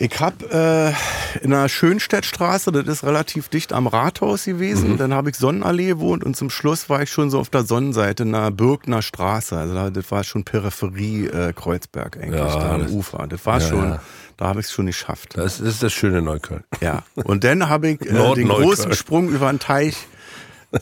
Ich 0.00 0.18
habe 0.18 0.94
äh, 1.36 1.44
in 1.44 1.50
der 1.50 1.68
Schönstädtstraße, 1.68 2.72
das 2.72 2.86
ist 2.86 3.04
relativ 3.04 3.48
dicht 3.50 3.74
am 3.74 3.86
Rathaus 3.86 4.46
gewesen. 4.46 4.96
Dann 4.96 5.12
habe 5.12 5.28
ich 5.28 5.36
Sonnenallee 5.36 5.88
gewohnt 5.88 6.24
und 6.24 6.36
zum 6.36 6.48
Schluss 6.48 6.88
war 6.88 7.02
ich 7.02 7.10
schon 7.10 7.28
so 7.30 7.38
auf 7.38 7.50
der 7.50 7.64
Sonnenseite 7.64 8.22
in 8.22 8.32
der 8.32 8.50
Birkner 8.50 9.02
Straße. 9.02 9.56
Also 9.58 9.74
da, 9.74 9.90
das 9.90 10.10
war 10.10 10.24
schon 10.24 10.44
Peripherie 10.44 11.26
äh, 11.26 11.52
Kreuzberg 11.52 12.16
eigentlich, 12.16 12.40
Ja, 12.40 12.46
da 12.58 12.74
am 12.76 12.82
das- 12.84 12.92
Ufer. 12.92 13.26
Das 13.28 13.44
war 13.44 13.60
ja, 13.60 13.68
schon, 13.68 13.84
ja. 13.90 14.02
da 14.38 14.46
habe 14.46 14.60
ich 14.60 14.66
es 14.66 14.72
schon 14.72 14.86
geschafft. 14.86 15.36
Das, 15.36 15.58
das 15.58 15.66
ist 15.68 15.82
das 15.82 15.92
schöne 15.92 16.22
Neukölln. 16.22 16.64
Ja. 16.80 17.02
Und 17.14 17.44
dann 17.44 17.68
habe 17.68 17.90
ich 17.90 18.00
äh, 18.00 18.34
den 18.34 18.48
großen 18.48 18.94
Sprung 18.94 19.28
über 19.28 19.50
den 19.52 19.58
Teich 19.58 19.96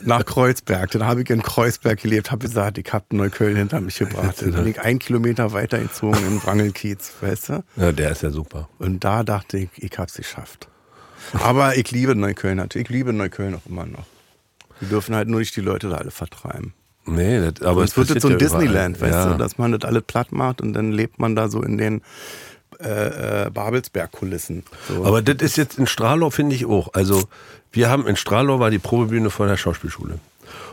nach 0.03 0.25
Kreuzberg. 0.25 0.91
Dann 0.91 1.05
habe 1.05 1.21
ich 1.21 1.29
in 1.29 1.41
Kreuzberg 1.41 2.01
gelebt, 2.01 2.31
habe 2.31 2.45
gesagt, 2.45 2.77
ich 2.77 2.91
habe 2.93 3.05
Neukölln 3.11 3.55
hinter 3.55 3.81
mich 3.81 3.97
gebracht. 3.97 4.35
Dann 4.41 4.51
bin 4.51 4.67
ich 4.67 4.79
einen 4.81 4.99
Kilometer 4.99 5.53
weitergezogen 5.53 6.25
in 6.25 6.43
Wrangelkiez, 6.43 7.13
weißt 7.21 7.49
du? 7.49 7.63
Ja, 7.75 7.91
der 7.91 8.11
ist 8.11 8.21
ja 8.21 8.31
super. 8.31 8.69
Und 8.77 9.03
da 9.03 9.23
dachte 9.23 9.57
ich, 9.57 9.69
ich 9.77 9.97
hab's 9.97 10.15
geschafft. 10.15 10.67
Aber 11.33 11.77
ich 11.77 11.91
liebe 11.91 12.15
Neukölln 12.15 12.57
natürlich. 12.57 12.89
Ich 12.89 12.95
liebe 12.95 13.13
Neukölln 13.13 13.55
auch 13.55 13.65
immer 13.67 13.85
noch. 13.85 14.05
Wir 14.79 14.89
dürfen 14.89 15.15
halt 15.15 15.27
nur 15.27 15.39
nicht 15.39 15.55
die 15.55 15.61
Leute 15.61 15.89
da 15.89 15.97
alle 15.97 16.11
vertreiben. 16.11 16.73
Nee, 17.05 17.51
das, 17.51 17.65
aber 17.65 17.83
es 17.83 17.97
wird 17.97 18.09
jetzt 18.09 18.21
so 18.21 18.27
ein 18.27 18.33
ja 18.33 18.37
Disneyland, 18.37 18.97
überall. 18.97 19.11
weißt 19.13 19.25
ja. 19.25 19.31
du, 19.33 19.37
dass 19.37 19.57
man 19.57 19.71
das 19.71 19.81
alles 19.87 20.03
platt 20.03 20.31
macht 20.31 20.61
und 20.61 20.73
dann 20.73 20.91
lebt 20.91 21.19
man 21.19 21.35
da 21.35 21.49
so 21.49 21.61
in 21.63 21.77
den 21.77 22.01
äh, 22.81 23.45
äh, 23.45 23.49
Babelsberg-Kulissen. 23.49 24.63
So. 24.87 25.03
Aber 25.03 25.21
das 25.21 25.37
ist 25.41 25.57
jetzt 25.57 25.77
in 25.77 25.87
Strahlau, 25.87 26.29
finde 26.29 26.55
ich 26.55 26.65
auch. 26.65 26.93
Also, 26.93 27.27
wir 27.71 27.89
haben 27.89 28.07
in 28.07 28.15
Strahlau 28.15 28.59
war 28.59 28.69
die 28.69 28.79
Probebühne 28.79 29.29
von 29.29 29.47
der 29.47 29.57
Schauspielschule. 29.57 30.19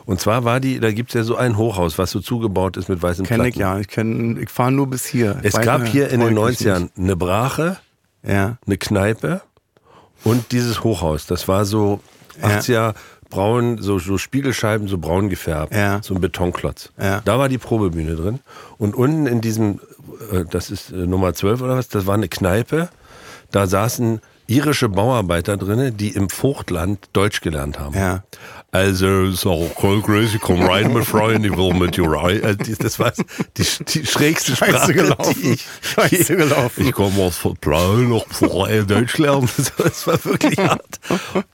Und 0.06 0.20
zwar 0.20 0.44
war 0.44 0.60
die, 0.60 0.78
da 0.80 0.92
gibt's 0.92 1.14
ja 1.14 1.24
so 1.24 1.36
ein 1.36 1.56
Hochhaus, 1.56 1.98
was 1.98 2.10
so 2.10 2.20
zugebaut 2.20 2.76
ist 2.76 2.88
mit 2.88 3.02
weißen 3.02 3.26
Kenn 3.26 3.36
Platten. 3.36 3.50
ich 3.50 3.56
ja. 3.56 3.78
Ich, 3.78 3.88
kenn, 3.88 4.40
ich 4.40 4.50
fahre 4.50 4.72
nur 4.72 4.86
bis 4.86 5.04
hier. 5.04 5.40
Es 5.42 5.54
Weiter 5.54 5.64
gab 5.64 5.86
hier 5.86 6.10
in 6.10 6.20
den 6.20 6.34
treu 6.36 6.48
ich 6.48 6.60
mich 6.60 6.68
90ern 6.68 6.90
eine 6.96 7.16
Brache. 7.16 7.76
Ja. 8.22 8.56
eine 8.66 8.76
Kneipe 8.76 9.42
und 10.24 10.50
dieses 10.50 10.82
Hochhaus. 10.82 11.26
Das 11.26 11.46
war 11.46 11.64
so 11.64 12.00
80er 12.42 12.94
braun, 13.30 13.78
so, 13.78 13.98
so 13.98 14.18
Spiegelscheiben, 14.18 14.88
so 14.88 14.98
braun 14.98 15.28
gefärbt. 15.28 15.74
Ja. 15.74 16.00
So 16.02 16.14
ein 16.14 16.20
Betonklotz. 16.20 16.90
Ja. 17.00 17.20
Da 17.24 17.38
war 17.38 17.48
die 17.48 17.58
Probebühne 17.58 18.16
drin. 18.16 18.40
Und 18.78 18.94
unten 18.94 19.26
in 19.26 19.40
diesem, 19.40 19.80
äh, 20.32 20.44
das 20.50 20.70
ist 20.70 20.90
äh, 20.90 21.06
Nummer 21.06 21.34
12 21.34 21.62
oder 21.62 21.76
was, 21.76 21.88
das 21.88 22.06
war 22.06 22.14
eine 22.14 22.28
Kneipe. 22.28 22.88
Da 23.50 23.66
saßen 23.66 24.20
irische 24.46 24.88
Bauarbeiter 24.88 25.56
drinne, 25.56 25.92
die 25.92 26.08
im 26.10 26.28
Vogtland 26.30 27.08
Deutsch 27.12 27.40
gelernt 27.40 27.78
haben. 27.78 27.94
Ja. 27.96 28.22
Also, 28.72 29.30
so, 29.30 29.70
voll 29.80 30.02
crazy, 30.02 30.38
komm 30.38 30.62
rein, 30.62 30.92
mein 30.92 31.02
Freund, 31.04 31.44
ich 31.46 31.56
will 31.56 31.72
mit 31.72 31.96
dir 31.96 32.10
rein. 32.10 32.44
Also, 32.44 32.58
die- 32.58 32.74
das 32.74 32.98
war 32.98 33.12
die, 33.56 33.64
die 33.88 34.04
schrägste 34.06 34.54
Scheiße 34.54 34.72
Sprache, 34.72 34.92
gelaufen. 34.92 35.34
die 35.42 35.50
ich, 35.52 35.66
Scheiße 35.82 36.36
gelaufen. 36.36 36.86
Ich 36.86 36.92
komme 36.92 37.22
aus 37.22 37.38
Verplauen, 37.38 38.08
noch 38.10 38.26
vorher 38.28 38.82
Deutsch 38.84 39.16
lernen. 39.18 39.48
Das 39.78 40.06
war 40.06 40.22
wirklich 40.24 40.58
hart. 40.58 41.00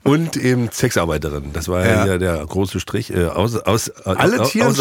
Und 0.03 0.35
eben 0.35 0.69
Sexarbeiterin. 0.71 1.53
Das 1.53 1.67
war 1.69 1.85
ja, 1.85 2.05
Ja. 2.05 2.17
der 2.17 2.45
große 2.45 2.79
Strich. 2.79 3.13
Äh, 3.13 3.25
aus, 3.27 3.55
aus, 3.57 3.89
Alle 4.05 4.41
aus, 4.41 4.51
hier 4.51 4.63
in 4.63 4.69
auf, 4.71 4.77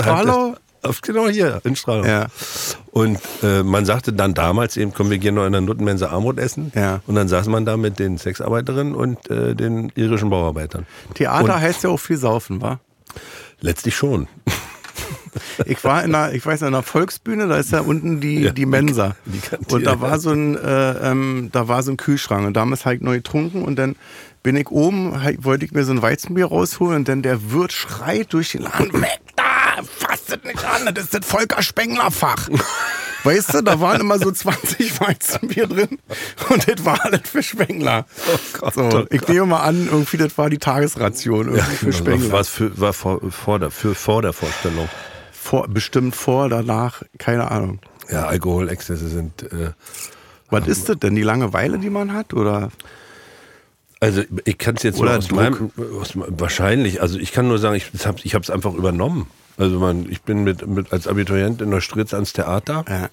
genau 1.03 1.29
hier 1.29 1.61
in 1.65 1.77
Strahlung. 1.77 2.07
Ja. 2.07 2.27
Und 2.91 3.19
äh, 3.43 3.63
man 3.63 3.85
sagte 3.85 4.13
dann 4.13 4.35
damals 4.35 4.77
eben, 4.77 4.93
komm, 4.93 5.11
wir 5.11 5.19
gehen 5.19 5.35
noch 5.37 5.47
in 5.47 5.53
der 5.53 5.61
Nuttenmense 5.61 6.11
Armut 6.11 6.39
essen. 6.39 6.73
Ja. 6.75 7.01
Und 7.07 7.15
dann 7.15 7.29
saß 7.29 7.47
man 7.47 7.65
da 7.65 7.77
mit 7.77 7.99
den 7.99 8.19
Sexarbeiterinnen 8.19 8.95
und 8.95 9.31
äh, 9.31 9.55
den 9.55 9.91
irischen 9.95 10.31
Bauarbeitern. 10.31 10.87
Theater 11.15 11.45
Und 11.55 11.61
heißt 11.61 11.85
ja 11.85 11.91
auch 11.91 11.99
viel 12.01 12.17
saufen, 12.17 12.61
wa? 12.61 12.81
letztlich 13.61 13.97
schon. 13.97 14.29
Ich 15.65 15.83
war 15.83 16.05
in 16.05 16.15
einer, 16.15 16.35
ich 16.35 16.45
weiß, 16.45 16.61
in 16.61 16.67
einer 16.69 16.83
Volksbühne, 16.83 17.49
da 17.49 17.57
ist 17.57 17.73
ja 17.73 17.81
unten 17.81 18.21
die, 18.21 18.41
Ja, 18.43 18.51
die 18.53 18.67
Mensa. 18.67 19.17
die 19.25 19.39
Kantine, 19.39 19.75
und 19.75 19.87
da 19.87 19.99
war 20.03 20.19
so 20.19 20.31
ein, 20.31 20.57
äh, 20.59 21.11
ähm, 21.11 21.49
da 21.53 21.69
war 21.69 21.83
so 21.83 21.91
ein 21.91 21.97
Kühlschrank 21.97 22.47
und 22.47 22.53
damals 22.55 22.85
habe 22.85 22.97
ich 22.97 23.01
neu 23.01 23.17
getrunken 23.17 23.63
und 23.65 23.77
dann 23.77 23.97
bin 24.43 24.57
ich 24.57 24.69
oben, 24.71 25.25
hab- 25.25 25.43
wollte 25.43 25.65
ich 25.65 25.73
mir 25.73 25.85
so 25.85 25.93
ein 25.93 26.03
Weizenbier 26.03 26.47
rausholen 26.47 26.97
und 26.97 27.09
dann 27.09 27.23
der 27.23 27.51
Wirt 27.51 27.73
schreit 27.73 28.31
durch 28.35 28.53
den 28.53 28.63
Laden, 28.63 28.93
weg 29.01 29.21
da, 29.37 29.83
das 30.33 30.45
nicht 30.45 30.65
an, 30.65 30.95
das 30.95 31.05
ist 31.05 31.15
das 31.15 31.27
Volker 31.27 31.63
Spengler 31.63 32.11
Fach. 32.11 32.49
Weißt 33.25 33.55
du, 33.55 33.63
da 33.63 33.79
waren 33.81 34.01
immer 34.01 34.19
so 34.19 34.33
20 34.33 35.01
Weizenbier 35.01 35.69
drin 35.69 35.99
und 36.49 36.67
das 36.69 36.85
war 36.85 37.05
alles 37.05 37.21
für 37.25 37.43
Spengler. 37.43 38.05
Gott, 38.59 38.75
so, 38.75 38.83
oh 38.83 39.05
ich 39.11 39.27
nehme 39.29 39.47
mal 39.47 39.61
an, 39.61 39.87
irgendwie 39.87 40.17
das 40.17 40.37
war 40.37 40.51
die 40.51 40.59
Tagesration 40.59 41.47
irgendwie 41.55 41.59
Ja, 41.59 41.65
für 41.65 41.87
genau. 41.87 41.99
Spengler. 41.99 42.33
Was 42.33 42.49
für, 42.49 42.81
war 42.81 42.93
vor, 42.93 43.21
vor, 43.31 43.59
der, 43.61 43.71
für, 43.71 43.95
vor 43.95 44.23
der 44.23 44.33
Vorstellung. 44.33 44.89
Vor, 45.31 45.69
bestimmt 45.69 46.17
vor, 46.17 46.49
danach, 46.49 47.03
keine 47.19 47.51
Ahnung. 47.51 47.79
Ja, 48.11 48.27
Alkoholexzesse 48.27 49.09
sind. 49.09 49.43
Äh, 49.53 49.71
Was 50.51 50.67
ist 50.67 50.89
das 50.89 50.99
denn? 50.99 51.15
Die 51.15 51.23
Langeweile, 51.23 51.79
die 51.79 51.91
man 51.91 52.13
hat? 52.13 52.35
Oder? 52.35 52.71
also 54.01 54.23
ich 54.45 54.59
kann 54.59 54.75
es 54.75 54.83
jetzt 54.83 54.99
Oder 54.99 55.11
nur 55.11 55.19
aus 55.19 55.29
Druck. 55.29 55.39
meinem, 55.39 55.71
aus, 56.01 56.13
wahrscheinlich. 56.15 57.01
Also 57.01 57.19
ich 57.21 57.31
kann 57.33 57.47
nur 57.47 57.59
sagen, 57.59 57.77
ich 57.77 58.35
habe 58.35 58.43
es 58.43 58.51
einfach 58.51 58.75
übernommen. 58.75 59.29
Also 59.59 59.79
man, 59.79 60.07
ich 60.11 60.23
bin 60.23 60.45
mit, 60.45 60.67
mit 60.67 60.93
als 60.93 61.07
Abiturient 61.07 61.61
in 61.63 61.71
Neustrelitz 61.71 62.15
ans 62.15 62.33
Theater 62.33 62.85
Ja. 62.89 63.09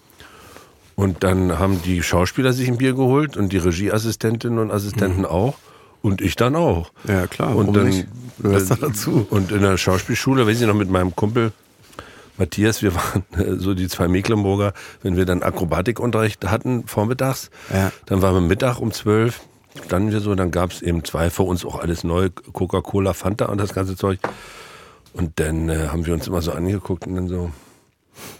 und 0.95 1.23
dann 1.23 1.59
haben 1.59 1.81
die 1.83 2.01
Schauspieler 2.03 2.53
sich 2.53 2.67
ein 2.69 2.77
Bier 2.77 2.93
geholt 2.93 3.37
und 3.37 3.51
die 3.51 3.57
Regieassistentinnen 3.57 4.57
und 4.59 4.71
Assistenten 4.71 5.25
auch 5.25 5.55
und 6.01 6.21
ich 6.21 6.35
dann 6.35 6.55
auch. 6.55 6.91
Ja, 7.07 7.27
klar, 7.27 7.55
Und 7.55 7.75
dann 7.75 7.87
nicht? 7.87 8.07
Gehörst 8.41 8.71
doch 8.71 8.77
dazu. 8.77 9.27
Und 9.29 9.51
in 9.51 9.61
der 9.61 9.77
Schauspielschule, 9.77 10.47
weiß 10.47 10.61
ich 10.61 10.65
noch, 10.67 10.73
mit 10.73 10.89
meinem 10.89 11.13
Kumpel 11.13 11.51
Matthias, 12.37 12.81
wir 12.81 12.95
waren 12.95 13.25
äh, 13.37 13.55
so 13.57 13.73
die 13.73 13.89
zwei 13.89 14.07
Mecklenburger, 14.07 14.71
wenn 15.03 15.17
wir 15.17 15.25
dann 15.25 15.43
Akrobatikunterricht 15.43 16.49
hatten 16.49 16.87
vormittags, 16.87 17.49
Ja. 17.73 17.91
dann 18.05 18.21
waren 18.21 18.33
wir 18.35 18.41
Mittag 18.41 18.79
um 18.79 18.93
zwölf, 18.93 19.41
standen 19.85 20.13
wir 20.13 20.21
so, 20.21 20.33
dann 20.35 20.51
gab 20.51 20.71
es 20.71 20.81
eben 20.81 21.03
zwei 21.03 21.29
für 21.29 21.43
uns 21.43 21.65
auch 21.65 21.79
alles 21.79 22.05
neu, 22.05 22.29
Coca-Cola, 22.53 23.11
Fanta 23.13 23.47
und 23.47 23.57
das 23.59 23.73
ganze 23.73 23.97
Zeug. 23.97 24.19
Und 25.13 25.39
dann 25.39 25.69
äh, 25.69 25.87
haben 25.87 26.05
wir 26.05 26.13
uns 26.13 26.27
immer 26.27 26.41
so 26.41 26.51
angeguckt 26.51 27.07
und 27.07 27.15
dann 27.15 27.27
so, 27.27 27.51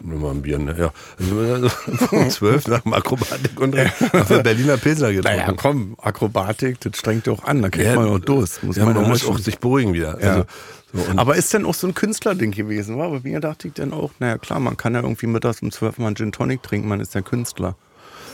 nur 0.01 0.19
mal 0.19 0.31
ein 0.31 0.41
Bier, 0.41 0.59
ne? 0.59 0.75
Ja. 0.77 0.93
Also 1.19 1.69
um 2.11 2.29
zwölf 2.29 2.67
nach 2.67 2.81
dem 2.81 2.93
Akrobatikunterricht 2.93 4.01
haben 4.13 4.29
wir 4.29 4.43
Berliner 4.43 4.77
Pilsner 4.77 5.11
getrunken. 5.13 5.37
Naja, 5.37 5.53
komm, 5.55 5.95
Akrobatik, 6.01 6.79
das 6.81 6.97
strengt 6.97 7.27
doch 7.27 7.43
an, 7.43 7.61
da 7.61 7.69
kriegt 7.69 7.85
Ja, 7.85 7.95
man 7.95 8.09
auch 8.09 8.19
Durst. 8.19 8.63
Muss 8.63 8.75
ja, 8.75 8.85
man 8.85 8.95
man 8.95 9.09
muss 9.09 9.25
auch 9.25 9.37
sich 9.37 9.59
beruhigen 9.59 9.93
wieder. 9.93 10.21
Ja. 10.21 10.31
Also, 10.31 10.45
so, 10.91 11.11
und 11.11 11.19
Aber 11.19 11.35
ist 11.35 11.53
denn 11.53 11.65
auch 11.65 11.75
so 11.75 11.85
ein 11.87 11.93
Künstlerding 11.93 12.51
gewesen? 12.51 12.97
War? 12.97 13.11
Bei 13.11 13.19
mir 13.21 13.39
dachte 13.39 13.67
ich 13.67 13.75
dann 13.75 13.93
auch, 13.93 14.11
naja 14.19 14.37
klar, 14.37 14.59
man 14.59 14.75
kann 14.75 14.95
ja 14.95 15.01
irgendwie 15.01 15.27
mittags 15.27 15.61
um 15.61 15.71
12 15.71 15.99
mal 15.99 16.07
einen 16.07 16.15
Gin 16.15 16.31
Tonic 16.31 16.63
trinken, 16.63 16.87
man 16.87 16.99
ist 16.99 17.13
ja 17.13 17.21
Künstler. 17.21 17.75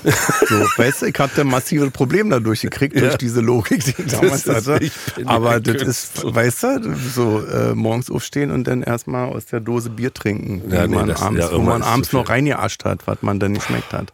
So, 0.06 0.56
weißt 0.78 1.02
du, 1.02 1.06
ich 1.08 1.18
habe 1.20 1.41
ein 1.41 1.48
massives 1.48 1.91
Problem 1.91 2.30
dadurch 2.30 2.62
gekriegt, 2.62 3.00
durch 3.00 3.15
diese 3.18 3.41
Logik, 3.41 3.84
die 3.84 3.96
ich 4.02 4.12
damals 4.12 4.44
Das 4.44 4.62
ist- 4.62 4.68
hatte. 4.70 4.84
ich 4.86 4.94
Aber 5.28 5.60
das 5.60 5.82
ist, 5.82 6.24
weißt 6.24 6.63
du, 6.63 6.96
so 6.96 7.46
äh, 7.46 7.74
morgens 7.74 8.10
aufstehen 8.12 8.52
und 8.52 8.65
dann 8.65 8.84
erstmal 8.84 9.28
aus 9.30 9.46
der 9.48 9.60
Dose 9.62 9.89
Bier 9.89 10.13
trinken, 10.13 10.62
Ja, 10.72 10.86
nee, 10.88 10.96
man 10.96 11.08
das- 11.08 11.22
abends, 11.22 11.46
ja, 11.52 11.58
wo 11.58 11.62
man 11.62 11.82
abends 11.82 12.12
noch 12.13 12.30
reingeascht 12.30 12.86
hat, 12.86 13.08
was 13.08 13.22
man 13.22 13.39
dann 13.39 13.54
nicht 13.54 13.65
schmeckt 13.65 13.94
hat. 13.94 14.13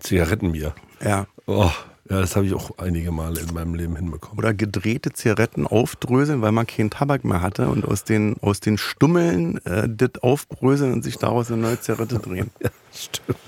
Zigarettenbier. 0.00 0.74
Ja. 1.04 1.26
Oh, 1.46 1.70
ja, 2.10 2.20
das 2.20 2.34
habe 2.36 2.46
ich 2.46 2.54
auch 2.54 2.78
einige 2.78 3.12
Male 3.12 3.40
in 3.40 3.54
meinem 3.54 3.74
Leben 3.74 3.96
hinbekommen. 3.96 4.38
Oder 4.38 4.52
gedrehte 4.52 5.12
Zigaretten 5.12 5.66
aufdröseln, 5.66 6.42
weil 6.42 6.52
man 6.52 6.66
keinen 6.66 6.90
Tabak 6.90 7.24
mehr 7.24 7.40
hatte 7.40 7.68
und 7.68 7.84
aus 7.86 8.04
den, 8.04 8.36
aus 8.42 8.60
den 8.60 8.78
Stummeln 8.78 9.64
äh, 9.64 9.88
das 9.88 10.22
aufbröseln 10.22 10.92
und 10.92 11.04
sich 11.04 11.18
daraus 11.18 11.50
eine 11.50 11.62
neue 11.62 11.80
Zigarette 11.80 12.18
drehen. 12.18 12.50
Ja, 12.60 12.70
stimmt. 12.94 13.38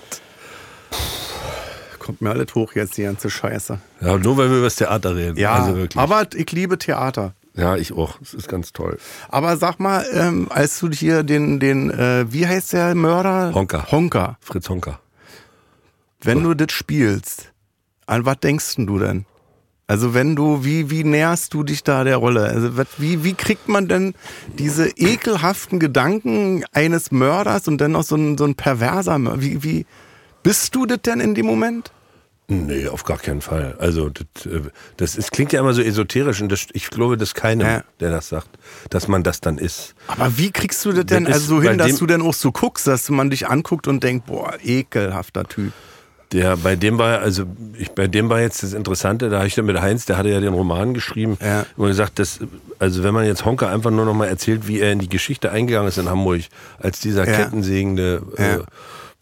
Kommt 2.05 2.21
mir 2.21 2.31
alles 2.31 2.55
hoch 2.55 2.75
jetzt, 2.75 2.99
die 2.99 3.03
ganze 3.05 3.31
Scheiße. 3.31 3.79
Ja, 4.03 4.19
nur 4.19 4.37
weil 4.37 4.51
wir 4.51 4.59
über 4.59 4.67
das 4.67 4.77
Theater 4.77 5.17
reden. 5.17 5.39
Ja, 5.39 5.55
also 5.55 5.75
wirklich. 5.77 5.97
aber 5.99 6.27
ich 6.35 6.53
liebe 6.53 6.77
Theater. 6.79 7.33
ja, 7.55 7.77
ich 7.77 7.93
auch. 7.93 8.19
Das 8.21 8.35
ist 8.35 8.47
ganz 8.49 8.75
toll. 8.75 8.99
Aber 9.31 9.57
sag 9.57 9.81
mal, 9.81 10.05
ähm, 10.13 10.49
als 10.51 10.79
du 10.81 10.91
hier 10.91 11.23
den, 11.23 11.61
den 11.61 11.91
äh, 11.91 12.27
wie 12.31 12.47
heißt 12.47 12.75
der 12.75 12.95
Mörder? 12.95 13.53
Honka. 13.55 13.91
Honka. 13.91 14.37
Fritz 14.41 14.69
Honka. 14.69 15.01
Wenn 16.21 16.43
du 16.43 16.53
das 16.55 16.73
spielst, 16.73 17.53
an 18.07 18.25
was 18.27 18.39
denkst 18.41 18.75
du 18.77 18.99
denn? 18.99 19.25
Also 19.87 20.15
wenn 20.15 20.35
du, 20.35 20.65
wie, 20.65 20.89
wie 20.91 21.05
näherst 21.05 21.53
du 21.53 21.63
dich 21.63 21.85
da 21.85 22.05
der 22.05 22.17
Rolle? 22.17 22.45
Also 22.45 22.77
wat- 22.79 22.89
wie, 22.99 23.23
wie 23.25 23.35
kriegt 23.35 23.69
man 23.69 23.87
denn 23.89 24.15
diese 24.59 24.89
ekelhaften 24.89 25.79
Gedanken 25.79 26.65
eines 26.73 27.11
Mörders 27.13 27.69
und 27.69 27.79
dann 27.79 27.93
noch 27.93 28.03
so 28.03 28.17
ein, 28.17 28.39
so 28.39 28.45
ein 28.45 28.55
perverser 28.55 29.19
Mörder? 29.19 29.43
Wie, 29.43 29.63
wie 29.63 29.87
bist 30.45 30.75
du 30.77 30.87
das 30.87 31.03
denn 31.03 31.19
in 31.19 31.35
dem 31.35 31.47
Moment? 31.47 31.91
Nee, 32.47 32.89
auf 32.89 33.05
gar 33.05 33.17
keinen 33.17 33.41
Fall. 33.41 33.75
Also 33.79 34.11
das, 34.11 34.45
äh, 34.45 34.61
das 34.99 35.17
ist, 35.17 35.33
klingt 35.33 35.53
ja 35.55 35.61
immer 35.61 35.73
so 35.73 35.81
esoterisch 35.81 36.43
und 36.43 36.53
das, 36.53 36.67
ich 36.75 36.91
glaube, 36.91 37.17
das 37.17 37.31
ist 37.31 37.35
keinem, 37.35 37.67
Ja. 37.67 37.85
der 38.01 38.11
das 38.11 38.29
sagt, 38.29 38.49
dass 38.91 39.09
man 39.09 39.23
das 39.23 39.41
dann 39.41 39.57
ist. 39.57 39.95
Aber 40.09 40.37
wie 40.37 40.51
kriegst 40.53 40.85
du 40.85 40.93
das 40.93 41.07
denn 41.07 41.25
Das 41.25 41.35
also 41.37 41.57
so 41.57 41.63
hin, 41.63 41.79
dass 41.79 41.97
du 41.97 42.07
denn 42.07 42.21
auch 42.21 42.35
so 42.35 42.53
guckst, 42.53 42.87
dass 42.87 43.09
man 43.09 43.31
dich 43.31 43.49
anguckt 43.49 43.89
und 43.89 44.05
denkt, 44.05 44.27
boah, 44.27 44.53
ekelhafter 44.63 45.45
Typ. 45.45 45.73
Der, 46.33 46.57
bei 46.59 46.75
dem 46.77 46.99
war, 46.99 47.21
also 47.21 47.45
ich, 47.79 47.93
bei 47.93 48.09
dem 48.09 48.29
war 48.29 48.41
jetzt 48.41 48.63
das 48.63 48.73
Interessante, 48.75 49.31
da 49.31 49.39
habe 49.39 49.47
ich 49.47 49.55
dann 49.55 49.65
mit 49.67 49.81
Heinz, 49.81 50.05
der 50.05 50.19
hatte 50.19 50.29
ja 50.29 50.41
den 50.41 50.53
Roman 50.53 50.93
geschrieben 50.93 51.39
Ja. 51.41 51.65
und 51.77 51.87
gesagt, 51.87 52.19
dass, 52.19 52.41
also 52.79 53.03
wenn 53.05 53.15
man 53.15 53.25
jetzt 53.25 53.45
Honka 53.47 53.69
einfach 53.73 53.91
nur 53.93 54.05
noch 54.05 54.15
mal 54.15 54.27
erzählt, 54.27 54.67
wie 54.69 54.81
er 54.81 54.93
in 54.93 54.99
die 54.99 55.09
Geschichte 55.09 55.51
eingegangen 55.51 55.89
ist 55.89 55.97
in 55.97 56.11
Hamburg, 56.11 56.43
als 56.79 57.01
dieser 57.01 57.27
Ja. 57.27 57.37
kettensägende 57.37 58.23
äh, 58.37 58.43
Ja. 58.59 58.65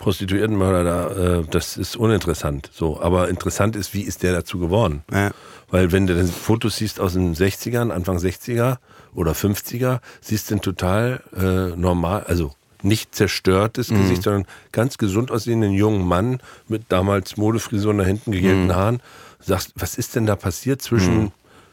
Prostituiertenmörder 0.02 0.82
da, 0.84 1.38
äh, 1.38 1.44
das 1.50 1.76
ist 1.76 1.96
uninteressant. 1.96 2.68
So, 2.72 3.00
aber 3.00 3.28
interessant 3.28 3.76
ist, 3.76 3.94
wie 3.94 4.02
ist 4.02 4.22
der 4.24 4.32
dazu 4.32 4.58
geworden? 4.58 5.02
Ja. 5.12 5.30
Weil 5.70 5.92
wenn 5.92 6.06
du 6.08 6.14
dann 6.16 6.26
Fotos 6.26 6.76
siehst 6.76 6.98
aus 6.98 7.12
den 7.12 7.34
60ern, 7.36 7.90
Anfang 7.90 8.18
60er 8.18 8.78
oder 9.14 9.32
50er, 9.32 10.00
siehst 10.20 10.50
du 10.50 10.56
ein 10.56 10.60
total 10.60 11.22
äh, 11.36 11.76
normal, 11.76 12.24
also 12.26 12.52
nicht 12.82 13.14
zerstörtes 13.14 13.90
Mhm. 13.90 13.98
Gesicht, 14.02 14.24
sondern 14.24 14.44
ganz 14.72 14.98
gesund 14.98 15.30
aussehenden 15.30 15.70
jungen 15.72 16.04
Mann 16.06 16.40
mit 16.66 16.82
damals 16.88 17.36
Modefrisur 17.36 17.94
nach 17.94 18.06
hinten 18.06 18.32
gegelten 18.32 18.66
Mhm. 18.66 18.74
Haaren. 18.74 19.00
Sagst, 19.38 19.72
was 19.76 19.94
ist 19.96 20.16
denn 20.16 20.26
da 20.26 20.34
passiert 20.34 20.82
zwischen, 20.82 21.30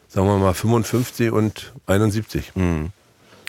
sagen 0.08 0.28
wir 0.28 0.38
mal, 0.38 0.54
55 0.54 1.32
und 1.32 1.72
71? 1.86 2.52
Mhm. 2.54 2.90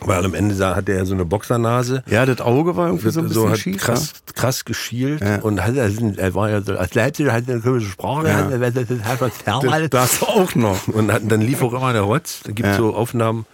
Weil 0.04 0.26
am 0.26 0.34
Ende 0.34 0.56
hat 0.76 0.90
er 0.90 0.96
ja 0.98 1.06
so 1.06 1.14
eine 1.14 1.26
Boxernase. 1.26 2.04
Ja, 2.08 2.26
das 2.26 2.42
Auge 2.42 2.76
war 2.76 2.88
irgendwie 2.88 3.12
so 3.12 3.20
ein 3.20 3.28
bisschen 3.28 3.50
hat 3.52 3.60
schief. 3.60 3.78
krass, 3.78 4.14
krass 4.34 4.66
geschielt 4.66 5.22
Ja. 5.22 5.38
und 5.42 5.64
hat, 5.64 5.76
er 5.76 6.34
war 6.34 6.50
ja 6.50 6.62
so, 6.62 6.76
als 6.76 6.96
Leipziger 6.96 7.32
hat 7.34 7.44
er 7.48 7.54
eine 7.56 7.62
komische 7.62 7.90
Sprache, 7.92 8.28
Ja. 8.28 8.34
hat, 8.50 8.62
das, 8.62 8.74
das, 8.74 9.34
ja. 9.46 9.88
das, 9.88 10.22
auch 10.24 10.56
noch. 10.56 10.88
und 10.88 11.12
hat, 11.12 11.22
dann 11.28 11.42
lief 11.42 11.62
auch 11.62 11.74
immer 11.74 11.94
der 11.94 12.02
Rotz. 12.02 12.42
Da 12.44 12.52
gibt 12.52 12.68
es 12.68 12.74
Ja. 12.74 12.78
so 12.82 12.96
Aufnahmen, 12.96 13.46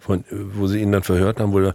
von, 0.00 0.24
wo 0.54 0.66
sie 0.66 0.80
ihn 0.80 0.90
dann 0.92 1.02
verhört 1.02 1.38
haben, 1.38 1.52
wo 1.52 1.60
er, 1.60 1.74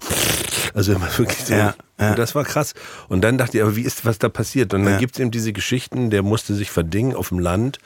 also 0.73 0.93
immer 0.93 1.07
wirklich 1.17 1.45
so. 1.45 1.53
Ja, 1.53 1.75
ja. 1.99 2.09
Und 2.09 2.17
das 2.19 2.33
war 2.33 2.43
krass. 2.43 2.73
Und 3.07 3.21
dann 3.23 3.38
dachte 3.38 3.57
ich, 3.57 3.63
aber 3.63 3.75
wie 3.75 3.83
ist 3.83 4.05
was 4.05 4.17
da 4.17 4.27
passiert? 4.29 4.73
Und 4.73 4.85
dann 4.85 4.93
Ja. 4.93 4.99
gibt 4.99 5.13
es 5.15 5.19
eben 5.19 5.29
diese 5.29 5.53
Geschichten, 5.53 6.09
der 6.09 6.23
musste 6.23 6.55
sich 6.55 6.71
verdingen 6.71 7.15
auf 7.15 7.29
dem 7.29 7.38
Land, 7.39 7.77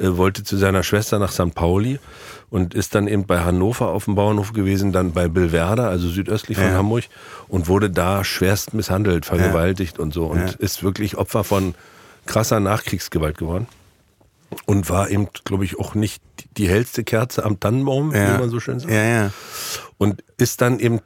wollte 0.00 0.42
zu 0.44 0.56
seiner 0.56 0.82
Schwester 0.82 1.18
nach 1.18 1.30
St. 1.32 1.54
Pauli 1.54 1.98
und 2.48 2.74
ist 2.74 2.94
dann 2.94 3.06
eben 3.06 3.26
bei 3.26 3.40
Hannover 3.40 3.88
auf 3.88 4.06
dem 4.06 4.14
Bauernhof 4.14 4.52
gewesen, 4.52 4.92
dann 4.92 5.12
bei 5.12 5.28
Billwerder, 5.28 5.88
also 5.88 6.08
südöstlich 6.08 6.56
von 6.58 6.66
Ja. 6.68 6.74
Hamburg, 6.74 7.04
und 7.48 7.68
wurde 7.68 7.90
da 7.90 8.24
schwerst 8.24 8.74
misshandelt, 8.74 9.26
vergewaltigt 9.26 9.98
und 9.98 10.12
so. 10.14 10.24
Und 10.26 10.38
Ja. 10.40 10.46
ist 10.58 10.82
wirklich 10.82 11.16
Opfer 11.18 11.44
von 11.44 11.74
krasser 12.26 12.60
Nachkriegsgewalt 12.60 13.38
geworden 13.38 13.66
und 14.66 14.88
war 14.90 15.10
eben, 15.10 15.28
glaube 15.44 15.64
ich, 15.64 15.78
auch 15.78 15.94
nicht 15.94 16.22
die 16.56 16.68
hellste 16.68 17.04
Kerze 17.04 17.44
am 17.44 17.60
Tannenbaum, 17.60 18.12
Ja. 18.14 18.34
wie 18.34 18.40
man 18.40 18.50
so 18.50 18.58
schön 18.58 18.80
sagt. 18.80 18.92
Ja, 18.92 19.02
ja. 19.04 19.30
Und 19.98 20.24
ist 20.38 20.60
dann 20.60 20.78
eben, 20.80 21.00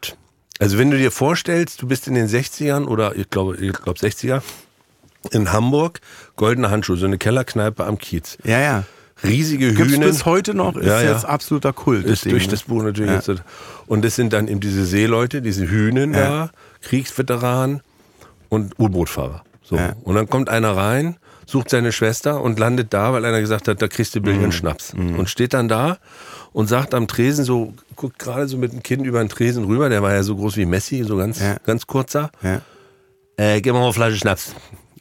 also 0.61 0.78
wenn 0.78 0.90
du 0.90 0.96
dir 0.98 1.11
vorstellst, 1.11 1.83
du 1.83 1.88
bist 1.88 2.07
in 2.09 2.14
den 2.14 2.28
60ern 2.28 2.85
oder 2.87 3.16
ich 3.16 3.28
glaube, 3.28 3.57
ich 3.57 3.72
glaube 3.72 3.98
60er 3.98 4.40
in 5.32 5.52
Hamburg, 5.52 6.00
goldene 6.37 6.70
Handschuhe, 6.70 6.96
so 6.96 7.06
eine 7.06 7.18
Kellerkneipe 7.18 7.84
am 7.84 7.98
Kiez. 7.98 8.37
Ja, 8.44 8.60
ja. 8.60 8.84
Riesige 9.22 9.72
Gibt's 9.74 9.92
Hühner. 9.94 10.06
bis 10.06 10.24
heute 10.26 10.54
noch, 10.54 10.76
ist 10.76 10.87
Ja, 10.87 11.00
ja. 11.00 11.12
jetzt 11.12 11.24
absoluter 11.24 11.72
Kult. 11.72 12.04
Ist 12.04 12.24
durch 12.26 12.46
ne? 12.46 12.50
das 12.50 12.64
Buch 12.64 12.82
natürlich 12.82 13.10
Ja. 13.10 13.16
jetzt. 13.16 13.42
Und 13.87 14.04
es 14.04 14.16
sind 14.16 14.32
dann 14.32 14.48
eben 14.48 14.60
diese 14.60 14.84
Seeleute, 14.84 15.40
diese 15.40 15.68
Hühnen 15.70 16.12
da, 16.12 16.50
Kriegsveteranen 16.82 17.80
und 18.48 18.78
U-Bootfahrer. 18.78 19.42
So. 19.62 19.78
Und 20.02 20.14
dann 20.16 20.28
kommt 20.28 20.48
einer 20.50 20.76
rein, 20.76 21.16
sucht 21.46 21.70
seine 21.70 21.92
Schwester 21.92 22.42
und 22.42 22.58
landet 22.58 22.92
da, 22.92 23.12
weil 23.12 23.24
einer 23.24 23.40
gesagt 23.40 23.68
hat, 23.68 23.80
da 23.80 23.88
kriegst 23.88 24.14
du 24.14 24.18
Mhm. 24.20 24.24
Billion 24.24 24.52
Schnaps. 24.52 24.92
Und 24.94 25.28
steht 25.30 25.54
dann 25.54 25.68
da 25.68 25.98
und 26.52 26.68
sagt 26.68 26.92
am 26.92 27.06
Tresen 27.06 27.44
so, 27.44 27.72
guckt 27.96 28.18
gerade 28.18 28.46
so 28.48 28.58
mit 28.58 28.72
dem 28.72 28.82
Kinn 28.82 29.04
über 29.04 29.20
den 29.20 29.28
Tresen 29.28 29.64
rüber, 29.64 29.88
der 29.88 30.02
war 30.02 30.12
ja 30.12 30.22
so 30.22 30.37
groß 30.37 30.56
wie 30.56 30.66
Messi, 30.66 31.02
so 31.04 31.16
ganz, 31.16 31.40
ganz 31.64 31.87
kurzer. 31.87 32.31
Äh, 33.37 33.60
gib 33.62 33.72
mal 33.72 33.83
eine 33.83 33.92
Flasche 33.92 34.16
Schnaps. 34.16 34.54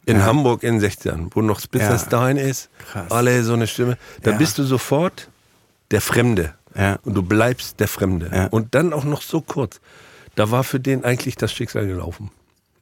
In 0.06 0.18
Ja. 0.18 0.26
Hamburg 0.26 0.64
in 0.64 0.80
den 0.80 0.82
60ern, 0.82 1.30
wo 1.32 1.42
noch 1.42 1.60
Spitzer 1.60 1.92
Ja. 1.92 2.00
Stein 2.00 2.38
ist. 2.38 2.70
Krass. 2.92 3.10
Alle 3.12 3.44
so 3.44 3.54
eine 3.54 3.68
Stimme. 3.68 3.98
Da 4.22 4.32
Ja. 4.32 4.38
bist 4.38 4.58
du 4.58 4.64
sofort 4.64 5.30
der 5.92 6.02
Fremde. 6.02 6.54
Ja. 6.76 7.00
Und 7.04 7.14
du 7.14 7.22
bleibst 7.24 7.80
der 7.80 7.88
Fremde. 7.88 8.50
Und 8.52 8.76
dann 8.76 8.94
auch 8.94 9.04
noch 9.06 9.22
so 9.22 9.42
kurz. 9.42 9.80
da 10.36 10.50
war 10.50 10.64
für 10.64 10.80
den 10.80 11.04
eigentlich 11.06 11.36
das 11.36 11.54
Schicksal 11.54 11.86
gelaufen. 11.86 12.32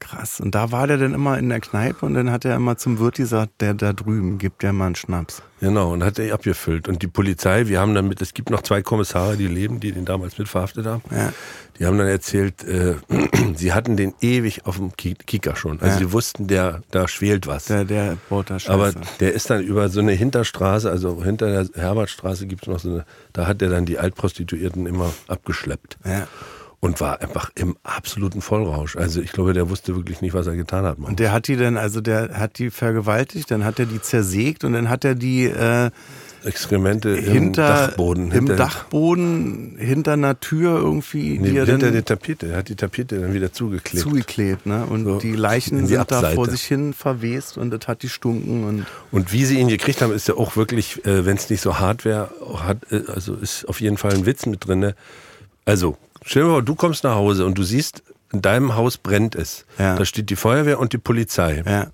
Krass. 0.02 0.40
Und 0.40 0.56
da 0.56 0.72
war 0.72 0.88
der 0.88 0.98
dann 0.98 1.14
immer 1.14 1.38
in 1.38 1.48
der 1.50 1.60
Kneipe 1.60 2.06
und 2.08 2.16
dann 2.16 2.32
hat 2.32 2.44
er 2.44 2.56
immer 2.56 2.76
zum 2.76 2.98
Wirt 3.00 3.16
gesagt, 3.16 3.62
der 3.62 3.76
da 3.76 3.94
drüben 3.94 4.40
gibt 4.40 4.64
ja 4.64 4.74
mal 4.74 4.88
einen 4.88 4.96
Schnaps. 4.96 5.44
Genau, 5.60 5.94
und 5.94 6.04
hat 6.04 6.18
er 6.18 6.34
abgefüllt. 6.34 6.88
Und 6.88 7.04
die 7.04 7.08
Polizei, 7.08 7.68
wir 7.68 7.80
haben 7.80 7.94
damit, 7.94 8.20
es 8.20 8.34
gibt 8.34 8.50
noch 8.50 8.64
zwei 8.64 8.82
Kommissare, 8.82 9.38
die 9.38 9.46
leben, 9.48 9.80
die 9.80 9.92
den 9.92 10.06
damals 10.06 10.40
mitverhaftet 10.40 10.88
haben. 10.88 11.04
Ja. 11.12 11.32
Die 11.78 11.86
haben 11.86 12.00
dann 12.00 12.08
erzählt, 12.08 12.64
äh, 12.64 12.96
sie 13.56 13.74
hatten 13.74 13.96
den 13.96 14.16
ewig 14.22 14.66
auf 14.66 14.78
dem 14.78 14.92
Ki- 14.98 15.14
Kieker 15.14 15.56
schon. 15.56 15.80
Also 15.80 15.94
Ja. 15.94 15.98
sie 16.00 16.12
wussten, 16.12 16.48
der, 16.48 16.82
da 16.90 17.08
schwelt 17.08 17.46
was. 17.46 17.66
Der, 17.66 17.86
der 17.86 18.18
baut 18.28 18.50
da 18.50 18.58
Scheiße. 18.58 18.74
Aber 18.74 18.92
der 19.20 19.34
ist 19.34 19.52
dann 19.52 19.62
über 19.62 19.90
so 19.90 20.00
eine 20.00 20.14
Hinterstraße, 20.14 20.90
also 20.90 21.24
hinter 21.24 21.64
der 21.64 21.80
Herbertstraße 21.84 22.48
gibt 22.48 22.64
es 22.64 22.68
noch 22.68 22.80
so 22.80 22.90
eine, 22.90 23.06
da 23.34 23.46
hat 23.46 23.62
er 23.62 23.70
dann 23.70 23.86
die 23.86 24.00
Altprostituierten 24.00 24.88
immer 24.88 25.14
abgeschleppt. 25.28 26.00
ja. 26.06 26.28
Und 26.84 27.00
war 27.00 27.22
einfach 27.22 27.52
im 27.54 27.78
absoluten 27.84 28.42
Vollrausch. 28.42 28.96
Also 28.98 29.22
ich 29.22 29.32
glaube, 29.32 29.54
der 29.54 29.70
wusste 29.70 29.96
wirklich 29.96 30.22
nicht, 30.22 30.34
was 30.34 30.48
er 30.48 30.56
getan 30.56 30.84
hat. 30.84 30.98
Mann. 30.98 31.12
Und 31.12 31.20
der 31.20 31.32
hat 31.32 31.48
die 31.48 31.56
dann, 31.56 31.78
also 31.78 32.02
der 32.02 32.40
hat 32.40 32.58
die 32.58 32.72
vergewaltigt, 32.72 33.52
dann 33.52 33.64
hat 33.64 33.78
er 33.80 33.86
die 33.86 34.02
zersägt 34.02 34.64
und 34.64 34.74
dann 34.74 34.90
hat 34.90 35.06
er 35.06 35.14
die 35.14 35.44
äh, 35.46 35.92
Exkremente 36.44 37.10
im 37.12 37.32
hinter 37.34 37.68
Dachboden. 37.88 38.26
im 38.26 38.32
hinter, 38.32 38.56
Dachboden 38.56 39.76
hinter 39.78 40.14
einer 40.14 40.40
Tür 40.40 40.80
irgendwie, 40.80 41.38
Nee, 41.38 41.52
die 41.52 41.58
er 41.58 41.66
hinter 41.68 41.86
dann 41.86 41.94
der 41.94 42.04
Tapete. 42.06 42.48
Er 42.48 42.58
hat 42.58 42.70
die 42.70 42.76
Tapete 42.76 43.20
dann 43.20 43.34
wieder 43.36 43.54
zugeklebt. 43.54 44.04
zugeklebt, 44.04 44.66
ne? 44.66 44.84
Und 44.88 45.04
So, 45.04 45.20
die 45.20 45.34
Leichen 45.36 45.78
die 45.82 45.86
sind 45.86 45.98
da 46.10 46.18
Abseite. 46.18 46.34
vor 46.36 46.50
sich 46.50 46.64
hin 46.64 46.94
verwest 46.94 47.60
und 47.60 47.70
das 47.70 47.88
hat 47.88 48.02
die 48.02 48.10
stunken 48.10 48.64
und 48.64 48.86
Und 49.12 49.32
wie 49.32 49.46
sie 49.46 49.60
ihn 49.60 49.68
gekriegt 49.68 50.02
haben, 50.02 50.12
ist 50.14 50.28
ja 50.28 50.34
auch 50.34 50.56
wirklich, 50.56 51.06
äh, 51.06 51.28
wenn 51.28 51.38
es 51.38 51.48
nicht 51.52 51.62
so 51.62 51.78
hart 51.78 52.06
wäre, 52.06 52.32
hat, 52.66 52.78
äh, 52.92 53.04
also 53.14 53.36
ist 53.36 53.66
auf 53.70 53.80
jeden 53.82 53.98
Fall 53.98 54.14
ein 54.16 54.26
Witz 54.26 54.48
mit 54.48 54.66
drin. 54.66 54.94
Also, 55.66 55.96
stell 56.26 56.44
dir 56.44 56.48
mal 56.48 56.54
vor, 56.56 56.62
du 56.64 56.76
kommst 56.76 57.04
nach 57.04 57.16
Hause 57.16 57.46
und 57.46 57.58
du 57.58 57.64
siehst, 57.64 58.04
in 58.34 58.42
deinem 58.42 58.76
Haus 58.76 58.98
brennt 58.98 59.36
es. 59.36 59.66
Ja. 59.78 59.96
Da 59.96 60.06
steht 60.06 60.30
die 60.30 60.36
Feuerwehr 60.36 60.80
und 60.80 60.94
die 60.94 60.98
Polizei. 60.98 61.64
ja. 61.66 61.88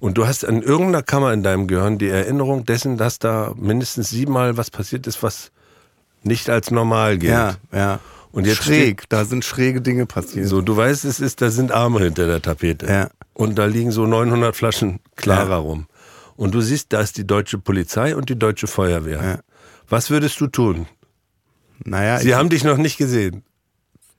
Und 0.00 0.18
du 0.18 0.26
hast 0.26 0.44
in 0.44 0.60
irgendeiner 0.60 1.02
Kammer 1.02 1.32
in 1.32 1.42
deinem 1.42 1.66
Gehirn 1.66 1.96
die 1.96 2.08
Erinnerung 2.08 2.66
dessen, 2.66 2.98
dass 2.98 3.18
da 3.18 3.54
mindestens 3.56 4.10
siebenmal 4.10 4.58
was 4.58 4.70
passiert 4.70 5.06
ist, 5.06 5.22
was 5.22 5.50
nicht 6.22 6.50
als 6.50 6.70
normal 6.70 7.16
gilt. 7.16 7.32
Ja, 7.32 7.54
ja. 7.72 8.00
Und 8.30 8.46
jetzt 8.46 8.64
schräg, 8.64 9.08
da 9.08 9.24
sind 9.24 9.46
schräge 9.46 9.80
Dinge 9.80 10.04
passiert. 10.04 10.46
So, 10.48 10.60
du 10.60 10.76
weißt, 10.76 11.06
es 11.06 11.20
ist, 11.20 11.40
da 11.40 11.50
sind 11.50 11.72
Arme 11.72 12.00
hinter 12.00 12.26
der 12.26 12.42
Tapete. 12.42 12.86
Ja. 12.86 13.08
Und 13.32 13.56
da 13.56 13.64
liegen 13.64 13.92
so 13.92 14.04
900 14.06 14.54
Flaschen 14.54 15.00
Clara 15.16 15.48
Ja. 15.50 15.56
rum. 15.56 15.86
Und 16.36 16.54
du 16.54 16.60
siehst, 16.60 16.92
da 16.92 17.00
ist 17.00 17.16
die 17.16 17.26
deutsche 17.26 17.56
Polizei 17.58 18.14
und 18.14 18.28
die 18.28 18.38
deutsche 18.38 18.66
Feuerwehr. 18.66 19.22
Ja. 19.22 19.38
Was 19.88 20.10
würdest 20.10 20.38
du 20.40 20.48
tun? 20.48 20.86
Naja, 21.84 22.18
Sie 22.18 22.34
haben 22.34 22.50
dich 22.50 22.64
noch 22.64 22.76
nicht 22.76 22.98
gesehen. 22.98 23.42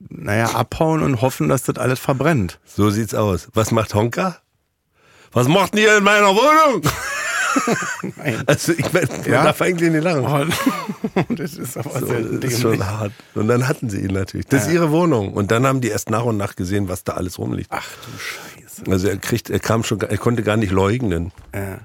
Naja, 0.09 0.51
abhauen 0.55 1.01
und 1.03 1.21
hoffen, 1.21 1.49
dass 1.49 1.63
das 1.63 1.77
alles 1.77 1.99
verbrennt. 1.99 2.59
So 2.65 2.89
sieht's 2.89 3.13
aus. 3.15 3.47
Was 3.53 3.71
macht 3.71 3.93
Honka? 3.93 4.37
Was 5.31 5.47
macht 5.47 5.75
ihr 5.75 5.97
in 5.97 6.03
meiner 6.03 6.27
Wohnung? 6.27 6.81
Nein. 8.17 8.43
Also, 8.47 8.73
ich 8.73 8.91
mein, 8.93 9.07
man 9.07 9.25
Ja. 9.31 9.43
darf 9.43 9.61
eigentlich 9.61 9.89
nicht 9.91 10.03
lachen. 10.03 10.25
Oh, 10.25 11.21
das 11.35 11.53
ist 11.55 11.77
aber 11.77 11.99
So, 11.99 12.07
sehr 12.07 12.21
das 12.21 12.51
ist 12.53 12.61
schon 12.61 12.85
hart. 12.85 13.11
Und 13.33 13.47
dann 13.47 13.67
hatten 13.67 13.89
sie 13.89 13.99
ihn 14.01 14.13
natürlich. 14.13 14.45
Das 14.47 14.67
ist 14.67 14.73
ihre 14.73 14.91
Wohnung. 14.91 15.33
Und 15.33 15.51
dann 15.51 15.65
haben 15.65 15.81
die 15.81 15.87
erst 15.89 16.09
nach 16.09 16.23
und 16.23 16.37
nach 16.37 16.55
gesehen, 16.55 16.89
was 16.89 17.03
da 17.03 17.13
alles 17.13 17.37
rumliegt. 17.39 17.69
Ach 17.71 17.85
du 18.05 18.17
Scheiße. 18.19 18.91
Also 18.91 19.07
er 19.07 19.17
kriegt, 19.17 19.49
er 19.49 19.59
kam 19.59 19.83
schon, 19.83 20.01
er 20.01 20.17
konnte 20.17 20.43
gar 20.43 20.57
nicht 20.57 20.71
leugnen. 20.71 21.31
Ja. 21.53 21.79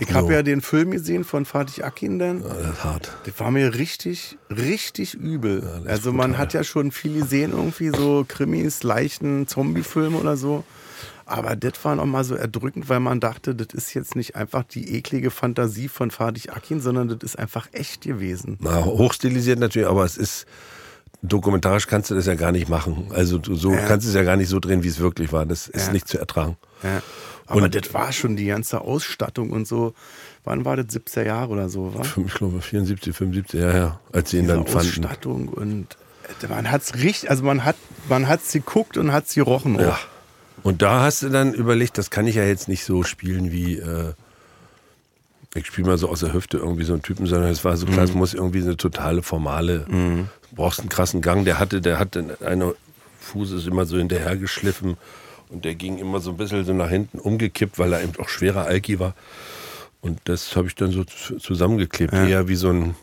Ich 0.00 0.14
habe 0.14 0.28
So. 0.28 0.32
ja 0.32 0.42
den 0.42 0.62
Film 0.62 0.90
gesehen 0.90 1.24
von 1.24 1.44
Fatih 1.44 1.82
Akin 1.84 2.18
dann. 2.18 2.42
Das 2.42 2.58
ist 2.58 2.84
hart. 2.84 3.12
Das 3.24 3.38
war 3.38 3.50
mir 3.50 3.74
richtig, 3.74 4.38
richtig 4.48 5.14
übel. 5.14 5.58
ist 5.58 5.88
also 5.88 6.12
man 6.12 6.38
hat 6.38 6.54
ja 6.54 6.64
schon 6.64 6.90
viel 6.90 7.20
gesehen, 7.20 7.52
irgendwie 7.52 7.90
so 7.90 8.24
Krimis, 8.26 8.82
leichten 8.82 9.46
Zombie-Filme 9.46 10.16
oder 10.16 10.36
so. 10.36 10.64
Aber 11.26 11.54
das 11.54 11.74
war 11.84 11.94
noch 11.94 12.06
mal 12.06 12.24
so 12.24 12.34
erdrückend, 12.34 12.88
weil 12.88 12.98
man 12.98 13.20
dachte, 13.20 13.54
das 13.54 13.68
ist 13.72 13.94
jetzt 13.94 14.16
nicht 14.16 14.34
einfach 14.34 14.64
die 14.64 14.96
eklige 14.96 15.30
Fantasie 15.30 15.88
von 15.88 16.10
Fatih 16.10 16.50
Akin, 16.50 16.80
sondern 16.80 17.08
das 17.08 17.18
ist 17.22 17.38
einfach 17.38 17.68
echt 17.72 18.00
gewesen. 18.02 18.58
Na, 18.60 18.84
hochstilisiert 18.84 19.58
natürlich, 19.58 19.88
aber 19.88 20.04
es 20.04 20.16
ist 20.16 20.46
dokumentarisch 21.22 21.86
kannst 21.86 22.10
du 22.10 22.14
das 22.14 22.26
ja 22.26 22.34
gar 22.34 22.52
nicht 22.52 22.68
machen. 22.68 23.08
Also 23.10 23.38
du, 23.38 23.54
so 23.54 23.72
Ja. 23.72 23.86
kannst 23.86 24.06
du 24.06 24.10
es 24.10 24.14
ja 24.14 24.22
gar 24.22 24.36
nicht 24.36 24.48
so 24.48 24.58
drehen, 24.60 24.82
wie 24.82 24.88
es 24.88 24.98
wirklich 25.00 25.32
war. 25.32 25.44
Das 25.46 25.68
ist 25.68 25.88
Ja. 25.88 25.92
nicht 25.92 26.08
zu 26.08 26.18
ertragen. 26.18 26.56
Ja. 26.82 27.02
Aber 27.46 27.62
Und- 27.62 27.74
das 27.74 27.92
war 27.92 28.12
schon 28.12 28.36
die 28.36 28.46
ganze 28.46 28.80
Ausstattung 28.80 29.50
und 29.50 29.66
so. 29.66 29.92
Wann 30.44 30.64
war 30.64 30.76
das? 30.76 30.86
70er 30.88 31.24
Jahre 31.26 31.50
oder 31.50 31.68
so, 31.68 31.92
war? 31.94 32.06
Ich 32.26 32.34
glaube 32.34 32.62
74, 32.62 33.14
75, 33.14 33.60
ja, 33.60 33.76
ja, 33.76 34.00
als 34.12 34.30
sie 34.30 34.38
ihn 34.38 34.46
dann 34.48 34.66
fanden. 34.66 34.88
Ausstattung 34.88 35.48
und 35.48 35.96
äh, 36.42 36.46
man 36.48 36.70
hat's 36.70 36.94
richtig, 36.94 37.28
also 37.28 37.44
man 37.44 37.64
hat, 37.64 37.76
man 38.08 38.26
hat's 38.28 38.52
geguckt 38.52 38.96
und 38.96 39.12
hat's 39.12 39.34
gerochen. 39.34 39.76
auch. 39.76 39.80
Ja. 39.80 39.98
Und 40.62 40.80
da 40.82 41.00
hast 41.02 41.22
du 41.22 41.28
dann 41.28 41.52
überlegt, 41.52 41.98
das 41.98 42.10
kann 42.10 42.26
ich 42.26 42.36
ja 42.36 42.44
jetzt 42.44 42.68
nicht 42.68 42.84
so 42.84 43.02
spielen 43.02 43.50
wie, 43.52 43.76
äh, 43.78 44.12
ich 45.54 45.66
spiele 45.66 45.88
mal 45.88 45.98
so 45.98 46.08
aus 46.08 46.20
der 46.20 46.32
Hüfte 46.32 46.58
irgendwie 46.58 46.84
so 46.84 46.92
einen 46.92 47.02
Typen, 47.02 47.26
sondern 47.26 47.50
es 47.50 47.64
war 47.64 47.76
so 47.76 47.84
klar, 47.86 48.04
es 48.04 48.14
muss 48.14 48.34
irgendwie 48.34 48.62
eine 48.62 48.76
totale 48.76 49.22
formale, 49.22 49.80
du 49.90 50.26
brauchst 50.54 50.80
einen 50.80 50.88
krassen 50.88 51.20
Gang. 51.20 51.44
Der 51.44 51.58
hatte, 51.58 51.80
der 51.80 51.98
hatte 51.98 52.36
eine 52.44 52.74
Fuß 53.20 53.52
ist 53.52 53.66
immer 53.66 53.84
so 53.84 53.98
hinterhergeschliffen 53.98 54.96
und 55.50 55.64
der 55.64 55.74
ging 55.74 55.98
immer 55.98 56.20
so 56.20 56.30
ein 56.30 56.36
bisschen 56.36 56.64
so 56.64 56.72
nach 56.72 56.88
hinten 56.88 57.18
umgekippt, 57.18 57.78
weil 57.78 57.92
er 57.92 58.02
eben 58.02 58.12
auch 58.18 58.28
schwerer 58.28 58.64
Alki 58.64 58.98
war. 58.98 59.14
Und 60.00 60.20
das 60.24 60.56
habe 60.56 60.68
ich 60.68 60.74
dann 60.74 60.90
so 60.90 61.04
zusammengeklebt, 61.04 62.12
eher 62.12 62.48
wie 62.48 62.54
so 62.54 62.70
ein 62.70 62.94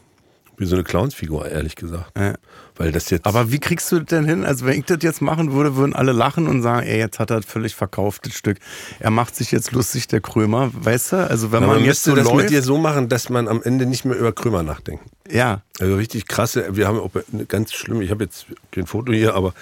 wie 0.58 0.66
so 0.66 0.76
eine 0.76 0.84
Clownsfigur, 0.84 1.48
ehrlich 1.50 1.76
gesagt. 1.76 2.12
Ja. 2.18 2.34
Weil 2.76 2.92
das 2.92 3.10
jetzt. 3.10 3.26
Aber 3.26 3.52
wie 3.52 3.60
kriegst 3.60 3.92
du 3.92 3.98
das 4.00 4.06
denn 4.08 4.26
hin? 4.26 4.44
Also 4.44 4.66
wenn 4.66 4.80
ich 4.80 4.86
das 4.86 5.00
jetzt 5.02 5.22
machen 5.22 5.54
würde, 5.54 5.76
würden 5.76 5.96
alle 5.96 6.12
lachen 6.12 6.48
und 6.48 6.62
sagen, 6.62 6.86
ey, 6.86 6.98
jetzt 7.00 7.20
hat 7.20 7.30
er 7.32 7.38
das 7.38 7.46
völlig 7.46 7.76
verkauft, 7.76 8.26
das 8.26 8.34
Stück. 8.34 8.58
Er 9.00 9.10
macht 9.12 9.36
sich 9.36 9.52
jetzt 9.52 9.72
lustig, 9.72 10.08
der 10.08 10.22
Krömer, 10.22 10.72
weißt 10.74 11.12
du? 11.14 11.16
Also 11.30 11.52
wenn 11.52 11.62
man 11.62 11.78
man 11.78 11.86
jetzt 11.86 12.04
so 12.04 12.16
das 12.16 12.26
läuft, 12.26 12.38
mit 12.38 12.50
dir 12.50 12.62
so 12.64 12.78
machen, 12.78 13.08
dass 13.10 13.30
man 13.30 13.48
am 13.48 13.62
Ende 13.64 13.86
nicht 13.86 14.06
mehr 14.06 14.18
über 14.18 14.32
Krümmer 14.32 14.64
nachdenkt. 14.64 15.04
ja, 15.30 15.62
Also 15.80 15.96
richtig 15.96 16.28
krasse, 16.28 16.76
wir 16.76 16.88
haben 16.88 17.00
auch 17.00 17.12
eine 17.34 17.46
ganz 17.46 17.74
schlimm, 17.74 18.02
ich 18.02 18.12
habe 18.12 18.24
jetzt 18.26 18.46
kein 18.72 18.86
Foto 18.88 19.12
hier, 19.14 19.34
aber 19.36 19.54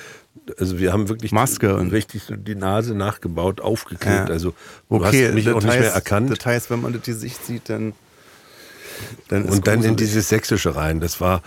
also 0.60 0.78
wir 0.78 0.94
haben 0.94 1.08
wirklich 1.10 1.32
Maske 1.32 1.76
und- 1.76 1.92
richtig 1.92 2.24
so 2.24 2.36
die 2.36 2.56
Nase 2.56 2.94
nachgebaut, 2.96 3.62
aufgeklebt. 3.62 4.28
Ja. 4.30 4.34
Also 4.34 4.54
du 4.90 4.96
okay, 4.98 5.28
hast 5.28 5.34
mich 5.36 5.50
auch 5.50 5.56
nicht 5.56 5.68
heißt, 5.72 5.80
mehr 5.80 5.94
erkannt. 5.94 6.30
Das 6.38 6.46
heißt, 6.46 6.70
wenn 6.70 6.82
man 6.82 6.94
das 6.94 7.02
Gesicht 7.04 7.46
sieht, 7.46 7.70
dann, 7.70 7.94
dann 9.30 9.44
und 9.46 9.68
dann 9.68 9.84
in 9.84 9.96
dieses 9.96 10.30
Sächsische 10.30 10.76
rein. 10.76 11.00
Das 11.00 11.20
war 11.22 11.42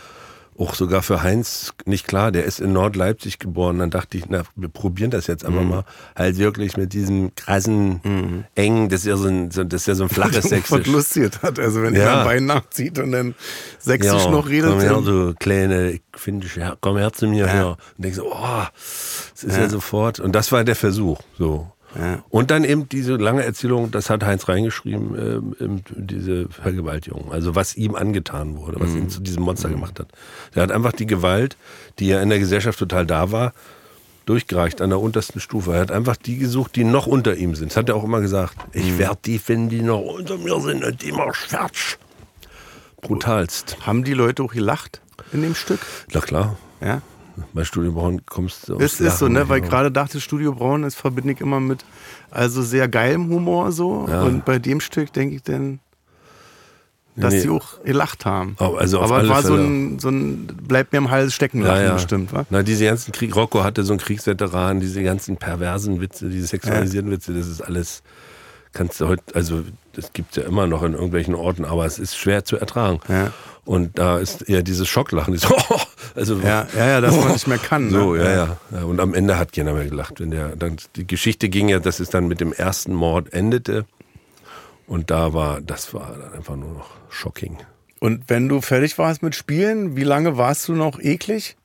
auch 0.60 0.74
sogar 0.74 1.02
für 1.02 1.22
Heinz 1.22 1.72
nicht 1.84 2.08
klar. 2.08 2.32
Der 2.32 2.42
ist 2.44 2.58
in 2.58 2.72
Nordleipzig 2.72 3.38
geboren. 3.38 3.78
Dann 3.78 3.90
dachte 3.90 4.18
ich, 4.18 4.24
na, 4.28 4.42
wir 4.56 4.68
probieren 4.68 5.12
das 5.12 5.28
jetzt 5.28 5.44
einfach 5.44 5.62
mal. 5.62 5.84
Halt 6.16 6.36
wirklich 6.38 6.76
mit 6.76 6.92
diesem 6.94 7.32
krassen, 7.36 8.44
engen, 8.56 8.88
das 8.88 9.02
ist 9.02 9.06
ja 9.06 9.16
so 9.16 9.28
ein, 9.28 9.52
so, 9.52 9.62
das 9.62 9.82
ist 9.82 9.86
ja 9.86 9.94
so 9.94 10.02
ein 10.02 10.08
flaches 10.08 10.36
was 10.44 10.50
Sächsisch. 10.50 10.86
lustiert 10.88 11.42
hat. 11.42 11.60
Also 11.60 11.80
wenn 11.82 11.94
Ja. 11.94 12.00
er 12.02 12.18
ein 12.18 12.24
Bein 12.24 12.46
nachzieht 12.46 12.98
und 12.98 13.12
dann 13.12 13.36
sächsisch 13.78 14.26
noch 14.26 14.48
redet. 14.48 14.70
Komm 14.70 14.80
her, 14.80 15.00
du 15.00 15.34
kleine, 15.38 15.90
ich 15.92 16.02
finde 16.16 16.46
dich, 16.48 16.56
her, 16.56 16.76
komm 16.80 16.96
her 16.96 17.12
zu 17.12 17.28
mir 17.28 17.46
Ja. 17.46 17.52
her. 17.52 17.68
Und 17.96 18.02
denkst 18.04 18.16
so, 18.16 18.26
oh, 18.26 18.62
das 19.34 19.44
ist 19.44 19.56
ja. 19.56 19.68
sofort. 19.68 20.18
Und 20.18 20.32
das 20.32 20.50
war 20.50 20.64
der 20.64 20.74
Versuch. 20.74 21.20
So. 21.38 21.70
Ja. 21.96 22.22
Und 22.28 22.50
dann 22.50 22.64
eben 22.64 22.88
diese 22.88 23.16
lange 23.16 23.44
Erzählung, 23.44 23.90
das 23.90 24.10
hat 24.10 24.22
Heinz 24.24 24.48
reingeschrieben, 24.48 25.54
ähm, 25.58 25.82
diese 25.96 26.48
Vergewaltigung. 26.48 27.32
Also 27.32 27.54
was 27.54 27.76
ihm 27.76 27.94
angetan 27.94 28.56
wurde, 28.56 28.78
was 28.78 28.90
ihn 28.94 29.08
zu 29.08 29.20
diesem 29.20 29.42
Monster 29.42 29.68
gemacht 29.70 29.98
hat. 29.98 30.08
Der 30.54 30.62
hat 30.62 30.70
einfach 30.70 30.92
die 30.92 31.06
Gewalt, 31.06 31.56
die 31.98 32.08
ja 32.08 32.20
in 32.20 32.28
der 32.28 32.38
Gesellschaft 32.38 32.78
total 32.78 33.06
da 33.06 33.32
war, 33.32 33.52
durchgereicht 34.26 34.82
an 34.82 34.90
der 34.90 35.00
untersten 35.00 35.40
Stufe. 35.40 35.72
Er 35.72 35.80
hat 35.80 35.90
einfach 35.90 36.16
die 36.16 36.36
gesucht, 36.36 36.76
die 36.76 36.84
noch 36.84 37.06
unter 37.06 37.34
ihm 37.36 37.54
sind. 37.54 37.70
Das 37.70 37.78
hat 37.78 37.88
er 37.88 37.96
auch 37.96 38.04
immer 38.04 38.20
gesagt. 38.20 38.56
Ich 38.74 38.98
werde 38.98 39.18
die 39.24 39.38
finden, 39.38 39.70
die 39.70 39.80
noch 39.80 40.02
unter 40.02 40.36
mir 40.36 40.60
sind 40.60 40.84
und 40.84 41.02
die 41.02 41.12
mach 41.12 41.34
fertig. 41.34 41.96
Brutalst. 43.00 43.78
Haben 43.86 44.04
die 44.04 44.12
Leute 44.12 44.42
auch 44.42 44.52
gelacht 44.52 45.00
in 45.32 45.40
dem 45.42 45.54
Stück? 45.54 45.80
Na 46.12 46.20
klar, 46.20 46.58
Ja. 46.82 47.00
Bei 47.52 47.64
Studio 47.64 47.92
Braun 47.92 48.24
kommst 48.26 48.68
du 48.68 48.76
Es 48.78 49.00
ist 49.00 49.18
so, 49.18 49.28
ne? 49.28 49.48
Weil 49.48 49.60
ja. 49.62 49.68
gerade 49.68 49.90
dachte 49.90 50.20
Studio 50.20 50.52
Braun, 50.54 50.82
das 50.82 50.94
verbinde 50.94 51.32
ich 51.32 51.40
immer 51.40 51.60
mit 51.60 51.84
also 52.30 52.62
sehr 52.62 52.88
geilem 52.88 53.28
Humor 53.28 53.72
so. 53.72 54.06
Ja. 54.08 54.22
Und 54.22 54.44
bei 54.44 54.58
dem 54.58 54.80
Stück 54.80 55.12
denke 55.12 55.36
ich 55.36 55.42
dann, 55.42 55.80
dass 57.16 57.34
Nee. 57.34 57.42
die 57.42 57.48
auch 57.50 57.82
gelacht 57.82 58.24
haben. 58.26 58.56
Oh, 58.60 58.76
also 58.76 59.00
Aber 59.00 59.22
es 59.22 59.28
war 59.28 59.42
so 59.42 59.54
ein, 59.54 59.98
so 59.98 60.08
ein 60.08 60.46
bleibt 60.46 60.92
mir 60.92 60.98
im 60.98 61.10
Hals 61.10 61.34
stecken 61.34 61.62
Ja, 61.62 61.68
lachen 61.68 61.84
ja. 61.84 61.92
bestimmt, 61.94 62.32
wa? 62.32 62.46
Na, 62.50 62.62
diese 62.62 62.84
ganzen 62.84 63.12
Krieg, 63.12 63.34
Rocco 63.34 63.64
hatte 63.64 63.82
so 63.82 63.92
einen 63.92 64.00
Kriegsveteran, 64.00 64.78
diese 64.80 65.02
ganzen 65.02 65.36
perversen 65.36 66.00
Witze, 66.00 66.28
diese 66.28 66.46
sexualisierten 66.46 67.10
Witze, 67.10 67.34
das 67.34 67.48
ist 67.48 67.60
alles, 67.60 68.02
kannst 68.72 69.00
du 69.00 69.08
heute, 69.08 69.34
also 69.34 69.62
das 69.94 70.12
gibt's 70.12 70.36
ja 70.36 70.44
immer 70.44 70.68
noch 70.68 70.84
in 70.84 70.92
irgendwelchen 70.92 71.34
Orten, 71.34 71.64
aber 71.64 71.84
es 71.86 71.98
ist 71.98 72.16
schwer 72.16 72.44
zu 72.44 72.56
ertragen. 72.56 73.00
Ja. 73.08 73.32
Und 73.64 73.98
da 73.98 74.18
ist 74.18 74.48
eher 74.48 74.62
dieses 74.62 74.86
Schocklachen, 74.88 75.34
dieses, 75.34 75.50
also 76.18 76.38
Ja, 76.40 76.66
ja, 76.76 76.86
ja, 76.86 77.00
dass 77.00 77.16
man 77.16 77.32
nicht 77.32 77.46
mehr 77.46 77.58
kann. 77.58 77.90
So, 77.90 78.14
ne? 78.14 78.24
ja, 78.24 78.58
ja. 78.72 78.82
Und 78.84 79.00
am 79.00 79.14
Ende 79.14 79.38
hat 79.38 79.52
keiner 79.52 79.72
mehr 79.72 79.86
gelacht. 79.86 80.20
Wenn 80.20 80.30
der, 80.30 80.56
dann, 80.56 80.76
die 80.96 81.06
Geschichte 81.06 81.48
ging 81.48 81.68
ja, 81.68 81.78
dass 81.78 82.00
es 82.00 82.10
dann 82.10 82.28
mit 82.28 82.40
dem 82.40 82.52
ersten 82.52 82.92
Mord 82.94 83.32
endete. 83.32 83.86
Und 84.86 85.10
da 85.10 85.32
war, 85.34 85.60
das 85.60 85.92
war 85.94 86.16
dann 86.18 86.32
einfach 86.34 86.56
nur 86.56 86.72
noch 86.72 86.90
shocking. 87.10 87.58
Und 88.00 88.24
wenn 88.28 88.48
du 88.48 88.60
fertig 88.60 88.96
warst 88.98 89.22
mit 89.22 89.34
Spielen, 89.34 89.96
wie 89.96 90.04
lange 90.04 90.36
warst 90.36 90.68
du 90.68 90.74
noch 90.74 90.98
eklig? 91.00 91.56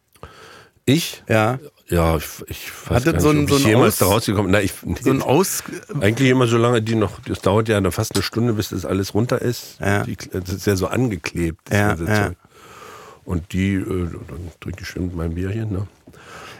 Ich? 0.85 1.23
Ja. 1.29 1.59
Ja, 1.89 2.17
ich, 2.17 2.25
ich 2.47 2.71
weiß 2.89 2.95
Hatte 3.01 3.11
gar 3.13 3.21
so 3.21 3.31
nicht, 3.33 3.39
ein- 3.39 3.43
ob 3.43 3.49
so 3.51 3.57
ich 3.57 3.65
jemals 3.65 3.93
Aus- 3.93 3.99
da 3.99 4.05
rausgekommen 4.07 4.53
ich, 4.63 4.73
nee, 4.83 4.95
So 5.01 5.11
ein 5.11 5.21
Aus. 5.21 5.63
Eigentlich 6.01 6.29
immer 6.29 6.47
so 6.47 6.57
lange, 6.57 6.81
die 6.81 6.95
noch, 6.95 7.19
das 7.27 7.39
dauert 7.41 7.67
ja 7.69 7.79
fast 7.91 8.15
eine 8.15 8.23
Stunde, 8.23 8.53
bis 8.53 8.69
das 8.69 8.85
alles 8.85 9.13
runter 9.13 9.41
ist. 9.41 9.77
Ja. 9.79 10.03
Die, 10.03 10.15
das 10.15 10.49
ist 10.49 10.65
ja 10.65 10.75
so 10.75 10.87
angeklebt, 10.87 11.69
Ja, 11.71 11.95
ja. 11.95 12.31
Und 13.25 13.53
die, 13.53 13.75
äh, 13.75 13.83
dann 14.27 14.51
trinke 14.59 14.81
ich 14.81 14.87
schön 14.87 15.11
mein 15.15 15.35
Bierchen, 15.35 15.71
ne? 15.71 15.87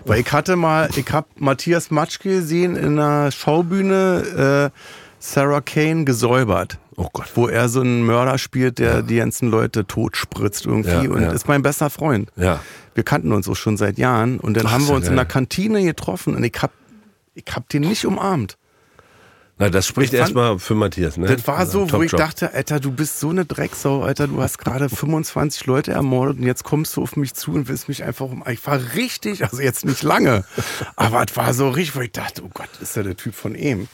Weil 0.05 0.19
ich 0.19 0.31
hatte 0.31 0.55
mal, 0.55 0.89
ich 0.95 1.11
habe 1.11 1.27
Matthias 1.37 1.89
Matschke 1.89 2.29
gesehen 2.29 2.75
in 2.75 2.99
einer 2.99 3.31
Schaubühne 3.31 4.71
äh, 4.73 4.79
Sarah 5.19 5.61
Kane 5.61 6.03
gesäubert. 6.03 6.77
Oh 6.97 7.07
Gott. 7.11 7.31
Wo 7.35 7.47
er 7.47 7.69
so 7.69 7.81
einen 7.81 8.05
Mörder 8.05 8.37
spielt, 8.37 8.79
der 8.79 9.01
die 9.01 9.15
ganzen 9.15 9.49
Leute 9.49 9.87
totspritzt 9.87 10.65
irgendwie 10.65 10.89
Ja, 10.91 11.09
und 11.09 11.21
ja. 11.21 11.31
ist 11.31 11.47
mein 11.47 11.61
bester 11.61 11.89
Freund. 11.89 12.29
Ja. 12.35 12.59
Wir 12.93 13.03
kannten 13.03 13.31
uns 13.31 13.47
auch 13.47 13.55
schon 13.55 13.77
seit 13.77 13.97
Jahren 13.97 14.39
und 14.39 14.57
dann 14.57 14.67
Ach, 14.67 14.73
haben 14.73 14.83
wir 14.83 14.89
ja 14.89 14.95
uns 14.97 15.07
in 15.07 15.15
der. 15.15 15.25
Kantine 15.25 15.83
getroffen 15.83 16.35
und 16.35 16.43
ich 16.43 16.53
hab, 16.61 16.71
ich 17.33 17.45
hab 17.51 17.69
den 17.69 17.83
nicht 17.83 18.05
umarmt. 18.05 18.57
Na, 19.59 19.69
das 19.69 19.85
spricht 19.85 20.13
erstmal 20.13 20.57
für 20.57 20.73
Matthias, 20.73 21.15
ne? 21.15 21.27
Das 21.27 21.47
war 21.47 21.65
so, 21.67 21.91
wo 21.91 22.01
ich 22.01 22.11
dachte, 22.11 22.53
Alter, 22.55 22.79
du 22.79 22.91
bist 22.91 23.19
so 23.19 23.29
eine 23.29 23.45
Drecksau, 23.45 24.01
Alter, 24.01 24.27
du 24.27 24.41
hast 24.41 24.57
gerade 24.57 24.89
25 24.95 25.67
Leute 25.67 25.91
ermordet 25.91 26.39
und 26.39 26.43
jetzt 26.47 26.63
kommst 26.63 26.97
du 26.97 27.03
auf 27.03 27.15
mich 27.15 27.35
zu 27.35 27.51
und 27.51 27.67
willst 27.67 27.87
mich 27.87 28.03
einfach 28.03 28.25
um. 28.25 28.43
Ich 28.49 28.65
war 28.65 28.79
richtig, 28.95 29.43
also 29.43 29.61
jetzt 29.61 29.85
nicht 29.85 30.01
lange, 30.01 30.43
aber 30.95 31.23
es 31.29 31.37
war 31.37 31.53
so 31.53 31.69
richtig, 31.69 31.95
wo 31.95 32.01
ich 32.01 32.11
dachte, 32.11 32.41
oh 32.43 32.49
Gott, 32.51 32.67
ist 32.81 32.95
ja 32.95 33.03
der 33.03 33.15
Typ 33.15 33.35
von 33.35 33.53
ihm. 33.53 33.87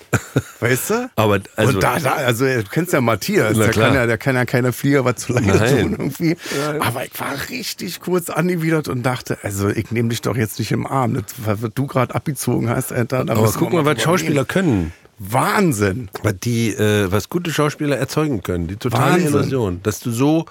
Weißt 0.62 0.90
du? 0.92 1.10
Aber, 1.18 1.40
also- 1.58 1.74
und 1.74 1.84
da, 1.84 2.00
da, 2.00 2.14
also 2.14 2.46
du 2.46 2.64
kennst 2.64 2.94
ja 2.94 3.02
Matthias, 3.02 3.58
der 3.58 3.70
kann 3.72 3.94
ja, 3.94 4.06
der 4.06 4.18
kann 4.18 4.36
ja 4.36 4.46
keine 4.46 4.72
Flieger 4.72 5.04
was 5.04 5.18
zu 5.18 5.34
lange 5.34 5.54
Nein. 5.56 5.82
tun 5.82 5.92
irgendwie. 5.92 6.38
Aber 6.80 7.04
ich 7.06 7.20
war 7.20 7.34
richtig 7.50 8.00
kurz 8.00 8.30
angewidert 8.30 8.88
und 8.88 9.04
dachte, 9.04 9.38
also 9.44 9.68
ich 9.68 9.92
nehme 9.92 10.10
dich 10.10 10.22
doch 10.22 10.38
jetzt 10.38 10.58
nicht 10.60 10.72
im 10.72 10.88
Arm. 10.88 11.16
Das, 11.16 11.26
was 11.38 11.60
du 11.76 11.86
gerade 11.86 12.16
abgezogen 12.16 12.70
hast, 12.70 12.94
Alter. 12.94 13.20
Aber 13.20 13.52
guck 13.52 13.74
mal, 13.74 13.84
was 13.86 14.02
Schauspieler 14.02 14.46
können. 14.46 14.94
Wahnsinn. 15.20 16.10
Was 16.24 16.36
die, 16.42 16.70
äh, 16.74 17.12
was 17.12 17.30
gute 17.30 17.52
Schauspieler 17.52 17.98
erzeugen 17.98 18.42
können. 18.42 18.68
Die 18.68 18.78
totale 18.78 19.14
Wahnsinn. 19.14 19.28
Illusion. 19.34 19.80
Dass 19.84 20.00
du 20.00 20.12
so, 20.12 20.46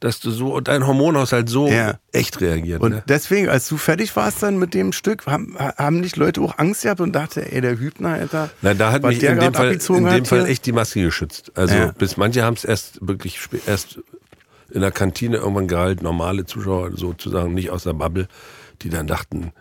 dass 0.00 0.20
du 0.20 0.30
so, 0.30 0.60
dein 0.60 0.86
Hormonhaushalt 0.86 1.48
so 1.48 1.68
Ja. 1.68 1.98
echt 2.12 2.40
reagiert. 2.40 2.80
Und 2.80 2.90
ne? 2.92 3.02
deswegen, 3.08 3.48
als 3.48 3.68
du 3.68 3.76
fertig 3.76 4.14
warst 4.16 4.42
dann 4.42 4.58
mit 4.58 4.72
dem 4.72 4.92
Stück, 4.92 5.26
haben, 5.26 5.56
haben 5.58 6.00
nicht 6.00 6.16
Leute 6.16 6.40
auch 6.40 6.56
Angst 6.58 6.82
gehabt 6.84 7.00
und 7.00 7.12
dachte, 7.12 7.50
ey, 7.52 7.60
der 7.60 7.78
Hübner, 7.78 8.10
Alter, 8.14 8.50
Na, 8.62 8.74
da 8.74 8.92
hat 8.92 9.02
mich 9.02 9.18
der 9.18 9.32
in 9.32 9.40
dem, 9.40 9.54
Fall, 9.54 9.72
in 9.72 10.06
dem 10.06 10.24
Fall 10.24 10.46
echt 10.46 10.64
die 10.66 10.72
Maske 10.72 11.02
geschützt. 11.02 11.52
Also 11.54 11.74
Ja. 11.74 11.92
bis 11.98 12.16
manche 12.16 12.42
haben 12.44 12.54
es 12.54 12.64
erst 12.64 13.06
wirklich 13.06 13.38
erst 13.66 14.00
in 14.70 14.80
der 14.82 14.90
Kantine 14.92 15.38
irgendwann 15.38 15.66
gehalten, 15.68 16.04
normale 16.04 16.44
Zuschauer 16.46 16.92
sozusagen, 16.94 17.54
nicht 17.54 17.70
aus 17.70 17.84
der 17.84 17.94
Bubble, 17.94 18.28
die 18.82 18.90
dann 18.90 19.06
dachten, 19.06 19.52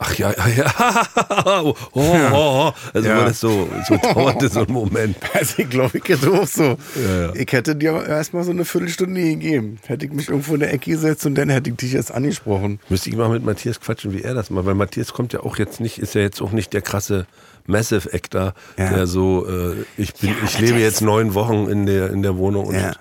ach 0.00 0.14
ja, 0.16 0.32
ja, 0.32 0.48
ja, 0.48 1.06
oh, 1.62 1.74
oh, 1.92 2.00
oh. 2.32 2.72
also 2.92 3.08
Ja. 3.08 3.18
war 3.18 3.24
das 3.26 3.38
so, 3.38 3.68
so 3.86 3.96
dauerte 3.96 4.48
so 4.48 4.60
ein 4.60 4.72
Moment. 4.72 5.16
Also 5.34 5.54
ich 5.62 5.70
glaube, 5.70 5.98
ich 5.98 6.08
hätte 6.08 6.30
auch 6.32 6.46
so. 6.46 6.62
Ja, 6.96 7.20
ja. 7.26 7.34
Ich 7.34 7.52
hätte 7.52 7.76
dir 7.76 8.04
erstmal 8.06 8.42
so 8.44 8.50
eine 8.50 8.64
Viertelstunde 8.64 9.20
gegeben. 9.22 9.78
Hätte 9.86 10.06
ich 10.06 10.12
mich 10.12 10.28
irgendwo 10.28 10.54
in 10.54 10.60
der 10.60 10.72
Ecke 10.72 10.90
gesetzt 10.90 11.24
und 11.26 11.34
dann 11.36 11.48
hätte 11.50 11.70
ich 11.70 11.76
dich 11.76 11.92
jetzt 11.92 12.10
angesprochen. 12.12 12.80
Müsste 12.88 13.10
ich 13.10 13.16
mal 13.16 13.28
mit 13.28 13.44
Matthias 13.44 13.80
quatschen, 13.80 14.12
wie 14.12 14.22
er 14.22 14.34
das 14.34 14.50
macht, 14.50 14.66
weil 14.66 14.74
Matthias 14.74 15.12
kommt 15.12 15.32
ja 15.32 15.40
auch 15.40 15.56
jetzt 15.58 15.80
nicht, 15.80 15.98
ist 15.98 16.14
ja 16.14 16.22
jetzt 16.22 16.40
auch 16.42 16.52
nicht 16.52 16.72
der 16.72 16.82
krasse 16.82 17.26
Massive 17.66 18.12
Actor, 18.12 18.54
Ja. 18.78 18.90
der 18.90 19.06
so, 19.06 19.46
äh, 19.46 19.76
ich 19.96 20.14
bin, 20.14 20.34
ich 20.44 20.58
lebe 20.58 20.78
jetzt 20.78 21.02
neun 21.02 21.34
Wochen 21.34 21.68
in 21.68 21.86
der, 21.86 22.10
in 22.10 22.22
der 22.22 22.36
Wohnung 22.36 22.66
und 22.66 22.74
Ja. 22.74 22.92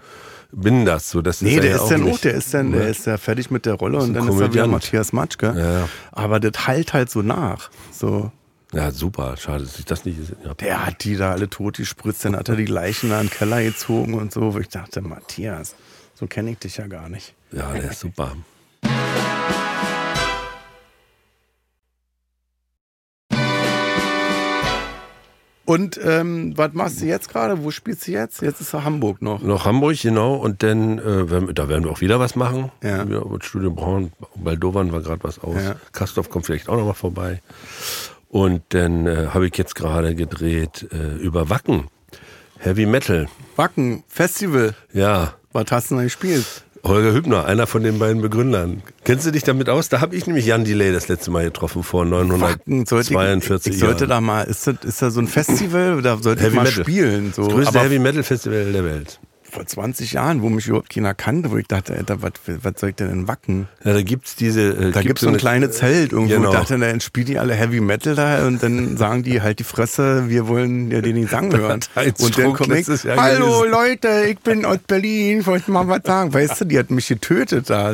Bin 0.51 0.85
das 0.85 1.09
so. 1.09 1.21
Das 1.21 1.41
Nee, 1.41 1.55
er 1.55 1.61
der 1.61 1.75
ist 1.75 1.87
dann 1.89 2.01
auch, 2.03 2.07
nicht. 2.07 2.23
der 2.23 2.33
ist 2.33 2.53
dann, 2.53 2.71
der 2.71 2.87
ist 2.89 3.05
ja 3.05 3.17
fertig 3.17 3.51
mit 3.51 3.65
der 3.65 3.75
Rolle 3.75 3.97
und 3.99 4.13
dann 4.13 4.23
ist 4.23 4.29
er 4.29 4.35
wieder 4.35 4.39
Komödiant. 4.47 4.71
Matthias 4.71 5.13
Matschke. 5.13 5.53
Ja. 5.57 5.89
Aber 6.11 6.39
das 6.39 6.67
halt 6.67 6.93
halt 6.93 7.09
so 7.09 7.21
nach. 7.21 7.69
So, 7.91 8.31
Ja, 8.73 8.91
super. 8.91 9.35
Schade, 9.37 9.63
dass 9.63 9.79
ich 9.79 9.85
das 9.85 10.05
nicht 10.05 10.17
gesehen 10.19 10.37
habe. 10.45 10.55
der 10.55 10.85
hat 10.85 11.03
die 11.03 11.15
da 11.15 11.31
alle 11.31 11.49
tot 11.49 11.77
gespritzt, 11.77 12.25
dann 12.25 12.35
hat 12.35 12.49
er 12.49 12.55
die 12.55 12.65
Leichen 12.65 13.09
da 13.09 13.19
in 13.21 13.27
den 13.27 13.33
Keller 13.33 13.61
gezogen 13.63 14.13
und 14.15 14.31
so. 14.31 14.53
Wo 14.53 14.59
ich 14.59 14.69
dachte, 14.69 15.01
Matthias, 15.01 15.75
so 16.15 16.27
kenne 16.27 16.51
ich 16.51 16.59
dich 16.59 16.77
ja 16.77 16.87
gar 16.87 17.09
nicht. 17.09 17.33
Ja, 17.51 17.71
der 17.73 17.91
ist 17.91 17.99
super. 17.99 18.33
Und 25.69 25.99
ähm, 26.03 26.53
was 26.57 26.73
machst 26.73 26.99
du 26.99 27.05
jetzt 27.05 27.29
gerade? 27.29 27.63
Wo 27.63 27.69
spielst 27.69 28.07
du 28.07 28.11
jetzt? 28.11 28.41
Jetzt 28.41 28.59
ist 28.59 28.73
Hamburg 28.73 29.21
noch. 29.21 29.43
Noch 29.43 29.65
Hamburg, 29.65 30.01
genau. 30.01 30.33
Und 30.35 30.63
dann, 30.63 30.97
äh, 30.97 31.29
werden, 31.29 31.47
wir- 31.47 31.53
da 31.53 31.69
werden 31.69 31.83
wir 31.83 31.91
auch 31.91 32.01
wieder 32.01 32.19
was 32.19 32.35
machen. 32.35 32.71
Ja. 32.81 33.07
Wir 33.07 33.23
mit 33.25 33.45
Studio 33.45 33.69
Braun, 33.69 34.11
bei 34.35 34.55
Dovan 34.55 34.91
war 34.91 35.01
gerade 35.01 35.23
was 35.23 35.37
aus. 35.37 35.61
Ja. 35.63 35.75
Kastorf 35.91 36.31
kommt 36.31 36.47
vielleicht 36.47 36.69
auch 36.69 36.75
noch 36.77 36.85
mal 36.85 36.93
vorbei. 36.93 37.41
Und 38.29 38.63
dann 38.69 39.05
äh, 39.05 39.27
habe 39.31 39.45
ich 39.47 39.55
jetzt 39.57 39.75
gerade 39.75 40.15
gedreht 40.15 40.87
äh, 40.91 41.17
über 41.17 41.51
Wacken. 41.51 41.87
Heavy 42.57 42.87
Metal. 42.87 43.27
Wacken, 43.55 44.03
Festival. 44.07 44.73
Ja. 44.91 45.35
Was 45.51 45.65
hast 45.71 45.91
du 45.91 45.95
denn 45.95 46.05
gespielt? 46.05 46.45
Holger 46.83 47.13
Hübner, 47.13 47.45
einer 47.45 47.67
von 47.67 47.83
den 47.83 47.99
beiden 47.99 48.21
Begründern. 48.21 48.81
Kennst 49.03 49.25
du 49.25 49.31
dich 49.31 49.43
damit 49.43 49.69
aus? 49.69 49.89
Da 49.89 50.01
habe 50.01 50.15
ich 50.15 50.27
nämlich 50.27 50.45
Jan 50.45 50.63
Delay 50.63 50.91
das 50.91 51.07
letzte 51.07 51.31
Mal 51.31 51.43
getroffen, 51.45 51.83
vor 51.83 52.03
Wacken, 52.09 52.85
sollte 52.85 53.13
942 53.13 53.67
ich, 53.67 53.73
ich 53.75 53.79
sollte 53.79 54.05
Jahren. 54.05 54.09
da 54.09 54.21
mal, 54.21 54.43
ist 54.43 54.67
das, 54.67 54.75
ist 54.83 55.01
da 55.01 55.11
so 55.11 55.19
ein 55.19 55.27
Festival? 55.27 56.01
Da 56.01 56.17
sollte 56.17 56.41
Heavy 56.41 56.49
ich 56.51 56.55
mal 56.55 56.63
Metal. 56.63 56.83
spielen. 56.83 57.33
So. 57.33 57.43
Das 57.43 57.53
größte 57.53 57.75
Aber 57.75 57.85
Heavy 57.85 57.99
Metal 57.99 58.23
Festival 58.23 58.71
der 58.71 58.83
Welt. 58.83 59.19
Vor 59.51 59.65
20 59.65 60.13
Jahren, 60.13 60.41
wo 60.41 60.49
mich 60.49 60.67
überhaupt 60.67 60.89
keiner 60.89 61.13
kannte, 61.13 61.51
wo 61.51 61.57
ich 61.57 61.67
dachte, 61.67 61.93
Alter, 61.95 62.21
was, 62.21 62.33
was 62.45 62.73
soll 62.79 62.89
ich 62.89 62.95
denn 62.95 63.27
Wacken? 63.27 63.67
Ja, 63.83 63.93
da 63.93 64.01
gibt's 64.01 64.35
diese. 64.35 64.61
Äh, 64.69 64.91
Da 64.91 65.01
gibt's 65.01 65.21
so 65.21 65.27
ein 65.27 65.31
eine- 65.31 65.37
kleines 65.39 65.77
Zelt 65.77 66.11
irgendwo. 66.13 66.35
Genau. 66.35 66.49
Ich 66.51 66.55
dachte, 66.55 66.77
dann 66.77 66.99
spielen 67.01 67.25
die 67.25 67.39
alle 67.39 67.53
Heavy 67.53 67.79
Metal 67.81 68.15
da 68.15 68.45
und 68.47 68.61
dann 68.63 68.97
sagen 68.97 69.23
die 69.23 69.41
halt 69.41 69.59
die 69.59 69.63
Fresse, 69.63 70.29
wir 70.29 70.47
wollen 70.47 70.91
ja 70.91 71.01
den 71.01 71.21
Gesang 71.21 71.51
hören. 71.55 71.79
Und 72.19 72.37
dann 72.37 72.53
komme 72.53 72.79
ich, 72.79 72.87
hallo. 72.87 73.65
Leute, 73.65 74.25
ich 74.29 74.39
bin 74.39 74.65
aus 74.65 74.79
Berlin, 74.87 75.45
wollte 75.45 75.71
mal 75.71 75.87
was 75.87 76.01
sagen. 76.05 76.33
Weißt 76.33 76.61
du, 76.61 76.65
die 76.65 76.77
hat 76.79 76.91
mich 76.91 77.07
getötet 77.07 77.69
da. 77.69 77.93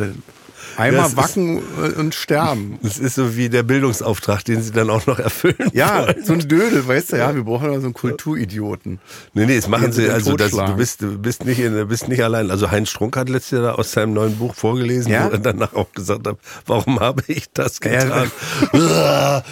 Einmal 0.78 1.04
Das 1.04 1.12
ist- 1.12 1.18
wacken 1.18 1.62
und 1.98 2.16
sterben. 2.16 2.80
Das 2.82 2.98
ist 2.98 3.16
so 3.16 3.36
wie 3.38 3.50
der 3.50 3.64
Bildungsauftrag, 3.64 4.44
den 4.46 4.62
sie 4.62 4.72
dann 4.72 4.90
auch 4.90 5.06
noch 5.08 5.20
erfüllen. 5.20 5.56
Ja, 5.74 6.04
wollen. 6.08 6.26
so 6.26 6.34
ein 6.34 6.40
Dödel, 6.48 6.88
weißt 6.88 7.14
du, 7.14 7.18
ja, 7.18 7.34
wir 7.36 7.44
brauchen 7.44 7.72
ja 7.72 7.80
so 7.80 7.86
einen 7.86 7.94
Kulturidioten. 7.94 9.00
Nee, 9.34 9.46
nee, 9.46 9.56
das 9.56 9.68
machen 9.68 9.92
sie, 9.92 10.10
also 10.10 10.36
das, 10.36 10.52
du 10.52 10.76
bist, 10.76 11.02
du 11.02 11.18
bist 11.18 11.46
nicht, 11.46 11.60
in, 11.60 11.88
bist 11.88 12.08
nicht 12.08 12.24
allein. 12.24 12.52
Also 12.52 12.72
Heinz 12.72 12.90
Strunk 12.90 13.16
hat 13.18 13.30
letztes 13.30 13.60
Jahr 13.60 13.78
aus 13.80 13.92
seinem 13.92 14.14
neuen 14.14 14.36
Buch 14.38 14.54
vorgelesen, 14.56 15.12
Ja? 15.12 15.26
wo 15.28 15.30
er 15.32 15.40
danach 15.40 15.74
auch 15.74 15.92
gesagt 15.94 16.28
hat, 16.28 16.38
warum 16.66 17.00
habe 17.00 17.24
ich 17.28 17.46
das 17.54 17.80
Ja, 17.84 18.04
getan? 18.04 18.32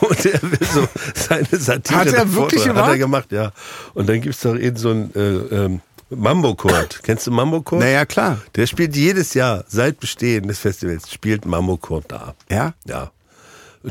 Und 0.00 0.26
er 0.26 0.42
will 0.42 0.58
so 0.72 0.86
seine 1.14 1.46
Satire. 1.52 1.98
Hat 2.00 2.12
er 2.12 2.34
wirklich 2.34 2.68
Hat 2.68 2.76
er 2.76 2.98
gemacht? 2.98 3.28
gemacht, 3.28 3.32
ja. 3.32 3.52
Und 3.94 4.08
dann 4.08 4.20
gibt's 4.20 4.40
doch 4.40 4.56
eben 4.56 4.76
so 4.76 4.90
ein, 4.90 5.14
äh, 5.14 5.20
ähm, 5.54 5.80
Mambo 6.10 6.54
Court. 6.54 7.00
Kennst 7.02 7.26
du 7.26 7.30
Mambo 7.30 7.62
Court? 7.62 7.82
Naja, 7.82 8.04
klar. 8.04 8.38
Der 8.56 8.66
spielt 8.66 8.96
jedes 8.96 9.34
Jahr, 9.34 9.64
seit 9.68 10.00
Bestehen 10.00 10.48
des 10.48 10.58
Festivals, 10.58 11.10
spielt 11.12 11.44
Mambo 11.46 11.76
Court 11.76 12.04
da. 12.08 12.34
Ja? 12.50 12.74
Ja. 12.86 13.10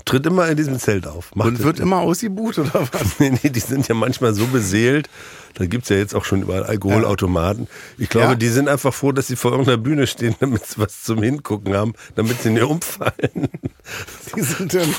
Tritt 0.05 0.25
immer 0.27 0.47
in 0.47 0.55
diesem 0.55 0.77
Zelt 0.77 1.07
auf. 1.07 1.31
Und 1.31 1.57
das- 1.57 1.63
wird 1.65 1.79
immer 1.79 1.97
ausgebucht 1.97 2.59
oder 2.59 2.87
was? 2.91 3.01
Nee, 3.19 3.31
nee, 3.41 3.49
die 3.49 3.59
sind 3.59 3.87
ja 3.87 3.95
manchmal 3.95 4.33
so 4.35 4.45
beseelt. 4.47 5.09
Da 5.55 5.65
gibt's 5.65 5.89
ja 5.89 5.95
jetzt 5.95 6.13
auch 6.13 6.25
schon 6.25 6.43
überall 6.43 6.63
Alkoholautomaten. 6.63 7.67
Ich 7.97 8.07
glaube, 8.09 8.27
Ja. 8.27 8.35
die 8.35 8.49
sind 8.49 8.69
einfach 8.69 8.93
froh, 8.93 9.11
dass 9.11 9.25
sie 9.27 9.35
vor 9.35 9.49
irgendeiner 9.51 9.77
Bühne 9.79 10.05
stehen, 10.05 10.35
damit 10.39 10.65
sie 10.67 10.77
was 10.77 11.01
zum 11.03 11.23
Hingucken 11.23 11.73
haben, 11.75 11.93
damit 12.15 12.39
sie 12.43 12.51
nicht 12.51 12.63
umfallen. 12.63 13.49
Die 14.35 14.41
sind 14.41 14.75
dann, 14.75 14.93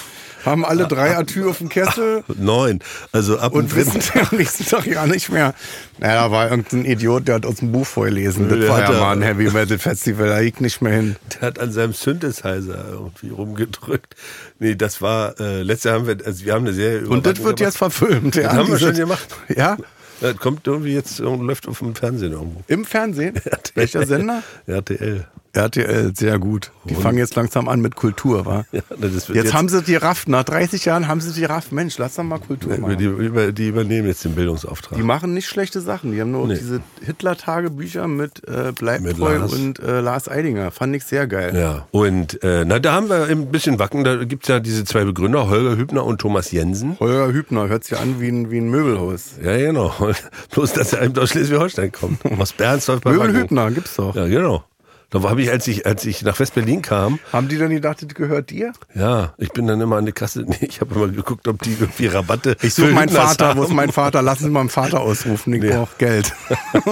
haben 0.45 0.65
alle 0.65 0.87
drei 0.87 1.17
Atü 1.17 1.49
auf 1.49 1.59
dem 1.59 1.69
Kessel 1.69 2.25
Neun. 2.37 2.81
Also 3.13 3.39
ab 3.39 3.53
und 3.55 3.73
dritten- 3.75 3.95
wissen 3.95 4.21
am 4.31 4.37
nächsten 4.39 4.65
Tag 4.67 4.87
ja 4.87 5.07
nicht 5.07 5.31
mehr. 5.31 5.55
Naja, 5.99 6.25
da 6.25 6.31
war 6.31 6.51
irgendein 6.51 6.85
Idiot, 6.85 7.29
der 7.29 7.37
hat 7.37 7.47
aus 7.47 7.57
dem 7.57 7.73
Buch 7.73 7.87
vorgelesen. 7.87 8.49
Das 8.49 8.59
der 8.59 8.69
war 8.69 8.81
ja 8.81 8.91
mal 8.93 9.13
ein 9.17 9.23
Heavy 9.23 9.51
Metal 9.51 9.79
Festival, 9.79 10.29
da 10.29 10.39
liegt 10.39 10.61
nicht 10.61 10.81
mehr 10.83 10.93
hin. 10.95 11.17
Der 11.35 11.49
hat 11.49 11.59
an 11.59 11.73
seinem 11.73 11.93
Synthesizer 11.93 12.85
irgendwie 12.93 13.31
rumgedrückt. 13.31 14.15
Nee, 14.59 14.75
das 14.75 15.01
war, 15.03 15.39
äh, 15.41 15.63
letztes 15.63 15.85
Jahr 15.85 15.95
haben 16.01 16.07
wir, 16.07 16.17
also 16.25 16.45
wir 16.45 16.53
haben 16.55 16.65
eine 16.67 16.75
Serie 16.75 17.07
Und 17.09 17.27
das 17.27 17.43
wird 17.43 17.61
jetzt 17.61 17.79
verfilmt. 17.79 18.37
Ja, 18.37 18.43
Das 18.45 18.53
haben 18.55 18.69
wir 18.69 18.79
schon 18.79 18.95
gemacht. 18.95 19.29
Ja, 19.55 19.77
Das 20.21 20.37
kommt 20.37 20.67
irgendwie 20.67 20.93
jetzt, 20.95 21.19
läuft 21.19 21.67
auf 21.69 21.79
dem 21.79 21.95
Fernsehen 21.95 22.33
irgendwo. 22.33 22.63
im 22.67 22.85
Fernsehen. 22.85 23.35
Welcher 23.75 24.07
Sender? 24.07 24.43
RTL. 24.67 25.27
RTL, 25.53 26.13
sehr 26.17 26.39
gut. 26.39 26.71
Die 26.85 26.95
fangen 26.95 27.19
jetzt 27.19 27.35
langsam 27.37 27.69
an 27.69 27.81
mit 27.81 27.97
Kultur, 27.97 28.47
wa? 28.47 28.65
Ja, 28.73 28.81
das 29.01 29.29
wird 29.29 29.37
Jetzt, 29.37 29.53
haben 29.55 29.69
sie 29.69 29.83
die 29.83 29.97
Raff, 29.97 30.27
nach 30.27 30.45
30 30.45 30.85
Jahren 30.85 31.09
haben 31.09 31.21
sie 31.21 31.33
die 31.33 31.45
Raff. 31.45 31.73
Mensch, 31.73 31.99
lass 31.99 32.15
doch 32.15 32.23
mal 32.23 32.39
Kultur 32.39 32.75
die, 32.75 32.81
machen. 32.81 32.99
über, 32.99 33.53
die 33.53 33.69
übernehmen 33.69 34.07
jetzt 34.09 34.25
den 34.25 34.35
Bildungsauftrag. 34.35 34.97
Die 34.99 35.03
machen 35.05 35.35
nicht 35.35 35.47
schlechte 35.49 35.81
Sachen. 35.81 36.13
Die 36.13 36.21
haben 36.21 36.31
nur 36.31 36.47
Nee. 36.47 36.55
diese 36.57 36.81
Hitler-Tagebücher 37.05 38.07
mit 38.09 38.47
äh, 38.49 38.73
Bleib 38.79 39.03
Mit 39.03 39.17
treu 39.19 39.39
Lars. 39.39 39.53
und 39.53 39.79
äh, 39.81 40.01
Lars 40.01 40.29
Eidinger. 40.29 40.71
Fand 40.71 40.95
ich 40.97 41.05
sehr 41.05 41.27
geil. 41.27 41.57
Ja, 41.57 41.87
und 41.91 42.43
äh, 42.43 42.65
na, 42.65 42.79
da 42.79 42.93
haben 42.95 43.09
wir 43.09 43.25
ein 43.25 43.47
bisschen 43.51 43.79
Wacken, 43.79 44.05
da 44.05 44.25
gibt's 44.25 44.49
ja 44.49 44.61
diese 44.61 44.85
zwei 44.85 45.05
Begründer, 45.05 45.49
Holger 45.49 45.77
Hübner 45.77 46.05
und 46.05 46.21
Thomas 46.21 46.51
Jensen. 46.53 46.97
Holger 47.01 47.33
Hübner 47.33 47.69
hört 47.69 47.85
sich 47.85 47.99
an 47.99 48.21
wie 48.21 48.29
ein, 48.29 48.51
wie 48.51 48.59
ein 48.59 48.69
Möbelhaus. 48.71 49.33
Ja, 49.43 49.57
genau. 49.57 49.93
Bloß, 50.53 50.73
dass 50.75 50.93
er 50.93 51.11
aus 51.19 51.31
Schleswig-Holstein 51.31 51.93
kommt. 51.93 52.21
Aus 52.39 52.53
Bernsdorf 52.53 53.01
bei 53.01 53.11
Wacken. 53.11 53.27
Möbelhübner 53.27 53.71
gibt's 53.71 53.97
doch. 53.97 54.15
Ja, 54.15 54.27
genau. 54.27 54.65
Da 55.13 55.21
habe 55.25 55.43
ich, 55.43 55.51
als 55.51 55.67
ich, 55.67 55.87
als 55.87 56.05
ich 56.07 56.23
nach 56.23 56.39
West-Berlin 56.39 56.83
kam, 56.83 57.19
Haben 57.33 57.49
die 57.49 57.59
dann 57.59 57.71
gedacht, 57.71 58.01
das 58.03 58.15
gehört 58.15 58.51
dir? 58.51 58.73
ja, 58.95 59.35
ich 59.39 59.51
bin 59.51 59.67
dann 59.67 59.81
immer 59.81 59.97
an 59.97 60.07
die 60.07 60.13
Kasse, 60.13 60.43
nee, 60.47 60.57
ich 60.61 60.81
habe 60.81 60.95
immer 60.95 61.09
geguckt, 61.09 61.49
ob 61.49 61.61
die 61.63 61.73
irgendwie 61.81 62.07
Rabatte 62.07 62.57
Ich 62.63 62.75
suche 62.75 62.93
meinen 62.93 63.09
Vater, 63.09 63.57
wo 63.57 63.65
ist 63.65 63.73
mein 63.73 63.91
Vater? 63.91 64.23
Lassen 64.23 64.45
Sie 64.45 64.51
meinen 64.51 64.69
Vater 64.69 65.01
ausrufen, 65.01 65.53
ich 65.55 65.63
Nee. 65.63 65.71
brauche 65.71 65.97
Geld. 65.99 66.33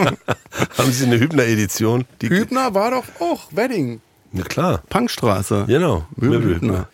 Haben 0.77 0.93
sie 0.93 1.07
eine 1.07 1.21
Hübner-Edition? 1.21 2.05
Hübner 2.21 2.75
war 2.75 2.91
doch 2.91 3.05
auch 3.21 3.49
Wedding. 3.53 4.01
Na 4.33 4.43
klar, 4.43 4.83
Punkstraße. 4.89 5.65
genau. 5.69 6.05
Möbel. 6.17 6.57
Hübner. 6.57 6.89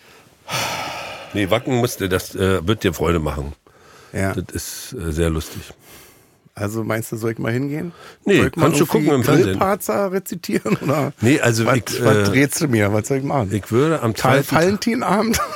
Nee, 1.32 1.50
Wacken 1.50 1.76
musste, 1.76 2.08
das 2.08 2.34
äh, 2.34 2.66
wird 2.66 2.84
dir 2.84 2.92
Freude 2.94 3.18
machen. 3.18 3.54
Ja. 4.12 4.34
Das 4.34 4.44
ist 4.54 4.92
äh, 4.92 5.10
sehr 5.10 5.30
lustig. 5.30 5.72
Also 6.56 6.84
meinst 6.84 7.10
du, 7.10 7.16
soll 7.16 7.32
ich 7.32 7.38
mal 7.38 7.52
hingehen? 7.52 7.92
Nee, 8.24 8.36
soll 8.36 8.46
ich 8.46 8.52
kannst 8.52 8.80
du 8.80 8.86
gucken 8.86 9.08
im 9.08 9.24
Fernsehen. 9.24 9.44
Grillparzer 9.46 10.12
rezitieren? 10.12 10.76
Oder? 10.76 11.12
Nee, 11.20 11.40
also 11.40 11.66
was, 11.66 11.76
ich, 11.76 12.04
was 12.04 12.28
äh, 12.28 12.48
du 12.60 12.68
mir? 12.68 12.92
Was 12.92 13.08
soll 13.08 13.18
ich 13.18 13.24
machen? 13.24 13.52
Ich 13.52 13.72
würde 13.72 14.00
am 14.02 14.14
Karl 14.14 14.44
Valentinabend? 14.48 15.40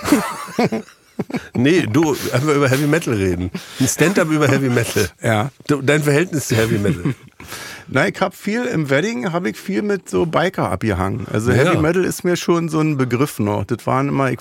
Nee, 1.55 1.87
du, 1.91 2.13
einfach 2.33 2.55
über 2.55 2.69
Heavy 2.69 2.87
Metal 2.87 3.13
reden. 3.13 3.51
Ein 3.81 3.89
Stand-up 3.89 4.31
über 4.31 4.47
Heavy 4.47 4.69
Metal. 4.69 5.09
Ja. 5.21 5.51
Du, 5.67 5.83
dein 5.83 6.05
Verhältnis 6.05 6.47
zu 6.47 6.55
Heavy 6.55 6.79
Metal. 6.79 7.03
Nein, 7.91 8.13
ich 8.15 8.21
habe 8.21 8.37
viel, 8.37 8.65
im 8.67 8.91
Wedding 8.91 9.33
habe 9.33 9.51
ich 9.51 9.57
viel 9.57 9.83
mit 9.83 10.09
so 10.11 10.27
Biker 10.27 10.71
abgehangen. 10.71 11.27
Also 11.33 11.53
Heavy 11.53 11.75
Ja. 11.75 11.81
Metal 11.81 12.05
ist 12.05 12.23
mir 12.23 12.37
schon 12.37 12.69
so 12.69 12.81
ein 12.81 12.97
Begriff 12.99 13.39
noch. 13.39 13.65
Das 13.65 13.87
waren 13.87 14.09
immer, 14.09 14.31
ich, 14.31 14.41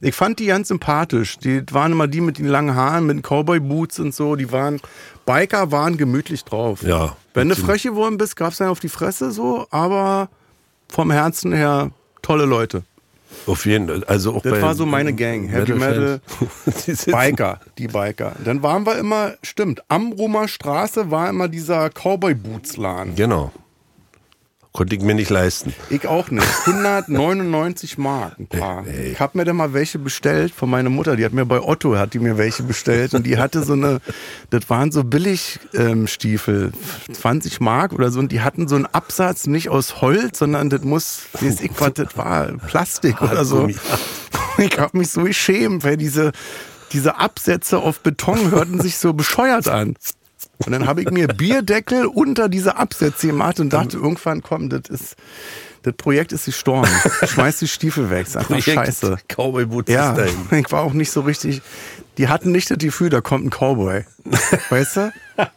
ich 0.00 0.14
fand 0.14 0.38
die 0.38 0.46
ganz 0.46 0.68
sympathisch. 0.68 1.38
Die 1.38 1.64
das 1.64 1.74
waren 1.74 1.92
immer 1.92 2.06
die 2.06 2.20
mit 2.20 2.38
den 2.38 2.46
langen 2.46 2.74
Haaren, 2.74 3.06
mit 3.06 3.16
den 3.16 3.22
Cowboy-Boots 3.22 3.98
und 3.98 4.14
so. 4.14 4.36
Die 4.36 4.52
waren, 4.52 4.80
Biker 5.26 5.72
waren 5.72 5.96
gemütlich 5.96 6.44
drauf. 6.44 6.82
Ja. 6.82 7.16
Wenn 7.34 7.48
du 7.48 7.56
frech 7.56 7.82
geworden 7.82 8.16
bist, 8.16 8.36
gab's 8.36 8.58
dann 8.58 8.68
auf 8.68 8.78
die 8.78 8.88
Fresse 8.88 9.32
so, 9.32 9.66
aber 9.70 10.28
vom 10.88 11.10
Herzen 11.10 11.52
her 11.52 11.90
tolle 12.22 12.44
Leute. 12.44 12.84
Auf 13.46 13.66
jeden 13.66 13.88
Fall. 13.88 14.04
Also 14.04 14.34
auch 14.34 14.42
Das 14.42 14.60
war 14.62 14.74
so 14.74 14.86
meine 14.86 15.12
Gang. 15.12 15.48
Heavy 15.48 15.74
Metal, 15.74 16.20
sitzen- 16.66 17.12
Biker, 17.12 17.60
die 17.78 17.88
Biker. 17.88 18.32
Dann 18.44 18.62
waren 18.62 18.86
wir 18.86 18.98
immer, 18.98 19.32
stimmt, 19.42 19.82
am 19.88 20.12
Rumer 20.12 20.48
Straße 20.48 21.10
war 21.10 21.28
immer 21.28 21.48
dieser 21.48 21.90
Cowboy-Boots-Laden. 21.90 23.14
Genau. 23.16 23.52
Konnte 24.76 24.96
ich 24.96 25.02
mir 25.02 25.14
nicht 25.14 25.30
leisten. 25.30 25.72
Ich 25.88 26.08
auch 26.08 26.32
nicht. 26.32 26.44
199 26.66 27.96
Mark 27.96 28.40
ein 28.40 28.48
paar. 28.48 28.84
Ich 28.88 29.20
hab 29.20 29.36
mir 29.36 29.44
dann 29.44 29.54
mal 29.54 29.72
welche 29.72 30.00
bestellt 30.00 30.52
von 30.52 30.68
meiner 30.68 30.90
Mutter. 30.90 31.14
Die 31.14 31.24
hat 31.24 31.32
mir 31.32 31.46
bei 31.46 31.60
Otto 31.60 31.96
hat 31.96 32.12
die 32.12 32.18
mir 32.18 32.38
welche 32.38 32.64
bestellt 32.64 33.14
und 33.14 33.24
die 33.24 33.38
hatte 33.38 33.62
so 33.62 33.74
eine, 33.74 34.00
das 34.50 34.68
waren 34.68 34.90
so 34.90 35.04
Billigstiefel, 35.04 36.72
20 37.12 37.60
Mark 37.60 37.92
oder 37.92 38.10
so 38.10 38.18
und 38.18 38.32
die 38.32 38.40
hatten 38.40 38.66
so 38.66 38.74
einen 38.74 38.86
Absatz 38.86 39.46
nicht 39.46 39.68
aus 39.68 40.00
Holz, 40.00 40.40
sondern 40.40 40.70
das 40.70 40.82
muss, 40.82 41.22
weiß 41.40 41.60
ich 41.60 41.70
was, 41.78 41.92
das 41.94 42.16
war 42.16 42.48
Plastik 42.66 43.22
oder 43.22 43.44
so. 43.44 43.68
Ich 44.58 44.78
hab 44.78 44.92
mich 44.94 45.08
so 45.08 45.22
geschämt, 45.22 45.84
weil 45.84 45.96
diese 45.96 46.32
diese 46.92 47.16
Absätze 47.16 47.78
auf 47.78 48.00
Beton 48.00 48.50
hörten 48.50 48.80
sich 48.80 48.98
so 48.98 49.12
bescheuert 49.12 49.68
an. 49.68 49.96
Und 50.64 50.72
dann 50.72 50.86
habe 50.86 51.02
ich 51.02 51.10
mir 51.10 51.28
Bierdeckel 51.28 52.06
unter 52.06 52.48
diese 52.48 52.76
Absätze 52.76 53.26
gemacht 53.28 53.60
und 53.60 53.72
dachte, 53.72 53.96
irgendwann 53.96 54.42
komm, 54.42 54.68
das 54.68 54.82
ist, 54.88 55.16
das 55.82 55.94
Projekt 55.94 56.32
ist 56.32 56.44
gestorben. 56.46 56.88
Schmeiß 57.26 57.58
die 57.58 57.68
Stiefel 57.68 58.08
weg, 58.10 58.26
ist 58.26 58.36
einfach 58.36 58.60
scheiße. 58.60 59.16
Cowboy 59.28 59.66
Boots 59.66 59.90
Ja, 59.92 60.16
ich 60.52 60.70
war 60.72 60.82
auch 60.82 60.92
nicht 60.92 61.10
so 61.10 61.22
richtig, 61.22 61.60
die 62.18 62.28
hatten 62.28 62.52
nicht 62.52 62.70
das 62.70 62.78
Gefühl, 62.78 63.10
da 63.10 63.20
kommt 63.20 63.44
ein 63.44 63.50
Cowboy. 63.50 64.04
Weißt 64.70 64.96
du? 64.96 65.12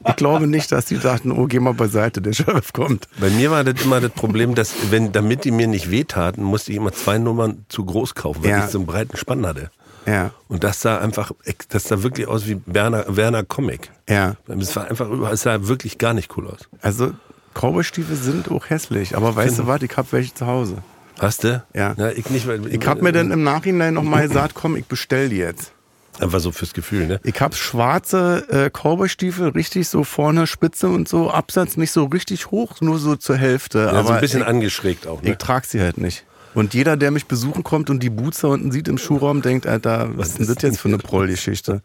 Ich 0.07 0.15
glaube 0.15 0.47
nicht, 0.47 0.71
dass 0.71 0.85
die 0.85 0.97
dachten, 0.97 1.31
oh, 1.31 1.45
geh 1.45 1.59
mal 1.59 1.75
beiseite, 1.75 2.19
der 2.21 2.33
Sheriff 2.33 2.73
kommt. 2.73 3.07
Bei 3.19 3.29
mir 3.29 3.51
war 3.51 3.63
das 3.63 3.79
immer 3.85 4.01
das 4.01 4.11
Problem, 4.11 4.55
dass, 4.55 4.73
wenn, 4.89 5.11
damit 5.11 5.45
die 5.45 5.51
mir 5.51 5.67
nicht 5.67 5.91
wehtaten, 5.91 6.41
musste 6.43 6.71
ich 6.71 6.77
immer 6.77 6.91
zwei 6.91 7.19
Nummern 7.19 7.65
zu 7.69 7.85
groß 7.85 8.15
kaufen, 8.15 8.43
weil 8.43 8.49
Ja. 8.49 8.65
ich 8.65 8.71
so 8.71 8.79
einen 8.79 8.87
breiten 8.87 9.15
Spann 9.15 9.45
hatte. 9.45 9.69
Ja, 10.07 10.31
Und 10.47 10.63
das 10.63 10.81
sah 10.81 10.97
einfach, 10.99 11.31
das 11.69 11.83
sah 11.83 12.01
wirklich 12.01 12.27
aus 12.27 12.47
wie 12.47 12.61
Werner, 12.65 13.05
Werner 13.07 13.43
Comic. 13.43 13.91
ja. 14.09 14.35
Es 14.47 14.75
war 14.75 14.89
einfach, 14.89 15.09
es 15.31 15.41
sah 15.41 15.67
wirklich 15.67 15.97
gar 15.97 16.13
nicht 16.13 16.35
cool 16.37 16.47
aus. 16.47 16.69
Also, 16.81 17.11
Cowboy-Stiefel 17.53 18.15
sind 18.15 18.49
auch 18.51 18.69
hässlich, 18.69 19.17
aber 19.17 19.35
weißt 19.35 19.59
du 19.59 19.67
was, 19.67 19.81
ich 19.81 19.97
hab 19.97 20.13
welche 20.13 20.33
zu 20.33 20.47
Hause. 20.47 20.77
Hast 21.19 21.43
du? 21.43 21.63
Ja. 21.73 21.95
ich 22.11 22.29
nicht, 22.29 22.47
weil 22.47 22.65
Ich 22.67 22.85
hab 22.87 23.01
mir 23.01 23.11
dann 23.11 23.31
im 23.31 23.43
Nachhinein 23.43 23.93
nochmal 23.95 24.27
gesagt, 24.27 24.53
komm, 24.53 24.75
ich 24.75 24.85
bestell 24.85 25.29
die 25.29 25.37
jetzt. 25.37 25.71
Einfach 26.19 26.39
so 26.39 26.51
fürs 26.51 26.73
Gefühl, 26.73 27.05
ne? 27.05 27.19
Ich 27.23 27.39
hab 27.41 27.55
schwarze 27.55 28.45
äh, 28.49 28.69
Cowboy-Stiefel, 28.71 29.49
richtig 29.49 29.87
so 29.87 30.03
vorne 30.03 30.47
Spitze 30.47 30.87
und 30.89 31.07
so, 31.07 31.29
Absatz 31.29 31.77
nicht 31.77 31.91
so 31.91 32.05
richtig 32.05 32.49
hoch, 32.49 32.81
nur 32.81 32.97
so 32.97 33.15
zur 33.15 33.37
Hälfte. 33.37 33.79
Ja, 33.79 33.89
aber 33.89 34.03
so 34.03 34.13
ein 34.13 34.21
bisschen 34.21 34.41
ich, 34.41 34.47
angeschrägt 34.47 35.05
auch, 35.05 35.21
ne? 35.21 35.31
ich 35.31 35.37
trag 35.37 35.65
sie 35.65 35.79
halt 35.79 35.97
nicht. 35.99 36.25
Und 36.57 36.73
jeder, 36.73 36.97
der 36.97 37.11
mich 37.11 37.27
besuchen 37.27 37.63
kommt 37.63 37.91
und 37.91 38.01
die 38.01 38.09
Boots 38.09 38.41
da 38.41 38.47
unten 38.47 38.71
sieht 38.71 38.87
im 38.87 38.97
Schuhraum, 38.97 39.43
denkt, 39.43 39.67
Alter, 39.67 40.09
was 40.15 40.29
ist 40.29 40.39
denn 40.39 40.47
das 40.47 40.63
jetzt 40.63 40.79
für 40.79 40.87
eine 40.87 40.97
Prollgeschichte? 40.97 41.83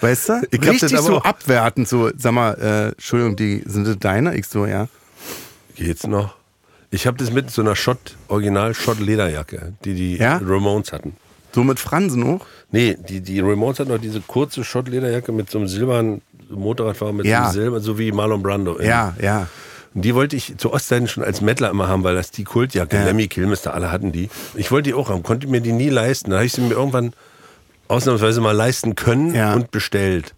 Weißt 0.00 0.30
du? 0.30 0.32
Ich 0.50 0.58
hab 0.58 0.72
das 0.72 0.82
Richtig 0.82 0.98
aber 0.98 1.06
so 1.06 1.22
abwertend, 1.22 1.86
so, 1.86 2.10
sag 2.16 2.32
mal, 2.32 2.54
äh, 2.54 2.88
Entschuldigung, 2.88 3.36
die 3.36 3.62
sind 3.66 3.86
das 3.86 3.96
deine? 4.00 4.36
Ich 4.36 4.48
so, 4.48 4.66
ja. 4.66 4.88
Geht's 5.76 6.08
noch? 6.08 6.34
Ich 6.90 7.06
habe 7.06 7.16
das 7.18 7.30
mit 7.30 7.52
so 7.52 7.62
einer 7.62 7.76
Schott, 7.76 8.16
original 8.26 8.74
Schott 8.74 8.98
Lederjacke, 8.98 9.74
die 9.84 9.94
die 9.94 10.16
Ja? 10.16 10.40
Ramones 10.44 10.92
hatten. 10.92 11.14
So 11.54 11.62
mit 11.62 11.78
Fransen 11.78 12.24
hoch? 12.24 12.44
Nee, 12.72 12.96
die, 13.08 13.20
die 13.20 13.38
Ramones 13.38 13.78
hatten 13.78 13.92
noch 13.92 14.00
diese 14.00 14.20
kurze 14.22 14.64
Schott 14.64 14.88
Lederjacke 14.88 15.30
mit 15.30 15.50
so 15.52 15.58
einem 15.58 15.68
silbernen 15.68 16.20
Motorradfahrer 16.50 17.12
mit 17.12 17.26
Ja. 17.26 17.42
so 17.42 17.44
einem 17.44 17.52
Silber, 17.52 17.80
so 17.80 17.96
wie 17.96 18.10
Marlon 18.10 18.42
Brando. 18.42 18.80
Ja, 18.80 19.14
ja. 19.22 19.46
Und 19.94 20.02
die 20.04 20.14
wollte 20.14 20.34
ich 20.36 20.54
zu 20.58 20.72
Ostzeiten 20.72 21.06
schon 21.08 21.22
als 21.22 21.40
Mettler 21.40 21.70
immer 21.70 21.86
haben, 21.88 22.02
weil 22.04 22.14
das 22.16 22.30
die 22.32 22.44
Kultjacke, 22.44 22.96
Ja. 22.96 23.04
Lemmy 23.04 23.28
Kilmister, 23.28 23.74
alle 23.74 23.90
hatten 23.92 24.10
die. 24.12 24.28
Ich 24.54 24.70
wollte 24.72 24.90
die 24.90 24.94
auch 24.94 25.08
haben, 25.08 25.22
konnte 25.22 25.46
mir 25.46 25.60
die 25.60 25.72
nie 25.72 25.88
leisten. 25.88 26.30
Da 26.30 26.36
habe 26.36 26.46
ich 26.46 26.52
sie 26.52 26.60
mir 26.62 26.74
irgendwann 26.74 27.12
ausnahmsweise 27.88 28.40
mal 28.40 28.52
leisten 28.52 28.94
können 28.96 29.34
Ja. 29.34 29.54
und 29.54 29.70
bestellt. 29.70 30.34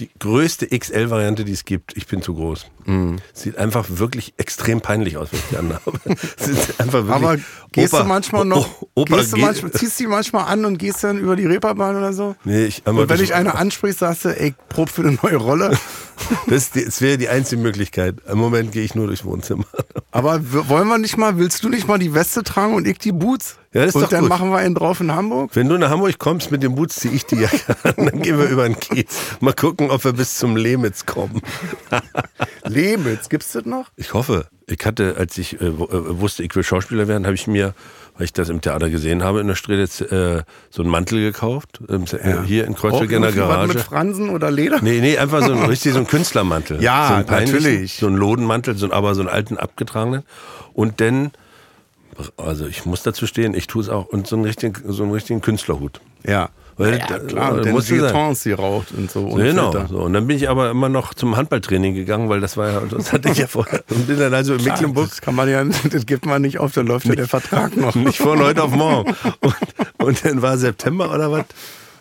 Die 0.00 0.10
größte 0.18 0.66
XL-Variante, 0.78 1.44
die 1.46 1.52
es 1.52 1.64
gibt. 1.64 1.96
Ich 1.96 2.06
bin 2.06 2.20
zu 2.20 2.34
groß. 2.34 2.66
Mhm. 2.84 3.16
Sieht 3.32 3.56
einfach 3.56 3.86
wirklich 3.88 4.34
extrem 4.36 4.82
peinlich 4.82 5.16
aus, 5.16 5.28
wenn 5.32 5.38
ich 5.38 5.44
die 5.50 5.56
anhabe. 5.56 5.92
Sieht 6.36 6.78
einfach 6.78 7.06
wirklich, 7.06 7.14
Aber 7.14 7.36
gehst 7.72 7.94
Opa- 7.94 8.02
du 8.02 8.04
manchmal 8.08 8.44
noch, 8.44 8.82
Opa 8.94 9.16
gehst 9.16 9.32
du 9.32 9.38
manchmal, 9.38 9.72
ziehst 9.72 9.98
die 9.98 10.06
manchmal 10.06 10.52
an 10.52 10.66
und 10.66 10.76
gehst 10.76 11.02
dann 11.02 11.16
über 11.18 11.34
die 11.34 11.46
Reeperbahn 11.46 11.96
oder 11.96 12.12
so? 12.12 12.36
Nee, 12.44 12.66
ich, 12.66 12.86
Und 12.86 13.08
wenn 13.08 13.18
dich 13.18 13.32
einer 13.34 13.54
anspricht, 13.54 13.98
sagst 14.00 14.26
du, 14.26 14.38
ey, 14.38 14.54
prob 14.68 14.90
für 14.90 15.00
eine 15.02 15.16
neue 15.22 15.36
Rolle. 15.36 15.78
das, 16.46 16.70
das 16.70 17.00
wäre 17.00 17.18
die 17.18 17.28
einzige 17.28 17.60
Möglichkeit. 17.60 18.16
Im 18.30 18.38
Moment 18.38 18.72
gehe 18.72 18.82
ich 18.84 18.94
nur 18.94 19.06
durchs 19.06 19.24
Wohnzimmer. 19.24 19.66
Aber 20.10 20.40
wollen 20.68 20.88
wir 20.88 20.98
nicht 20.98 21.16
mal, 21.16 21.38
willst 21.38 21.62
du 21.64 21.68
nicht 21.68 21.86
mal 21.86 21.98
die 21.98 22.14
Weste 22.14 22.42
tragen 22.42 22.74
und 22.74 22.86
ich 22.86 22.98
die 22.98 23.12
Boots? 23.12 23.56
Ja, 23.72 23.82
das 23.82 23.90
ist 23.90 23.96
und 23.96 24.02
doch 24.04 24.08
dann 24.08 24.20
gut. 24.20 24.28
machen 24.30 24.50
wir 24.50 24.56
einen 24.56 24.74
drauf 24.74 25.00
in 25.00 25.12
Hamburg? 25.12 25.50
Wenn 25.54 25.68
du 25.68 25.76
nach 25.76 25.90
Hamburg 25.90 26.18
kommst 26.18 26.50
mit 26.50 26.62
dem 26.62 26.74
Boots, 26.74 26.96
ziehe 26.96 27.12
ich 27.12 27.26
die 27.26 27.36
Jacke 27.36 27.76
an. 27.82 27.92
Dann 27.96 28.22
gehen 28.22 28.38
wir 28.38 28.46
über 28.46 28.66
den 28.66 28.80
Kiez. 28.80 29.14
Mal 29.40 29.52
gucken, 29.52 29.90
ob 29.90 30.02
wir 30.04 30.14
bis 30.14 30.38
zum 30.38 30.56
Lemitz 30.56 31.04
kommen. 31.04 31.42
Lemitz, 32.64 33.28
gibt's 33.28 33.52
das 33.52 33.66
noch? 33.66 33.90
Ich 33.96 34.14
hoffe. 34.14 34.48
Ich 34.66 34.84
hatte, 34.86 35.16
als 35.18 35.36
ich 35.36 35.60
äh, 35.60 35.66
äh, 35.66 35.72
wusste, 36.20 36.42
ich 36.42 36.54
will 36.56 36.62
Schauspieler 36.62 37.06
werden, 37.06 37.26
habe 37.26 37.34
ich 37.34 37.46
mir, 37.46 37.74
weil 38.16 38.24
ich 38.24 38.32
das 38.32 38.48
im 38.48 38.60
Theater 38.60 38.88
gesehen 38.88 39.22
habe, 39.22 39.40
in 39.40 39.46
der 39.46 39.54
Strelitz, 39.54 40.00
äh, 40.00 40.42
so 40.70 40.82
einen 40.82 40.90
Mantel 40.90 41.20
gekauft. 41.20 41.80
Ähm, 41.88 42.04
äh, 42.12 42.42
Hier 42.46 42.64
in 42.64 42.74
Kreuzberg 42.74 43.10
in 43.12 43.22
der 43.22 43.30
was 43.30 43.34
Mit 43.36 43.44
Garage. 43.44 43.78
Fransen 43.80 44.30
oder 44.30 44.50
Leder? 44.50 44.78
Nee, 44.80 45.00
nee, 45.00 45.18
einfach 45.18 45.42
so 45.44 45.52
ein 45.52 45.62
richtig 45.68 45.92
so 45.92 45.98
ein 45.98 46.06
Künstlermantel. 46.06 46.82
Ja, 46.82 47.22
so 47.26 47.30
natürlich. 47.30 47.96
So 47.96 48.06
einen 48.06 48.16
Lodenmantel, 48.16 48.76
so, 48.76 48.90
aber 48.90 49.14
so 49.14 49.20
einen 49.20 49.28
alten 49.28 49.58
abgetragenen. 49.58 50.22
Und 50.72 51.00
dann, 51.00 51.32
also 52.36 52.66
ich 52.66 52.86
muss 52.86 53.02
dazu 53.02 53.26
stehen, 53.26 53.54
ich 53.54 53.66
tue 53.66 53.82
es 53.82 53.88
auch, 53.88 54.06
und 54.06 54.26
so 54.26 54.36
einen 54.36 54.44
richtigen, 54.44 54.74
so 54.92 55.02
einen 55.02 55.12
richtigen 55.12 55.40
Künstlerhut. 55.40 56.00
Ja. 56.26 56.50
Weil 56.78 56.98
ja, 56.98 57.18
klar, 57.18 57.54
und 57.54 57.64
dann 57.64 57.80
sein. 57.80 58.00
Jetons, 58.00 58.42
die 58.42 58.52
raucht 58.52 58.92
und 58.92 59.10
so. 59.10 59.20
Und 59.26 59.42
genau. 59.42 59.72
So. 59.86 59.98
Und 60.00 60.12
dann 60.12 60.26
bin 60.26 60.36
ich 60.36 60.48
aber 60.50 60.70
immer 60.70 60.90
noch 60.90 61.14
zum 61.14 61.34
Handballtraining 61.36 61.94
gegangen, 61.94 62.28
weil 62.28 62.40
das 62.40 62.58
war 62.58 62.70
ja, 62.70 62.80
das 62.80 63.14
hatte 63.14 63.30
ich 63.30 63.38
ja 63.38 63.46
vorher. 63.46 63.82
Und 63.90 64.06
bin 64.06 64.18
dann 64.18 64.34
also 64.34 64.54
in 64.54 64.62
Mecklenburg 64.62 65.08
Das 65.08 65.22
kann 65.22 65.34
man 65.34 65.48
ja, 65.48 65.64
das 65.90 66.04
gibt 66.04 66.26
man 66.26 66.42
nicht 66.42 66.58
auf, 66.58 66.72
da 66.72 66.82
läuft 66.82 67.06
ja 67.06 67.14
der 67.14 67.28
Vertrag 67.28 67.76
noch. 67.76 67.94
nicht 67.94 68.18
von 68.18 68.38
heute 68.40 68.62
auf 68.62 68.72
morgen. 68.72 69.14
Und, 69.40 69.54
und 69.98 70.24
dann 70.24 70.42
war 70.42 70.58
September 70.58 71.12
oder 71.14 71.32
was. 71.32 71.46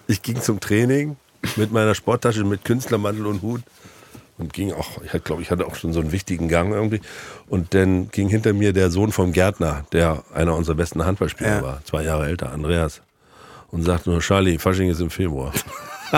Ich 0.07 0.21
ging 0.21 0.41
zum 0.41 0.59
Training 0.59 1.15
mit 1.55 1.71
meiner 1.71 1.95
Sporttasche, 1.95 2.43
mit 2.43 2.65
Künstlermantel 2.65 3.25
und 3.27 3.41
Hut. 3.41 3.61
Und 4.37 4.51
ging 4.51 4.73
auch, 4.73 5.01
ich 5.01 5.23
glaube, 5.23 5.41
ich 5.41 5.49
hatte 5.51 5.65
auch 5.65 5.75
schon 5.75 5.93
so 5.93 6.01
einen 6.01 6.11
wichtigen 6.11 6.49
Gang 6.49 6.73
irgendwie. 6.73 6.99
Und 7.47 7.73
dann 7.73 8.09
ging 8.09 8.27
hinter 8.27 8.51
mir 8.51 8.73
der 8.73 8.91
Sohn 8.91 9.13
vom 9.13 9.31
Gärtner, 9.31 9.85
der 9.93 10.23
einer 10.33 10.53
unserer 10.55 10.75
besten 10.75 11.05
Handballspieler 11.05 11.55
Ja. 11.57 11.61
war, 11.63 11.81
zwei 11.85 12.03
Jahre 12.03 12.25
älter, 12.27 12.51
Andreas. 12.51 13.01
Und 13.71 13.83
sagte 13.83 14.09
nur, 14.09 14.19
Charlie, 14.21 14.57
Fasching 14.57 14.89
ist 14.89 15.01
im 15.01 15.09
Februar. 15.09 15.51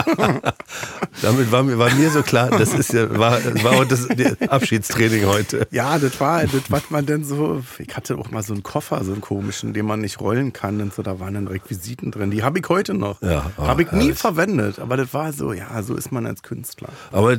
Damit 1.21 1.51
war 1.51 1.63
mir, 1.63 1.77
war 1.79 1.93
mir 1.95 2.09
so 2.11 2.21
klar, 2.21 2.49
das 2.49 2.73
ist 2.73 2.93
ja, 2.93 3.09
war, 3.17 3.39
war 3.63 3.71
auch 3.73 3.85
das 3.85 4.07
Abschiedstraining 4.47 5.25
heute. 5.25 5.67
Ja, 5.71 5.97
das 5.97 6.19
war, 6.19 6.43
das, 6.43 6.69
was 6.69 6.89
man 6.89 7.05
denn 7.05 7.23
so, 7.23 7.63
ich 7.79 7.95
hatte 7.95 8.17
auch 8.17 8.29
mal 8.29 8.43
so 8.43 8.53
einen 8.53 8.63
Koffer, 8.63 9.03
so 9.03 9.13
einen 9.13 9.21
komischen, 9.21 9.73
den 9.73 9.85
man 9.85 10.01
nicht 10.01 10.19
rollen 10.19 10.53
kann 10.53 10.81
und 10.81 10.93
so, 10.93 11.01
da 11.01 11.19
waren 11.19 11.33
dann 11.33 11.47
Requisiten 11.47 12.11
drin, 12.11 12.31
die 12.31 12.43
habe 12.43 12.59
ich 12.59 12.65
heute 12.69 12.93
noch. 12.93 13.21
Ja, 13.21 13.49
ah, 13.57 13.67
habe 13.67 13.83
ich 13.83 13.91
nie 13.91 13.99
herrlich. 14.01 14.19
verwendet, 14.19 14.79
aber 14.79 14.97
das 14.97 15.13
war 15.13 15.33
so, 15.33 15.53
ja, 15.53 15.81
so 15.81 15.95
ist 15.95 16.11
man 16.11 16.25
als 16.27 16.43
Künstler. 16.43 16.89
Aber 17.11 17.37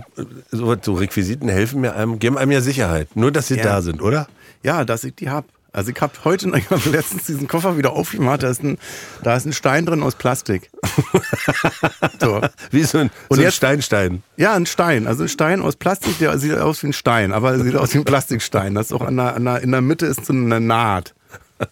so, 0.50 0.74
so 0.80 0.94
Requisiten 0.94 1.48
helfen 1.48 1.80
mir 1.80 1.94
einem, 1.94 2.18
geben 2.18 2.38
einem 2.38 2.50
ja 2.52 2.61
Sicherheit. 2.61 3.14
Nur, 3.14 3.30
dass 3.30 3.48
sie 3.48 3.56
Ja. 3.59 3.62
da 3.64 3.82
sind, 3.82 4.02
oder? 4.02 4.26
Ja, 4.62 4.84
dass 4.84 5.04
ich 5.04 5.14
die 5.14 5.30
hab. 5.30 5.44
Also 5.72 5.90
ich 5.90 6.00
habe 6.00 6.12
heute 6.24 6.50
ich 6.56 6.70
hab 6.70 6.84
letztens 6.86 7.24
diesen 7.24 7.46
Koffer 7.46 7.76
wieder 7.76 7.92
aufgemacht, 7.92 8.42
da 8.42 8.48
ist 8.50 8.62
ein, 8.62 8.78
da 9.22 9.36
ist 9.36 9.44
ein 9.44 9.52
Stein 9.52 9.84
drin 9.86 10.02
aus 10.02 10.14
Plastik. 10.14 10.70
so. 12.20 12.40
Wie 12.70 12.82
so 12.84 12.98
ein, 12.98 13.10
Und 13.28 13.36
so 13.36 13.42
ein 13.42 13.44
jetzt- 13.44 13.56
Steinstein. 13.56 14.22
Ja, 14.36 14.54
ein 14.54 14.66
Stein. 14.66 15.06
Also 15.06 15.24
ein 15.24 15.28
Stein 15.28 15.60
aus 15.62 15.76
Plastik, 15.76 16.18
der 16.18 16.38
sieht 16.38 16.54
aus 16.56 16.82
wie 16.82 16.88
ein 16.88 16.92
Stein, 16.92 17.32
aber 17.32 17.52
er 17.52 17.60
sieht 17.60 17.76
aus 17.76 17.92
wie 17.94 17.98
ein 17.98 18.04
Plastikstein. 18.04 18.74
Das 18.74 18.86
ist 18.86 18.92
auch 18.92 19.02
an 19.02 19.16
der, 19.16 19.34
an 19.36 19.44
der, 19.44 19.60
in 19.60 19.70
der 19.70 19.80
Mitte 19.82 20.06
ist 20.06 20.24
so 20.24 20.32
eine 20.32 20.58
Naht. 20.60 21.14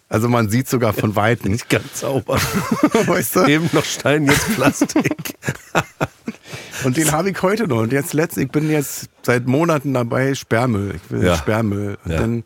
Also 0.09 0.27
man 0.27 0.49
sieht 0.49 0.67
sogar 0.69 0.93
von 0.93 1.15
Weitem. 1.15 1.51
Nicht 1.51 1.69
ganz 1.69 2.01
sauber. 2.01 2.35
Weißt 3.05 3.37
du? 3.37 3.45
Eben 3.45 3.69
noch 3.71 3.85
Stein, 3.85 4.25
jetzt 4.25 4.53
Plastik. 4.55 5.35
Und 6.83 6.97
den 6.97 7.11
habe 7.11 7.29
ich 7.31 7.41
heute 7.41 7.67
noch. 7.67 7.79
Und 7.79 7.91
jetzt 7.91 8.13
letztens, 8.13 8.45
ich 8.45 8.51
bin 8.51 8.69
jetzt 8.69 9.09
seit 9.23 9.47
Monaten 9.47 9.93
dabei, 9.93 10.35
Sperrmüll. 10.35 10.95
Ich 10.95 11.09
will 11.11 11.25
Ja. 11.25 11.35
Sperrmüll. 11.37 11.97
Und 12.05 12.11
Ja. 12.11 12.17
dann, 12.19 12.43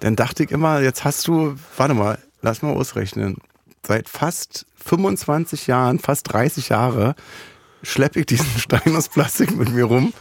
dann 0.00 0.16
dachte 0.16 0.44
ich 0.44 0.50
immer, 0.50 0.80
jetzt 0.80 1.04
hast 1.04 1.26
du, 1.28 1.54
warte 1.76 1.94
mal, 1.94 2.18
lass 2.42 2.62
mal 2.62 2.72
ausrechnen. 2.72 3.36
Seit 3.86 4.08
fast 4.08 4.66
25 4.84 5.66
Jahren, 5.66 5.98
fast 5.98 6.32
30 6.32 6.68
Jahre, 6.70 7.14
schleppe 7.82 8.20
ich 8.20 8.26
diesen 8.26 8.46
Stein 8.58 8.94
aus 8.94 9.08
Plastik 9.08 9.56
mit 9.56 9.72
mir 9.72 9.84
rum, 9.84 10.12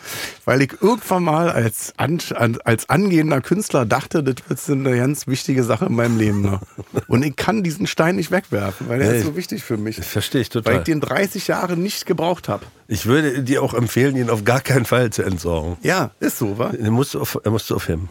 weil 0.45 0.61
ich 0.61 0.81
irgendwann 0.81 1.23
mal 1.25 1.49
als, 1.51 1.93
an, 1.97 2.19
als 2.63 2.89
angehender 2.89 3.41
Künstler 3.41 3.85
dachte, 3.85 4.23
das 4.23 4.35
wird 4.47 4.69
eine 4.87 4.95
ganz 4.97 5.27
wichtige 5.27 5.63
Sache 5.65 5.87
in 5.87 5.93
meinem 5.95 6.17
Leben 6.17 6.41
noch. 6.41 6.61
Und 7.07 7.23
ich 7.25 7.35
kann 7.35 7.61
diesen 7.63 7.85
Stein 7.85 8.15
nicht 8.15 8.31
wegwerfen, 8.31 8.87
weil 8.87 8.99
der 8.99 9.11
Nee. 9.11 9.17
ist 9.19 9.25
so 9.25 9.35
wichtig 9.35 9.63
für 9.63 9.75
mich. 9.75 9.97
Verstehe 9.97 10.39
ich 10.41 10.47
Weil 10.55 10.61
total. 10.61 10.77
ich 10.77 10.83
den 10.85 11.01
30 11.01 11.47
Jahre 11.47 11.75
nicht 11.75 12.05
gebraucht 12.05 12.47
habe. 12.47 12.65
Ich 12.87 13.05
würde 13.07 13.43
dir 13.43 13.61
auch 13.61 13.73
empfehlen, 13.73 14.15
ihn 14.15 14.29
auf 14.29 14.45
gar 14.45 14.61
keinen 14.61 14.85
Fall 14.85 15.09
zu 15.09 15.23
entsorgen. 15.23 15.75
Ja, 15.81 16.11
ist 16.21 16.37
so, 16.37 16.57
wa? 16.57 16.71
Er 16.71 16.91
musst 16.91 17.13
du 17.13 17.19
auf, 17.19 17.37
er 17.43 17.51
musst 17.51 17.69
du 17.69 17.75
aufheben. 17.75 18.07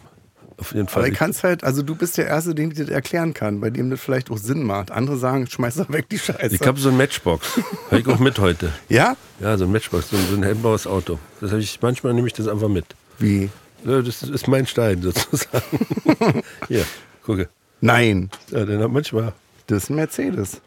Auf 0.58 0.74
jeden 0.74 0.88
Fall. 0.88 1.02
Aber 1.04 1.12
ich 1.12 1.16
kann 1.16 1.30
es 1.30 1.44
halt, 1.44 1.62
also 1.62 1.82
du 1.82 1.94
bist 1.94 2.18
der 2.18 2.26
Erste, 2.26 2.52
dem 2.54 2.72
ich 2.72 2.78
das 2.78 2.88
erklären 2.88 3.32
kann, 3.32 3.60
bei 3.60 3.70
dem 3.70 3.90
das 3.90 4.00
vielleicht 4.00 4.28
auch 4.30 4.38
Sinn 4.38 4.64
macht. 4.64 4.90
Andere 4.90 5.16
sagen, 5.16 5.46
schmeiß 5.46 5.76
doch 5.76 5.88
weg 5.92 6.08
die 6.08 6.18
Scheiße. 6.18 6.54
Ich 6.56 6.66
habe 6.66 6.80
so 6.80 6.88
ein 6.88 6.96
Matchbox. 6.96 7.60
Habe 7.90 8.00
ich 8.00 8.06
auch 8.08 8.18
mit 8.18 8.38
heute. 8.40 8.72
ja? 8.88 9.16
Ja, 9.38 9.56
so 9.56 9.64
ein 9.66 9.72
Matchbox, 9.72 10.10
so 10.10 10.16
ein, 10.16 10.22
so 10.28 10.36
ein 10.36 10.42
hellblaues 10.42 10.86
Auto. 10.88 11.18
Das 11.40 11.52
habe 11.52 11.60
ich, 11.60 11.78
manchmal 11.80 12.12
nehme 12.12 12.26
ich 12.26 12.32
das 12.32 12.48
einfach 12.48 12.68
mit. 12.68 12.84
Wie? 13.20 13.50
Ja, 13.84 14.02
das 14.02 14.24
ist 14.24 14.48
mein 14.48 14.66
Stein 14.66 15.00
sozusagen. 15.02 16.42
Hier, 16.66 16.84
gucke. 17.24 17.48
Nein, 17.80 18.28
Ja, 18.50 18.64
den 18.64 18.82
hab 18.82 18.90
manchmal. 18.90 19.32
das 19.68 19.84
ist 19.84 19.90
ein 19.90 19.96
Mercedes. 19.96 20.60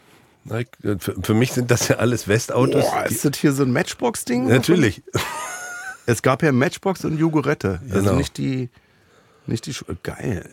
Für, 0.98 0.98
für 1.22 1.34
mich 1.34 1.52
sind 1.52 1.70
das 1.70 1.88
ja 1.88 1.96
alles 1.96 2.26
Westautos. 2.26 2.84
Boah, 2.86 3.04
ist 3.04 3.24
das 3.26 3.36
hier 3.36 3.52
so 3.52 3.62
ein 3.64 3.72
Matchbox-Ding? 3.72 4.48
Natürlich. 4.48 5.02
Es 6.06 6.22
gab 6.22 6.42
ja 6.42 6.50
Matchbox 6.50 7.04
und 7.04 7.18
Jogurette. 7.18 7.80
Also 7.90 8.00
Genau. 8.00 8.14
nicht 8.16 8.38
die, 8.38 8.70
nicht 9.46 9.66
die, 9.66 9.74
Schu- 9.74 9.84
geil. 10.02 10.48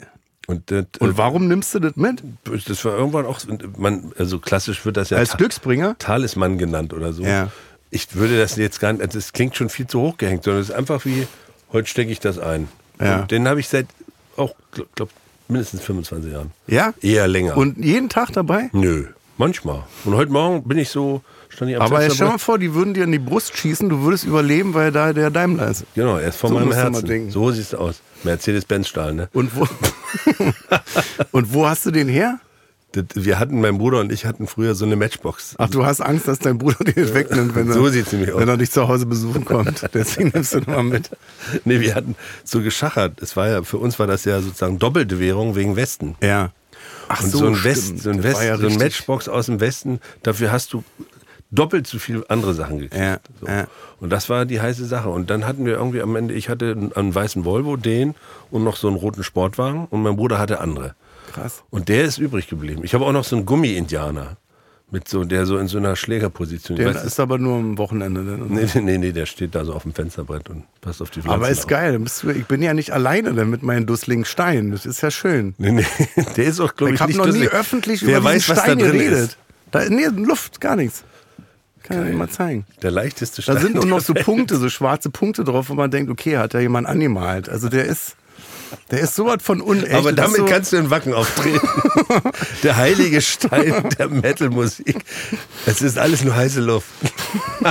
Und, 0.47 0.71
das, 0.71 0.85
Und 0.99 1.17
warum 1.17 1.47
nimmst 1.47 1.75
du 1.75 1.79
das 1.79 1.95
mit? 1.95 2.23
das 2.67 2.83
war 2.83 2.97
irgendwann 2.97 3.25
auch, 3.27 3.39
man, 3.77 4.11
also 4.17 4.39
klassisch 4.39 4.83
wird 4.83 4.97
das 4.97 5.11
ja 5.11 5.17
Als 5.17 5.29
Ta- 5.31 5.37
Glücksbringer? 5.37 5.95
Talisman 5.99 6.57
genannt 6.57 6.91
oder 6.93 7.13
so. 7.13 7.23
Ja. 7.23 7.51
Ich 7.91 8.15
würde 8.15 8.37
das 8.37 8.55
jetzt 8.55 8.79
gar 8.79 8.93
nicht, 8.93 9.01
also 9.01 9.17
das 9.19 9.31
klingt 9.33 9.55
schon 9.55 9.69
viel 9.69 9.85
zu 9.87 9.99
hoch 10.01 10.17
gehängt, 10.17 10.43
sondern 10.43 10.61
es 10.63 10.69
ist 10.69 10.75
einfach 10.75 11.05
wie, 11.05 11.27
heute 11.71 11.87
stecke 11.87 12.11
ich 12.11 12.19
das 12.19 12.39
ein. 12.39 12.67
Ja. 12.99 13.21
Und 13.21 13.31
den 13.31 13.47
habe 13.47 13.59
ich 13.59 13.67
seit 13.69 13.85
auch, 14.37 14.55
glaube 14.71 14.89
glaub, 14.95 15.09
mindestens 15.47 15.81
25 15.81 16.31
Jahren. 16.31 16.51
Ja? 16.67 16.93
Eher 17.01 17.27
länger. 17.27 17.55
Und 17.55 17.77
jeden 17.77 18.09
Tag 18.09 18.33
dabei? 18.33 18.69
Nö, 18.73 19.05
manchmal. 19.37 19.83
Und 20.05 20.15
heute 20.15 20.31
Morgen 20.31 20.67
bin 20.67 20.79
ich 20.79 20.89
so, 20.89 21.21
stand 21.49 21.69
ich 21.71 21.77
am 21.77 21.83
Aber 21.83 22.09
stell 22.09 22.27
mal 22.27 22.37
vor, 22.39 22.57
die 22.57 22.73
würden 22.73 22.93
dir 22.95 23.03
in 23.03 23.11
die 23.11 23.19
Brust 23.19 23.55
schießen, 23.55 23.87
du 23.89 24.01
würdest 24.01 24.23
überleben, 24.25 24.73
weil 24.73 24.91
da 24.91 25.13
der 25.13 25.29
Daimler 25.29 25.69
ist. 25.69 25.85
Genau, 25.93 26.17
er 26.17 26.29
ist 26.29 26.37
vor 26.37 26.49
So 26.49 26.55
meinem 26.55 26.71
Herzen. 26.71 27.29
So 27.29 27.51
sieht 27.51 27.63
es 27.65 27.75
aus. 27.75 28.01
Mercedes-Benz-Stahl, 28.23 29.13
ne? 29.13 29.29
Und 29.33 29.55
wo, 29.55 29.67
und 31.31 31.53
wo 31.53 31.67
hast 31.67 31.85
du 31.85 31.91
den 31.91 32.07
her? 32.07 32.39
Das, 32.91 33.05
wir 33.13 33.37
hatten, 33.37 33.61
mein 33.61 33.77
Bruder 33.77 33.99
und 33.99 34.11
ich 34.11 34.25
hatten 34.25 34.47
früher 34.47 34.73
so 34.73 34.83
eine 34.85 34.95
Matchbox. 34.95 35.53
Ach, 35.59 35.69
du 35.69 35.85
hast 35.85 36.01
Angst, 36.01 36.27
dass 36.27 36.39
dein 36.39 36.57
Bruder 36.57 36.83
den 36.83 37.13
wegnimmt, 37.13 37.53
wenn, 37.55 37.71
So 37.71 37.85
er, 37.85 37.93
wenn 37.93 38.49
er 38.49 38.57
dich 38.57 38.71
zu 38.71 38.87
Hause 38.87 39.05
besuchen 39.05 39.45
kommt. 39.45 39.87
Deswegen 39.93 40.31
nimmst 40.33 40.55
du 40.55 40.61
den 40.61 40.73
mal 40.73 40.83
mit. 40.83 41.11
Nee, 41.65 41.79
wir 41.81 41.93
hatten 41.93 42.15
so 42.43 42.61
geschachert. 42.61 43.21
Es 43.21 43.35
war 43.35 43.47
ja, 43.47 43.63
für 43.63 43.77
uns 43.77 43.99
war 43.99 44.07
das 44.07 44.25
ja 44.25 44.41
sozusagen 44.41 44.79
doppelte 44.79 45.19
Währung 45.19 45.55
wegen 45.55 45.75
Westen. 45.75 46.15
Ja. 46.21 46.51
Ach 47.07 47.23
Und 47.23 47.31
so, 47.31 47.45
ein, 47.47 47.63
West, 47.63 47.83
stimmt. 47.85 48.01
so, 48.01 48.09
ein, 48.09 48.23
West, 48.23 48.41
ja 48.43 48.57
so 48.57 48.67
ein. 48.67 48.77
Matchbox 48.77 49.27
aus 49.27 49.47
dem 49.47 49.59
Westen, 49.59 49.99
dafür 50.23 50.51
hast 50.51 50.73
du 50.73 50.83
doppelt 51.51 51.87
so 51.87 51.97
viel 51.99 52.23
andere 52.29 52.53
Sachen 52.53 52.79
gekriegt. 52.79 53.01
Ja, 53.01 53.19
so. 53.41 53.47
ja. 53.47 53.67
Und 53.99 54.11
das 54.11 54.29
war 54.29 54.45
die 54.45 54.61
heiße 54.61 54.85
Sache. 54.85 55.09
Und 55.09 55.29
dann 55.29 55.45
hatten 55.45 55.65
wir 55.65 55.73
irgendwie 55.73 56.01
am 56.01 56.15
Ende, 56.15 56.33
ich 56.33 56.49
hatte 56.49 56.75
einen, 56.95 57.15
weißen 57.15 57.43
Volvo, 57.45 57.75
den 57.75 58.15
und 58.51 58.63
noch 58.63 58.75
so 58.75 58.87
einen 58.87 58.97
roten 58.97 59.23
Sportwagen 59.23 59.85
und 59.89 60.01
mein 60.03 60.15
Bruder 60.15 60.37
hatte 60.37 60.59
andere. 60.59 60.95
Krass. 61.33 61.63
Und 61.69 61.89
der 61.89 62.05
ist 62.05 62.17
übrig 62.17 62.47
geblieben. 62.47 62.81
Ich 62.83 62.93
habe 62.93 63.05
auch 63.05 63.11
noch 63.11 63.23
so 63.23 63.35
einen 63.35 63.45
Gummi-Indianer. 63.45 64.37
Mit 64.91 65.07
so, 65.07 65.23
der 65.23 65.45
so 65.45 65.59
in 65.59 65.67
so 65.67 65.77
einer 65.77 65.95
Schlägerposition. 65.95 66.75
Ich 66.75 66.83
Der 66.83 67.03
ist 67.03 67.19
aber 67.19 67.37
nur 67.37 67.57
am 67.57 67.77
Wochenende. 67.77 68.23
Dann. 68.25 68.47
nee, 68.47 68.65
nee, 68.73 68.81
nee, 68.81 68.97
nee, 68.97 69.11
der 69.11 69.27
steht 69.27 69.53
da 69.53 69.63
so 69.63 69.73
auf 69.73 69.83
dem 69.83 69.93
Fensterbrett 69.93 70.49
und 70.49 70.63
passt 70.81 70.99
auf 71.03 71.11
die 71.11 71.21
Pflanzen 71.21 71.35
Aber 71.43 71.49
ist 71.51 71.59
auf. 71.59 71.67
geil. 71.67 71.99
Du, 71.99 72.29
ich 72.31 72.45
bin 72.47 72.63
ja 72.63 72.73
nicht 72.73 72.89
alleine 72.91 73.35
dann 73.35 73.51
mit 73.51 73.61
meinen 73.61 73.85
dusseligen 73.85 74.25
Steinen. 74.25 74.71
Das 74.71 74.87
ist 74.87 75.01
ja 75.01 75.11
schön. 75.11 75.53
Nee, 75.59 75.73
nee, 75.73 75.85
der 76.37 76.43
ist 76.45 76.59
auch, 76.59 76.75
glaube 76.75 76.89
ich, 76.93 76.95
Ich 76.95 77.01
habe 77.01 77.11
nicht 77.11 77.17
noch 77.19 77.25
nie 77.27 77.31
dusselig. 77.33 77.51
öffentlich 77.53 78.03
Wer 78.03 78.17
über 78.17 78.29
weiß, 78.29 78.41
diesen 78.41 78.55
was 78.55 78.63
Stein 78.63 78.79
da 78.79 78.85
drin 78.85 78.93
geredet. 78.97 79.19
ist. 79.19 79.37
Da, 79.69 79.89
nee, 79.89 80.05
Luft, 80.07 80.59
gar 80.59 80.75
nichts. 80.75 81.03
Kann 81.89 82.09
ich 82.09 82.15
mal 82.15 82.29
zeigen. 82.29 82.65
Der 82.81 82.91
leichteste 82.91 83.41
Da 83.41 83.53
Stein. 83.53 83.61
sind 83.61 83.79
auch 83.79 83.85
noch 83.85 83.99
so. 84.01 84.13
Punkte, 84.13 84.57
so 84.57 84.69
schwarze 84.69 85.09
Punkte 85.09 85.43
drauf, 85.43 85.69
wo 85.69 85.73
man 85.73 85.91
denkt, 85.91 86.11
okay, 86.11 86.37
hat 86.37 86.53
da 86.53 86.59
jemand 86.59 86.87
angemalt. 86.87 87.49
Also 87.49 87.67
der 87.67 87.85
ist, 87.85 88.15
der 88.91 88.99
ist 88.99 89.15
sowas 89.15 89.37
von 89.41 89.59
unecht. 89.61 89.91
Aber 89.93 90.13
damit 90.13 90.37
so, 90.37 90.45
kannst 90.45 90.71
du 90.71 90.77
in 90.77 90.89
Wacken 90.89 91.13
auftreten. 91.13 91.67
der 92.63 92.77
heilige 92.77 93.21
Stein 93.21 93.89
der 93.97 94.09
Metal-Musik. 94.09 95.03
Es 95.65 95.81
ist 95.81 95.97
alles 95.97 96.23
nur 96.23 96.35
heiße 96.35 96.61
Luft. 96.61 96.87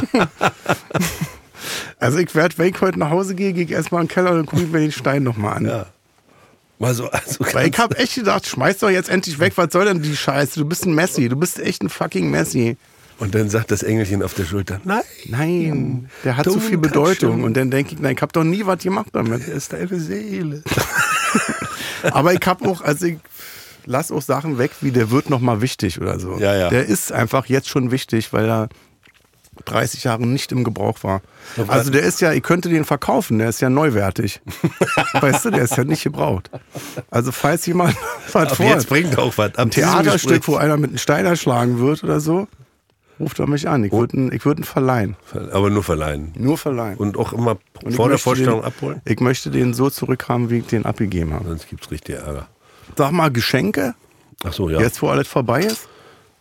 Also 2.00 2.18
ich 2.18 2.34
werde, 2.34 2.56
wenn 2.58 2.68
ich 2.68 2.80
heute 2.80 2.98
nach 2.98 3.10
Hause 3.10 3.34
gehe, 3.34 3.52
gehe 3.52 3.64
ich 3.64 3.72
erstmal 3.72 4.02
in 4.02 4.06
den 4.06 4.14
Keller 4.14 4.32
und 4.32 4.46
gucke 4.46 4.62
ich 4.62 4.70
mir 4.70 4.78
den 4.80 4.92
Stein 4.92 5.24
nochmal 5.24 5.56
an. 5.56 5.66
Ja. 5.66 5.86
Mal 6.78 6.94
so, 6.94 7.10
also 7.10 7.44
Weil 7.52 7.68
ich 7.68 7.78
habe 7.78 7.98
echt 7.98 8.14
gedacht, 8.14 8.46
schmeiß 8.46 8.78
doch 8.78 8.90
jetzt 8.90 9.08
endlich 9.08 9.40
weg, 9.40 9.54
was 9.56 9.72
soll 9.72 9.84
denn 9.84 10.00
die 10.00 10.16
Scheiße? 10.16 10.60
Du 10.60 10.64
bist 10.64 10.86
ein 10.86 10.94
Messi, 10.94 11.28
du 11.28 11.34
bist 11.34 11.58
echt 11.58 11.82
ein 11.82 11.88
fucking 11.88 12.30
Messi. 12.30 12.76
Und 13.18 13.34
dann 13.34 13.50
sagt 13.50 13.70
das 13.70 13.82
Engelchen 13.82 14.22
auf 14.22 14.34
der 14.34 14.44
Schulter, 14.44 14.80
nein, 14.84 15.02
Nein, 15.26 16.10
der 16.24 16.36
hat 16.36 16.44
so 16.44 16.60
viel 16.60 16.78
Bedeutung. 16.78 17.42
Und 17.42 17.56
dann 17.56 17.70
denke 17.70 17.94
ich, 17.94 18.00
nein, 18.00 18.14
ich 18.14 18.22
habe 18.22 18.32
doch 18.32 18.44
nie 18.44 18.64
was 18.64 18.78
gemacht 18.78 19.08
damit. 19.12 19.48
er 19.48 19.54
ist 19.54 19.72
deine 19.72 19.98
Seele. 19.98 20.62
Aber 22.12 22.32
ich 22.32 22.46
habe 22.46 22.68
auch, 22.68 22.80
also 22.80 23.06
ich 23.06 23.18
lass 23.86 24.12
auch 24.12 24.22
Sachen 24.22 24.58
weg, 24.58 24.70
wie 24.82 24.92
der 24.92 25.10
wird 25.10 25.30
noch 25.30 25.40
mal 25.40 25.60
wichtig 25.60 26.00
oder 26.00 26.20
so. 26.20 26.38
Ja, 26.38 26.54
ja. 26.54 26.68
Der 26.68 26.86
ist 26.86 27.10
einfach 27.10 27.46
jetzt 27.46 27.68
schon 27.68 27.90
wichtig, 27.90 28.32
weil 28.32 28.48
er 28.48 28.68
30 29.64 30.04
Jahre 30.04 30.26
nicht 30.26 30.52
im 30.52 30.62
Gebrauch 30.62 31.02
war. 31.02 31.22
Also 31.66 31.90
der 31.90 32.02
ist 32.02 32.20
ja, 32.20 32.32
ich 32.32 32.42
könnte 32.42 32.68
den 32.68 32.84
verkaufen, 32.84 33.38
der 33.38 33.48
ist 33.48 33.60
ja 33.60 33.68
neuwertig. 33.68 34.40
weißt 35.20 35.46
du, 35.46 35.50
der 35.50 35.62
ist 35.62 35.76
ja 35.76 35.82
nicht 35.84 36.04
gebraucht. 36.04 36.50
Also 37.10 37.32
falls 37.32 37.66
jemand 37.66 37.96
was 38.32 38.52
vor 38.52 38.66
jetzt 38.66 38.88
bringt 38.88 39.18
auch 39.18 39.36
was. 39.36 39.52
Diesem 39.52 39.70
Theaterstück, 39.70 40.46
wo 40.46 40.56
einer 40.56 40.76
mit 40.76 40.90
einem 40.90 40.98
Stein 40.98 41.26
erschlagen 41.26 41.80
wird 41.80 42.04
oder 42.04 42.20
so, 42.20 42.46
ruft 43.20 43.38
er 43.38 43.46
mich 43.48 43.68
an. 43.68 43.84
Ich 43.84 43.92
würde 43.92 44.16
ihn, 44.16 44.32
ich 44.32 44.44
würd 44.44 44.58
ihn 44.58 44.64
verleihen. 44.64 45.16
Aber 45.52 45.70
nur 45.70 45.82
verleihen. 45.84 46.32
Nur 46.36 46.58
verleihen. 46.58 46.96
Und 46.98 47.16
auch 47.16 47.32
immer 47.32 47.58
Und 47.84 47.94
vor 47.94 48.08
der 48.08 48.18
Vorstellung 48.18 48.60
den, 48.60 48.66
abholen. 48.66 49.00
Ich 49.04 49.20
möchte 49.20 49.50
den 49.50 49.74
so 49.74 49.90
zurückhaben, 49.90 50.50
wie 50.50 50.58
ich 50.58 50.66
den 50.66 50.84
abgegeben 50.86 51.32
habe. 51.34 51.48
Sonst 51.48 51.68
gibt 51.68 51.84
es 51.84 51.90
richtig 51.90 52.16
Ärger. 52.16 52.48
Sag 52.96 53.12
mal, 53.12 53.30
Geschenke, 53.30 53.94
Ach 54.44 54.52
so, 54.52 54.68
ja. 54.70 54.80
jetzt 54.80 55.02
wo 55.02 55.08
alles 55.08 55.28
vorbei 55.28 55.62
ist? 55.62 55.88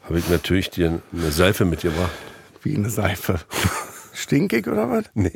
Habe 0.04 0.20
ich 0.20 0.30
natürlich 0.30 0.70
dir 0.70 1.02
eine 1.12 1.32
Seife 1.32 1.66
mitgebracht. 1.66 2.12
Wie 2.64 2.76
eine 2.76 2.90
Seife. 2.90 3.40
Stinkig 4.14 4.68
oder 4.68 4.90
was? 4.90 5.04
Nee. 5.14 5.30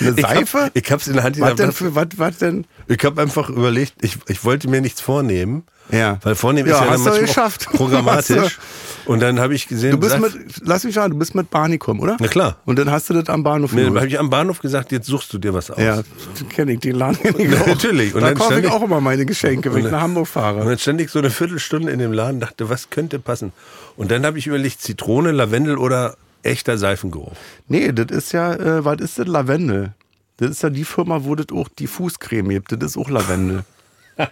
Eine 0.00 0.10
Ich 0.16 0.24
hab- 0.24 0.36
Seife? 0.36 0.70
Ich 0.74 0.90
hab's 0.90 1.06
in 1.08 1.14
der 1.14 1.24
Hand. 1.24 1.38
Was 1.40 1.56
denn 1.56 1.72
für, 1.72 1.94
was, 1.94 2.06
was 2.16 2.38
denn? 2.38 2.66
Ich 2.88 3.04
habe 3.04 3.20
einfach 3.20 3.50
überlegt, 3.50 3.94
ich, 4.02 4.16
ich 4.28 4.44
wollte 4.44 4.68
mir 4.68 4.80
nichts 4.80 5.00
vornehmen. 5.02 5.64
Ja. 5.90 6.18
Weil 6.22 6.34
vornehmen 6.34 6.68
Ja, 6.68 6.76
ist 6.78 6.84
ja 6.84 6.90
hast 6.90 7.06
dann 7.06 7.20
geschafft. 7.20 7.66
programmatisch. 7.72 8.58
Und 9.06 9.20
dann 9.20 9.38
habe 9.38 9.54
ich 9.54 9.68
gesehen, 9.68 9.90
Du 9.90 9.98
bist 9.98 10.14
Seif- 10.14 10.20
mit, 10.20 10.34
lass 10.66 10.82
mich 10.84 10.94
schauen, 10.94 11.10
du 11.10 11.18
bist 11.18 11.34
mit 11.34 11.50
Barney 11.50 11.76
kommen, 11.76 12.00
oder? 12.00 12.16
Na 12.18 12.26
klar. 12.26 12.56
Und 12.64 12.78
dann 12.78 12.90
hast 12.90 13.10
du 13.10 13.14
das 13.14 13.28
am 13.28 13.42
Bahnhof 13.42 13.72
Nee, 13.72 13.84
dann 13.84 13.96
habe 13.96 14.06
ich 14.06 14.18
am 14.18 14.30
Bahnhof 14.30 14.60
gesagt, 14.60 14.92
jetzt 14.92 15.06
suchst 15.06 15.30
du 15.34 15.38
dir 15.38 15.52
was 15.52 15.70
aus. 15.70 15.78
Ja, 15.78 16.00
kenne 16.48 16.72
ich, 16.72 16.80
den 16.80 16.96
Laden 16.96 17.18
natürlich. 17.66 18.14
Und 18.14 18.22
da 18.22 18.28
dann 18.28 18.38
kaufe 18.38 18.58
ich 18.60 18.66
auch 18.66 18.82
immer 18.82 19.02
meine 19.02 19.26
Geschenke, 19.26 19.72
wenn 19.72 19.80
ich 19.80 19.84
Und 19.86 19.92
nach 19.92 20.00
Hamburg 20.00 20.22
Und 20.22 20.28
fahre. 20.28 20.64
dann 20.64 20.78
stand 20.78 21.02
ich 21.02 21.10
so 21.10 21.18
eine 21.18 21.28
Viertelstunde 21.30 21.92
in 21.92 21.98
dem 21.98 22.12
Laden, 22.12 22.40
dachte, 22.40 22.70
was 22.70 22.88
könnte 22.88 23.18
passen? 23.18 23.52
Und 23.96 24.10
dann 24.10 24.24
habe 24.24 24.38
ich 24.38 24.46
überlegt, 24.46 24.80
Zitrone, 24.80 25.32
Lavendel 25.32 25.76
oder 25.76 26.16
echter 26.42 26.78
Seifengeruch. 26.78 27.32
Nee, 27.68 27.92
das 27.92 28.06
ist 28.16 28.32
ja, 28.32 28.54
äh, 28.54 28.84
was 28.86 29.00
ist 29.00 29.18
das? 29.18 29.26
Lavendel. 29.26 29.92
Das 30.38 30.50
ist 30.50 30.62
ja 30.62 30.70
die 30.70 30.84
Firma, 30.84 31.24
wo 31.24 31.34
das 31.34 31.46
auch 31.52 31.68
die 31.68 31.86
Fußcreme 31.86 32.48
gibt. 32.48 32.72
Das 32.72 32.78
ist 32.82 32.96
auch 32.96 33.10
Lavendel. 33.10 33.64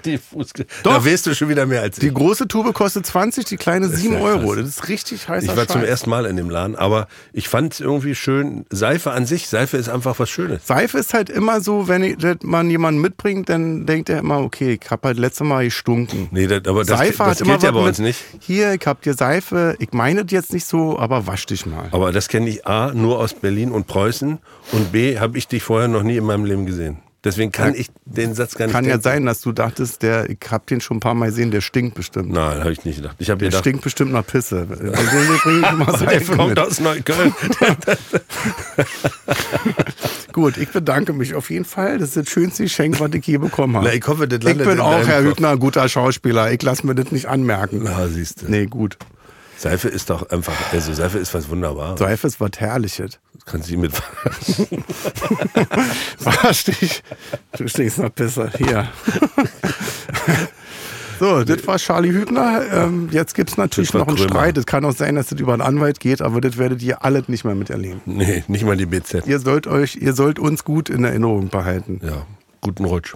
Diffus. 0.04 0.52
Doch. 0.82 0.94
Da 0.94 1.04
weißt 1.04 1.26
du 1.26 1.34
schon 1.34 1.48
wieder 1.48 1.66
mehr 1.66 1.82
als 1.82 1.98
ich. 1.98 2.04
Die 2.04 2.12
große 2.12 2.48
Tube 2.48 2.72
kostet 2.72 3.06
20, 3.06 3.44
die 3.44 3.56
kleine 3.56 3.88
7 3.88 4.14
ja 4.14 4.20
Euro. 4.20 4.54
Das 4.54 4.68
ist 4.68 4.88
richtig 4.88 5.28
heißer 5.28 5.50
Ich 5.52 5.56
war 5.56 5.66
zum 5.66 5.80
Scheiß. 5.80 5.90
ersten 5.90 6.10
Mal 6.10 6.26
in 6.26 6.36
dem 6.36 6.50
Laden, 6.50 6.76
aber 6.76 7.08
ich 7.32 7.48
fand 7.48 7.74
es 7.74 7.80
irgendwie 7.80 8.14
schön. 8.14 8.64
Seife 8.70 9.10
an 9.12 9.26
sich, 9.26 9.48
Seife 9.48 9.76
ist 9.76 9.88
einfach 9.88 10.18
was 10.18 10.30
Schönes. 10.30 10.66
Seife 10.66 10.98
ist 10.98 11.14
halt 11.14 11.30
immer 11.30 11.60
so, 11.60 11.88
wenn 11.88 12.02
ich, 12.02 12.16
wenn 12.20 12.38
man 12.42 12.70
jemanden 12.70 13.00
mitbringt, 13.00 13.48
dann 13.48 13.86
denkt 13.86 14.08
er 14.08 14.18
immer, 14.18 14.40
okay, 14.40 14.78
ich 14.82 14.90
habe 14.90 15.08
halt 15.08 15.18
letztes 15.18 15.46
Mal 15.46 15.64
gestunken. 15.64 16.28
Nee, 16.30 16.46
das, 16.46 16.62
aber 16.66 16.84
das, 16.84 16.98
Seife 16.98 17.18
das 17.18 17.28
hat 17.28 17.40
immer 17.40 17.52
gilt 17.52 17.62
ja 17.62 17.70
bei 17.72 17.80
uns 17.80 17.98
mit, 17.98 18.08
nicht. 18.08 18.24
Hier, 18.40 18.74
ich 18.74 18.86
hab 18.86 19.02
dir 19.02 19.14
Seife, 19.14 19.76
ich 19.78 19.92
meine 19.92 20.24
das 20.24 20.32
jetzt 20.32 20.52
nicht 20.52 20.66
so, 20.66 20.98
aber 20.98 21.26
wasch 21.26 21.46
dich 21.46 21.66
mal. 21.66 21.88
Aber 21.92 22.12
das 22.12 22.28
kenne 22.28 22.48
ich 22.48 22.66
A, 22.66 22.92
nur 22.92 23.18
aus 23.18 23.34
Berlin 23.34 23.70
und 23.70 23.86
Preußen 23.86 24.38
und 24.72 24.92
B, 24.92 25.18
habe 25.18 25.38
ich 25.38 25.48
dich 25.48 25.62
vorher 25.62 25.88
noch 25.88 26.02
nie 26.02 26.16
in 26.16 26.24
meinem 26.24 26.44
Leben 26.44 26.66
gesehen. 26.66 26.98
Deswegen 27.22 27.52
kann 27.52 27.74
Ja. 27.74 27.80
ich 27.80 27.88
den 28.06 28.34
Satz 28.34 28.54
gar 28.54 28.64
nicht 28.66 28.72
Kann 28.74 28.84
ja 28.86 28.92
denken. 28.92 29.02
sein, 29.04 29.26
dass 29.26 29.42
du 29.42 29.52
dachtest, 29.52 30.02
der, 30.02 30.30
ich 30.30 30.38
hab 30.50 30.66
den 30.66 30.80
schon 30.80 30.96
ein 30.96 31.00
paar 31.00 31.12
Mal 31.14 31.26
gesehen, 31.26 31.50
der 31.50 31.60
stinkt 31.60 31.94
bestimmt. 31.94 32.30
Nein, 32.32 32.60
habe 32.60 32.72
ich 32.72 32.82
nicht 32.86 32.96
gedacht. 32.96 33.16
Ich 33.18 33.28
habe 33.28 33.38
Der 33.40 33.50
gedacht, 33.50 33.62
stinkt 33.64 33.82
bestimmt 33.84 34.12
nach 34.12 34.26
Pisse. 34.26 34.66
Immer 35.44 35.98
der 35.98 36.20
kommt 36.22 36.48
mit. 36.48 36.58
aus 36.58 36.80
Neukölln. 36.80 37.34
Gut, 40.32 40.56
ich 40.58 40.68
bedanke 40.70 41.12
mich 41.12 41.34
auf 41.34 41.50
jeden 41.50 41.64
Fall. 41.64 41.98
Das 41.98 42.10
ist 42.10 42.16
das 42.16 42.28
schönste 42.30 42.62
Geschenk, 42.62 43.00
was 43.00 43.10
ich 43.12 43.26
je 43.26 43.38
bekommen 43.38 43.76
habe. 43.76 43.86
Na, 43.88 43.94
ich 43.94 44.06
hoffe, 44.06 44.28
das 44.28 44.38
ich 44.50 44.56
bin 44.56 44.68
in 44.70 44.80
auch, 44.80 45.06
Herr. 45.06 45.22
Hübner, 45.22 45.50
ein 45.50 45.58
guter 45.58 45.88
Schauspieler. 45.88 46.52
Ich 46.52 46.62
lasse 46.62 46.86
mir 46.86 46.94
das 46.94 47.10
nicht 47.12 47.26
anmerken. 47.26 47.80
Na, 47.82 48.06
siehst 48.08 48.42
du. 48.42 48.46
Nee, 48.50 48.66
gut. 48.66 48.96
Seife 49.60 49.88
ist 49.88 50.08
doch 50.08 50.30
einfach, 50.30 50.54
also 50.72 50.94
Seife 50.94 51.18
ist 51.18 51.34
was 51.34 51.50
wunderbar. 51.50 51.94
Seife 51.98 52.26
ist 52.26 52.40
was 52.40 52.52
Herrliches. 52.56 53.18
Kannst 53.44 53.70
du 53.70 53.76
mit 53.76 53.92
dich. 56.66 57.02
Du 57.58 57.68
stinkst 57.68 57.98
nach 57.98 58.14
Pisse. 58.14 58.50
Hier. 58.56 58.88
So, 61.18 61.44
das 61.44 61.66
war 61.66 61.76
Charlie 61.76 62.12
Hübner. 62.12 62.62
Ähm, 62.72 63.10
jetzt 63.12 63.34
gibt's 63.34 63.58
natürlich 63.58 63.90
Das 63.90 64.00
war 64.00 64.06
noch 64.06 64.08
einen 64.08 64.16
Krömer. 64.16 64.30
Streit. 64.30 64.56
Es 64.56 64.64
kann 64.64 64.86
auch 64.86 64.94
sein, 64.96 65.16
dass 65.16 65.26
das 65.26 65.38
über 65.38 65.52
einen 65.52 65.60
Anwalt 65.60 66.00
geht, 66.00 66.22
aber 66.22 66.40
das 66.40 66.56
werdet 66.56 66.80
ihr 66.82 67.04
alle 67.04 67.22
nicht 67.26 67.44
mehr 67.44 67.54
miterleben. 67.54 68.00
Nee, 68.06 68.42
nicht 68.48 68.64
mal 68.64 68.74
die 68.78 68.86
BZ. 68.86 69.26
Ihr 69.26 69.38
sollt 69.38 69.66
euch, 69.66 69.96
ihr 69.96 70.14
sollt 70.14 70.38
uns 70.38 70.64
gut 70.64 70.88
in 70.88 71.04
Erinnerung 71.04 71.50
behalten. 71.50 72.00
Ja, 72.02 72.24
guten 72.62 72.86
Rutsch. 72.86 73.12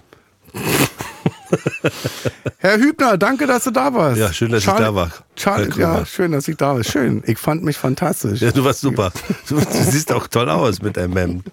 Herr 2.57 2.77
Hübner, 2.77 3.17
danke, 3.17 3.47
dass 3.47 3.63
du 3.65 3.71
da 3.71 3.93
warst. 3.93 4.17
Ja, 4.17 4.31
schön, 4.33 4.51
dass 4.51 4.63
ich 4.63 4.69
da 4.71 4.93
war. 4.95 5.11
Charlie, 5.35 5.69
ja, 5.77 6.05
schön, 6.05 6.31
dass 6.31 6.47
ich 6.47 6.57
da 6.57 6.75
war. 6.75 6.83
Schön. 6.83 7.23
Ich 7.25 7.37
fand 7.37 7.63
mich 7.63 7.77
fantastisch. 7.77 8.41
Ja, 8.41 8.51
du 8.51 8.63
warst 8.63 8.81
super. 8.81 9.11
Du, 9.47 9.55
du 9.55 9.83
siehst 9.83 10.11
auch 10.11 10.27
toll 10.27 10.49
aus 10.49 10.81
mit 10.81 10.97
deinem 10.97 11.15
Hemd. 11.17 11.45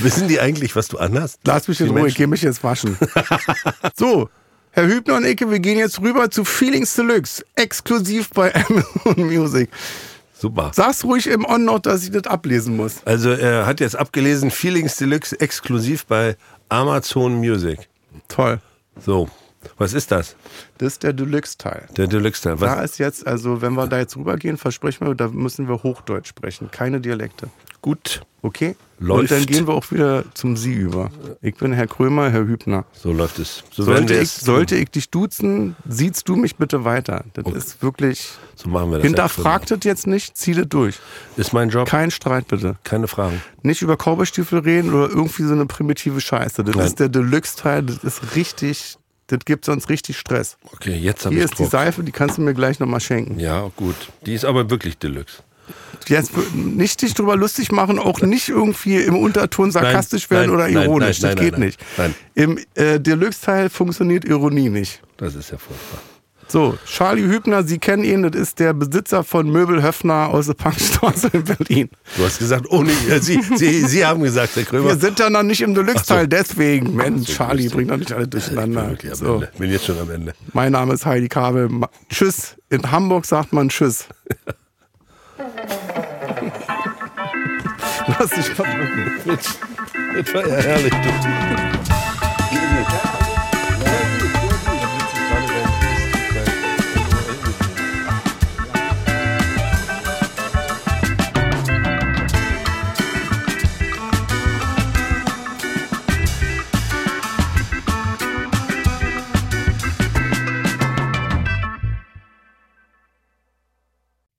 Wissen 0.00 0.28
die 0.28 0.40
eigentlich, 0.40 0.74
was 0.74 0.88
du 0.88 0.98
anhast? 0.98 1.40
Lass 1.44 1.68
mich 1.68 1.80
in 1.80 1.90
Ruhe, 1.90 2.08
ich 2.08 2.16
gehe 2.16 2.26
mich 2.26 2.42
jetzt 2.42 2.64
waschen. 2.64 2.96
so, 3.96 4.28
Herr 4.72 4.86
Hübner 4.86 5.16
und 5.16 5.24
Icke, 5.24 5.50
wir 5.50 5.60
gehen 5.60 5.78
jetzt 5.78 6.00
rüber 6.00 6.30
zu 6.30 6.44
Feelings 6.44 6.94
Deluxe, 6.94 7.44
exklusiv 7.54 8.30
bei 8.30 8.52
Amazon 8.68 9.26
Music. 9.26 9.70
Super. 10.34 10.70
Sag's 10.72 11.04
ruhig 11.04 11.26
im 11.26 11.44
On 11.44 11.64
noch, 11.64 11.80
dass 11.80 12.04
ich 12.04 12.10
das 12.10 12.24
ablesen 12.24 12.76
muss. 12.76 12.96
Also 13.04 13.30
er 13.30 13.66
hat 13.66 13.80
jetzt 13.80 13.96
abgelesen, 13.96 14.50
Feelings 14.50 14.96
Deluxe 14.96 15.38
exklusiv 15.40 16.06
bei 16.06 16.36
Amazon 16.68 17.36
Music. 17.36 17.88
Toll. 18.28 18.60
So, 19.00 19.28
was 19.76 19.92
ist 19.92 20.10
das? 20.10 20.36
Das 20.78 20.94
ist 20.94 21.02
der 21.02 21.12
Deluxe-Teil. 21.12 21.88
Der 21.96 22.06
Deluxe-Teil. 22.06 22.56
Da 22.56 22.82
ist 22.82 22.98
jetzt, 22.98 23.26
also 23.26 23.60
wenn 23.62 23.74
wir 23.74 23.86
da 23.86 23.98
jetzt 23.98 24.16
rübergehen, 24.16 24.56
versprechen 24.56 25.06
wir, 25.06 25.14
da 25.14 25.28
müssen 25.28 25.68
wir 25.68 25.82
Hochdeutsch 25.82 26.28
sprechen, 26.28 26.70
keine 26.70 27.00
Dialekte. 27.00 27.48
Gut, 27.88 28.20
Okay? 28.42 28.76
Läuft. 29.00 29.20
Und 29.20 29.30
dann 29.30 29.46
gehen 29.46 29.66
wir 29.66 29.74
auch 29.74 29.90
wieder 29.90 30.24
zum 30.34 30.56
Sie 30.56 30.72
über. 30.72 31.10
Ich 31.40 31.54
bin 31.56 31.72
Herr 31.72 31.86
Krömer, 31.86 32.30
Herr 32.30 32.46
Hübner. 32.46 32.84
so 32.92 33.12
läuft 33.12 33.38
es. 33.38 33.62
So 33.70 33.82
Sollte 33.84 34.14
ich, 34.14 34.20
es. 34.22 34.36
sollte 34.40 34.76
ich 34.76 34.90
dich 34.90 35.10
duzen, 35.10 35.76
siehst 35.88 36.28
du 36.28 36.36
mich 36.36 36.56
bitte 36.56 36.84
weiter. 36.84 37.24
Das 37.34 37.52
ist 37.52 37.82
wirklich. 37.82 38.30
So 38.56 38.68
machen 38.68 38.90
wir 38.90 38.98
das. 38.98 39.06
Hinterfragt 39.06 39.70
das 39.70 39.80
jetzt 39.82 40.06
nicht, 40.06 40.36
zieh 40.36 40.54
das 40.54 40.68
durch. 40.68 40.98
Ist 41.36 41.52
mein 41.52 41.68
Job. 41.68 41.88
Kein 41.88 42.10
Streit 42.10 42.48
bitte. 42.48 42.76
Keine 42.84 43.06
Fragen. 43.08 43.40
Nicht 43.62 43.82
über 43.82 43.96
Cowboystiefel 43.96 44.60
reden 44.60 44.92
oder 44.94 45.08
irgendwie 45.10 45.44
so 45.44 45.52
eine 45.52 45.66
primitive 45.66 46.20
Scheiße. 46.20 46.62
Das 46.64 46.74
Nein. 46.76 46.86
ist 46.86 47.00
der 47.00 47.08
Deluxe-Teil, 47.08 47.82
das 47.84 48.02
ist 48.04 48.34
richtig, 48.36 48.96
das 49.28 49.40
gibt 49.44 49.64
sonst 49.64 49.88
richtig 49.90 50.16
Stress. 50.16 50.56
Okay, 50.72 50.96
jetzt 50.96 51.24
habe 51.24 51.34
Hier 51.34 51.44
ich 51.44 51.50
ist 51.50 51.58
die 51.58 51.62
Druck. 51.64 51.70
Seife, 51.72 52.02
die 52.02 52.12
kannst 52.12 52.38
du 52.38 52.42
mir 52.42 52.54
gleich 52.54 52.78
nochmal 52.80 53.00
schenken. 53.00 53.38
Ja, 53.38 53.70
gut. 53.76 53.96
Die 54.26 54.34
ist 54.34 54.44
aber 54.44 54.70
wirklich 54.70 54.98
Deluxe. 54.98 55.42
Jetzt 56.06 56.30
nicht 56.54 57.02
dich 57.02 57.12
drüber 57.12 57.36
lustig 57.36 57.70
machen, 57.70 57.98
auch 57.98 58.20
nicht 58.22 58.48
irgendwie 58.48 58.96
im 58.96 59.14
Unterton 59.16 59.70
sarkastisch 59.70 60.26
Nein, 60.30 60.38
werden 60.40 60.50
oder 60.54 60.64
nein, 60.64 60.74
nein, 60.74 60.82
ironisch. 60.84 61.20
nein, 61.20 61.36
das 61.36 61.44
geht 61.44 61.58
nicht. 61.58 61.78
Im 62.34 62.58
äh, 62.74 62.98
Deluxe-Teil 62.98 63.68
funktioniert 63.68 64.24
Ironie 64.24 64.70
nicht. 64.70 65.02
Das 65.18 65.34
ist 65.34 65.50
ja 65.50 65.58
furchtbar. 65.58 65.98
So, 66.50 66.78
Charlie 66.86 67.24
Hübner, 67.26 67.62
Sie 67.62 67.78
kennen 67.78 68.04
ihn, 68.04 68.22
das 68.22 68.40
ist 68.40 68.58
der 68.58 68.72
Besitzer 68.72 69.22
von 69.22 69.50
Möbel 69.50 69.82
Höfner 69.82 70.28
aus 70.30 70.46
der 70.46 70.54
Punkstraße 70.54 71.28
in 71.34 71.44
Berlin. 71.44 71.90
Du 72.16 72.24
hast 72.24 72.38
gesagt, 72.38 72.70
ohne. 72.70 72.90
Äh, 73.10 73.20
Sie, 73.20 73.38
Sie, 73.56 73.84
Sie 73.84 74.06
haben 74.06 74.22
gesagt, 74.22 74.56
Herr 74.56 74.62
Krömer. 74.64 74.86
Wir 74.88 74.96
sind 74.96 75.18
ja 75.18 75.28
noch 75.28 75.42
nicht 75.42 75.60
im 75.60 75.74
Deluxe-Teil, 75.74 76.22
so. 76.22 76.26
deswegen. 76.28 76.96
Mensch, 76.96 77.26
so, 77.28 77.34
Charlie, 77.34 77.68
bringt 77.68 77.90
doch 77.90 77.98
nicht 77.98 78.12
alle 78.12 78.24
Ich 78.24 78.30
bin 78.30 78.40
durcheinander. 78.40 78.88
wirklich 78.88 79.12
am 79.12 79.18
So, 79.18 79.34
Ende. 79.34 79.50
Bin 79.58 79.70
jetzt 79.70 79.84
schon 79.84 79.98
am 79.98 80.10
Ende. 80.10 80.32
mein 80.54 80.72
Name 80.72 80.94
ist 80.94 81.04
Heidi 81.04 81.28
Kabel. 81.28 81.68
Tschüss. 82.08 82.56
In 82.70 82.90
Hamburg 82.90 83.26
sagt 83.26 83.52
man 83.52 83.68
Tschüss. 83.68 84.06
Lass 88.18 88.30
dich 88.30 88.46
verdrücken. 88.46 89.20
Das 89.26 90.34
war 90.34 90.46
ja 90.46 90.56
herrlich. 90.56 90.92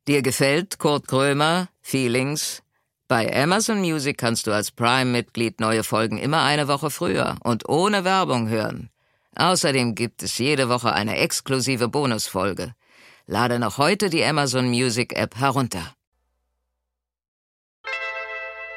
Dir 0.07 0.23
gefällt 0.23 0.79
Kurt 0.79 1.07
Krömer, 1.07 1.69
Feelings? 1.81 2.63
Bei 3.09 3.35
Amazon 3.35 3.79
Music 3.79 4.19
kannst 4.19 4.45
du 4.45 4.51
als 4.51 4.69
Prime-Mitglied 4.69 5.59
neue 5.59 5.83
Folgen 5.83 6.19
immer 6.19 6.43
eine 6.43 6.67
Woche 6.67 6.91
früher 6.91 7.37
und 7.43 7.67
ohne 7.67 8.03
Werbung 8.03 8.49
hören. 8.49 8.91
Außerdem 9.35 9.95
gibt 9.95 10.21
es 10.21 10.37
jede 10.37 10.69
Woche 10.69 10.93
eine 10.93 11.17
exklusive 11.17 11.87
Bonusfolge. 11.87 12.75
Lade 13.25 13.57
noch 13.57 13.79
heute 13.79 14.11
die 14.11 14.23
Amazon 14.23 14.69
Music 14.69 15.17
App 15.17 15.37
herunter. 15.37 15.95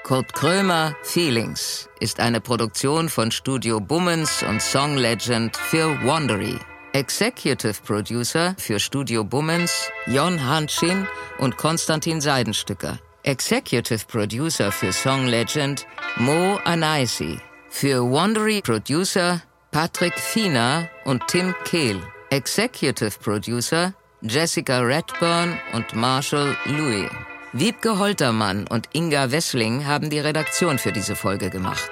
Kurt 0.03 0.33
Krömer 0.33 0.97
Feelings 1.03 1.91
ist 2.01 2.19
eine 2.19 2.41
Produktion 2.41 3.11
von 3.11 3.31
Studio 3.31 3.81
Bummens 3.81 4.43
und 4.43 4.63
Song 4.63 4.97
Legend 4.97 5.55
für 5.59 5.91
Wandery. 6.07 6.59
Executive 6.95 7.83
Producer 7.85 8.55
für 8.57 8.81
Studio 8.81 9.25
Bummens 9.25 9.91
Jon 10.07 10.43
Hanschin 10.43 11.07
und 11.37 11.59
Konstantin 11.59 12.23
Seidenstücker. 12.23 12.99
Executive 13.25 14.05
Producer 14.09 14.73
für 14.73 14.93
Song 14.93 15.27
Legend 15.27 15.87
Mo 16.17 16.59
Anaisi. 16.65 17.39
Für 17.71 18.03
Wandery 18.03 18.61
Producer 18.63 19.41
Patrick 19.71 20.19
Fiener 20.19 20.89
und 21.05 21.23
Tim 21.29 21.55
Kehl. 21.65 22.01
Executive 22.31 23.13
Producer 23.21 23.95
Jessica 24.23 24.81
Redburn 24.81 25.57
und 25.73 25.95
Marshall 25.95 26.57
Louis. 26.65 27.09
Wiebke 27.53 27.97
Holtermann 27.97 28.67
und 28.67 28.89
Inga 28.93 29.31
Wessling 29.31 29.87
haben 29.87 30.11
die 30.11 30.19
Redaktion 30.19 30.79
für 30.81 30.91
diese 30.91 31.15
Folge 31.15 31.49
gemacht. 31.49 31.91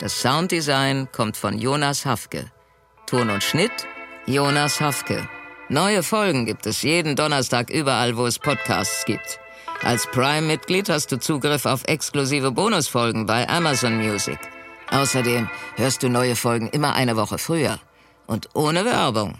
Das 0.00 0.20
Sounddesign 0.20 1.12
kommt 1.12 1.36
von 1.36 1.58
Jonas 1.58 2.04
Hafke. 2.04 2.50
Ton 3.06 3.30
und 3.30 3.44
Schnitt 3.44 3.86
Jonas 4.26 4.80
Hafke. 4.80 5.28
Neue 5.68 6.02
Folgen 6.02 6.44
gibt 6.44 6.66
es 6.66 6.82
jeden 6.82 7.14
Donnerstag 7.14 7.70
überall, 7.70 8.16
wo 8.16 8.26
es 8.26 8.40
Podcasts 8.40 9.04
gibt. 9.04 9.38
Als 9.84 10.06
Prime-Mitglied 10.06 10.88
hast 10.88 11.10
du 11.10 11.18
Zugriff 11.18 11.66
auf 11.66 11.82
exklusive 11.86 12.52
Bonusfolgen 12.52 13.26
bei 13.26 13.48
Amazon 13.48 13.96
Music. 13.96 14.38
Außerdem 14.90 15.48
hörst 15.74 16.04
du 16.04 16.08
neue 16.08 16.36
Folgen 16.36 16.68
immer 16.68 16.94
eine 16.94 17.16
Woche 17.16 17.36
früher 17.36 17.80
und 18.28 18.48
ohne 18.54 18.84
Werbung. 18.84 19.34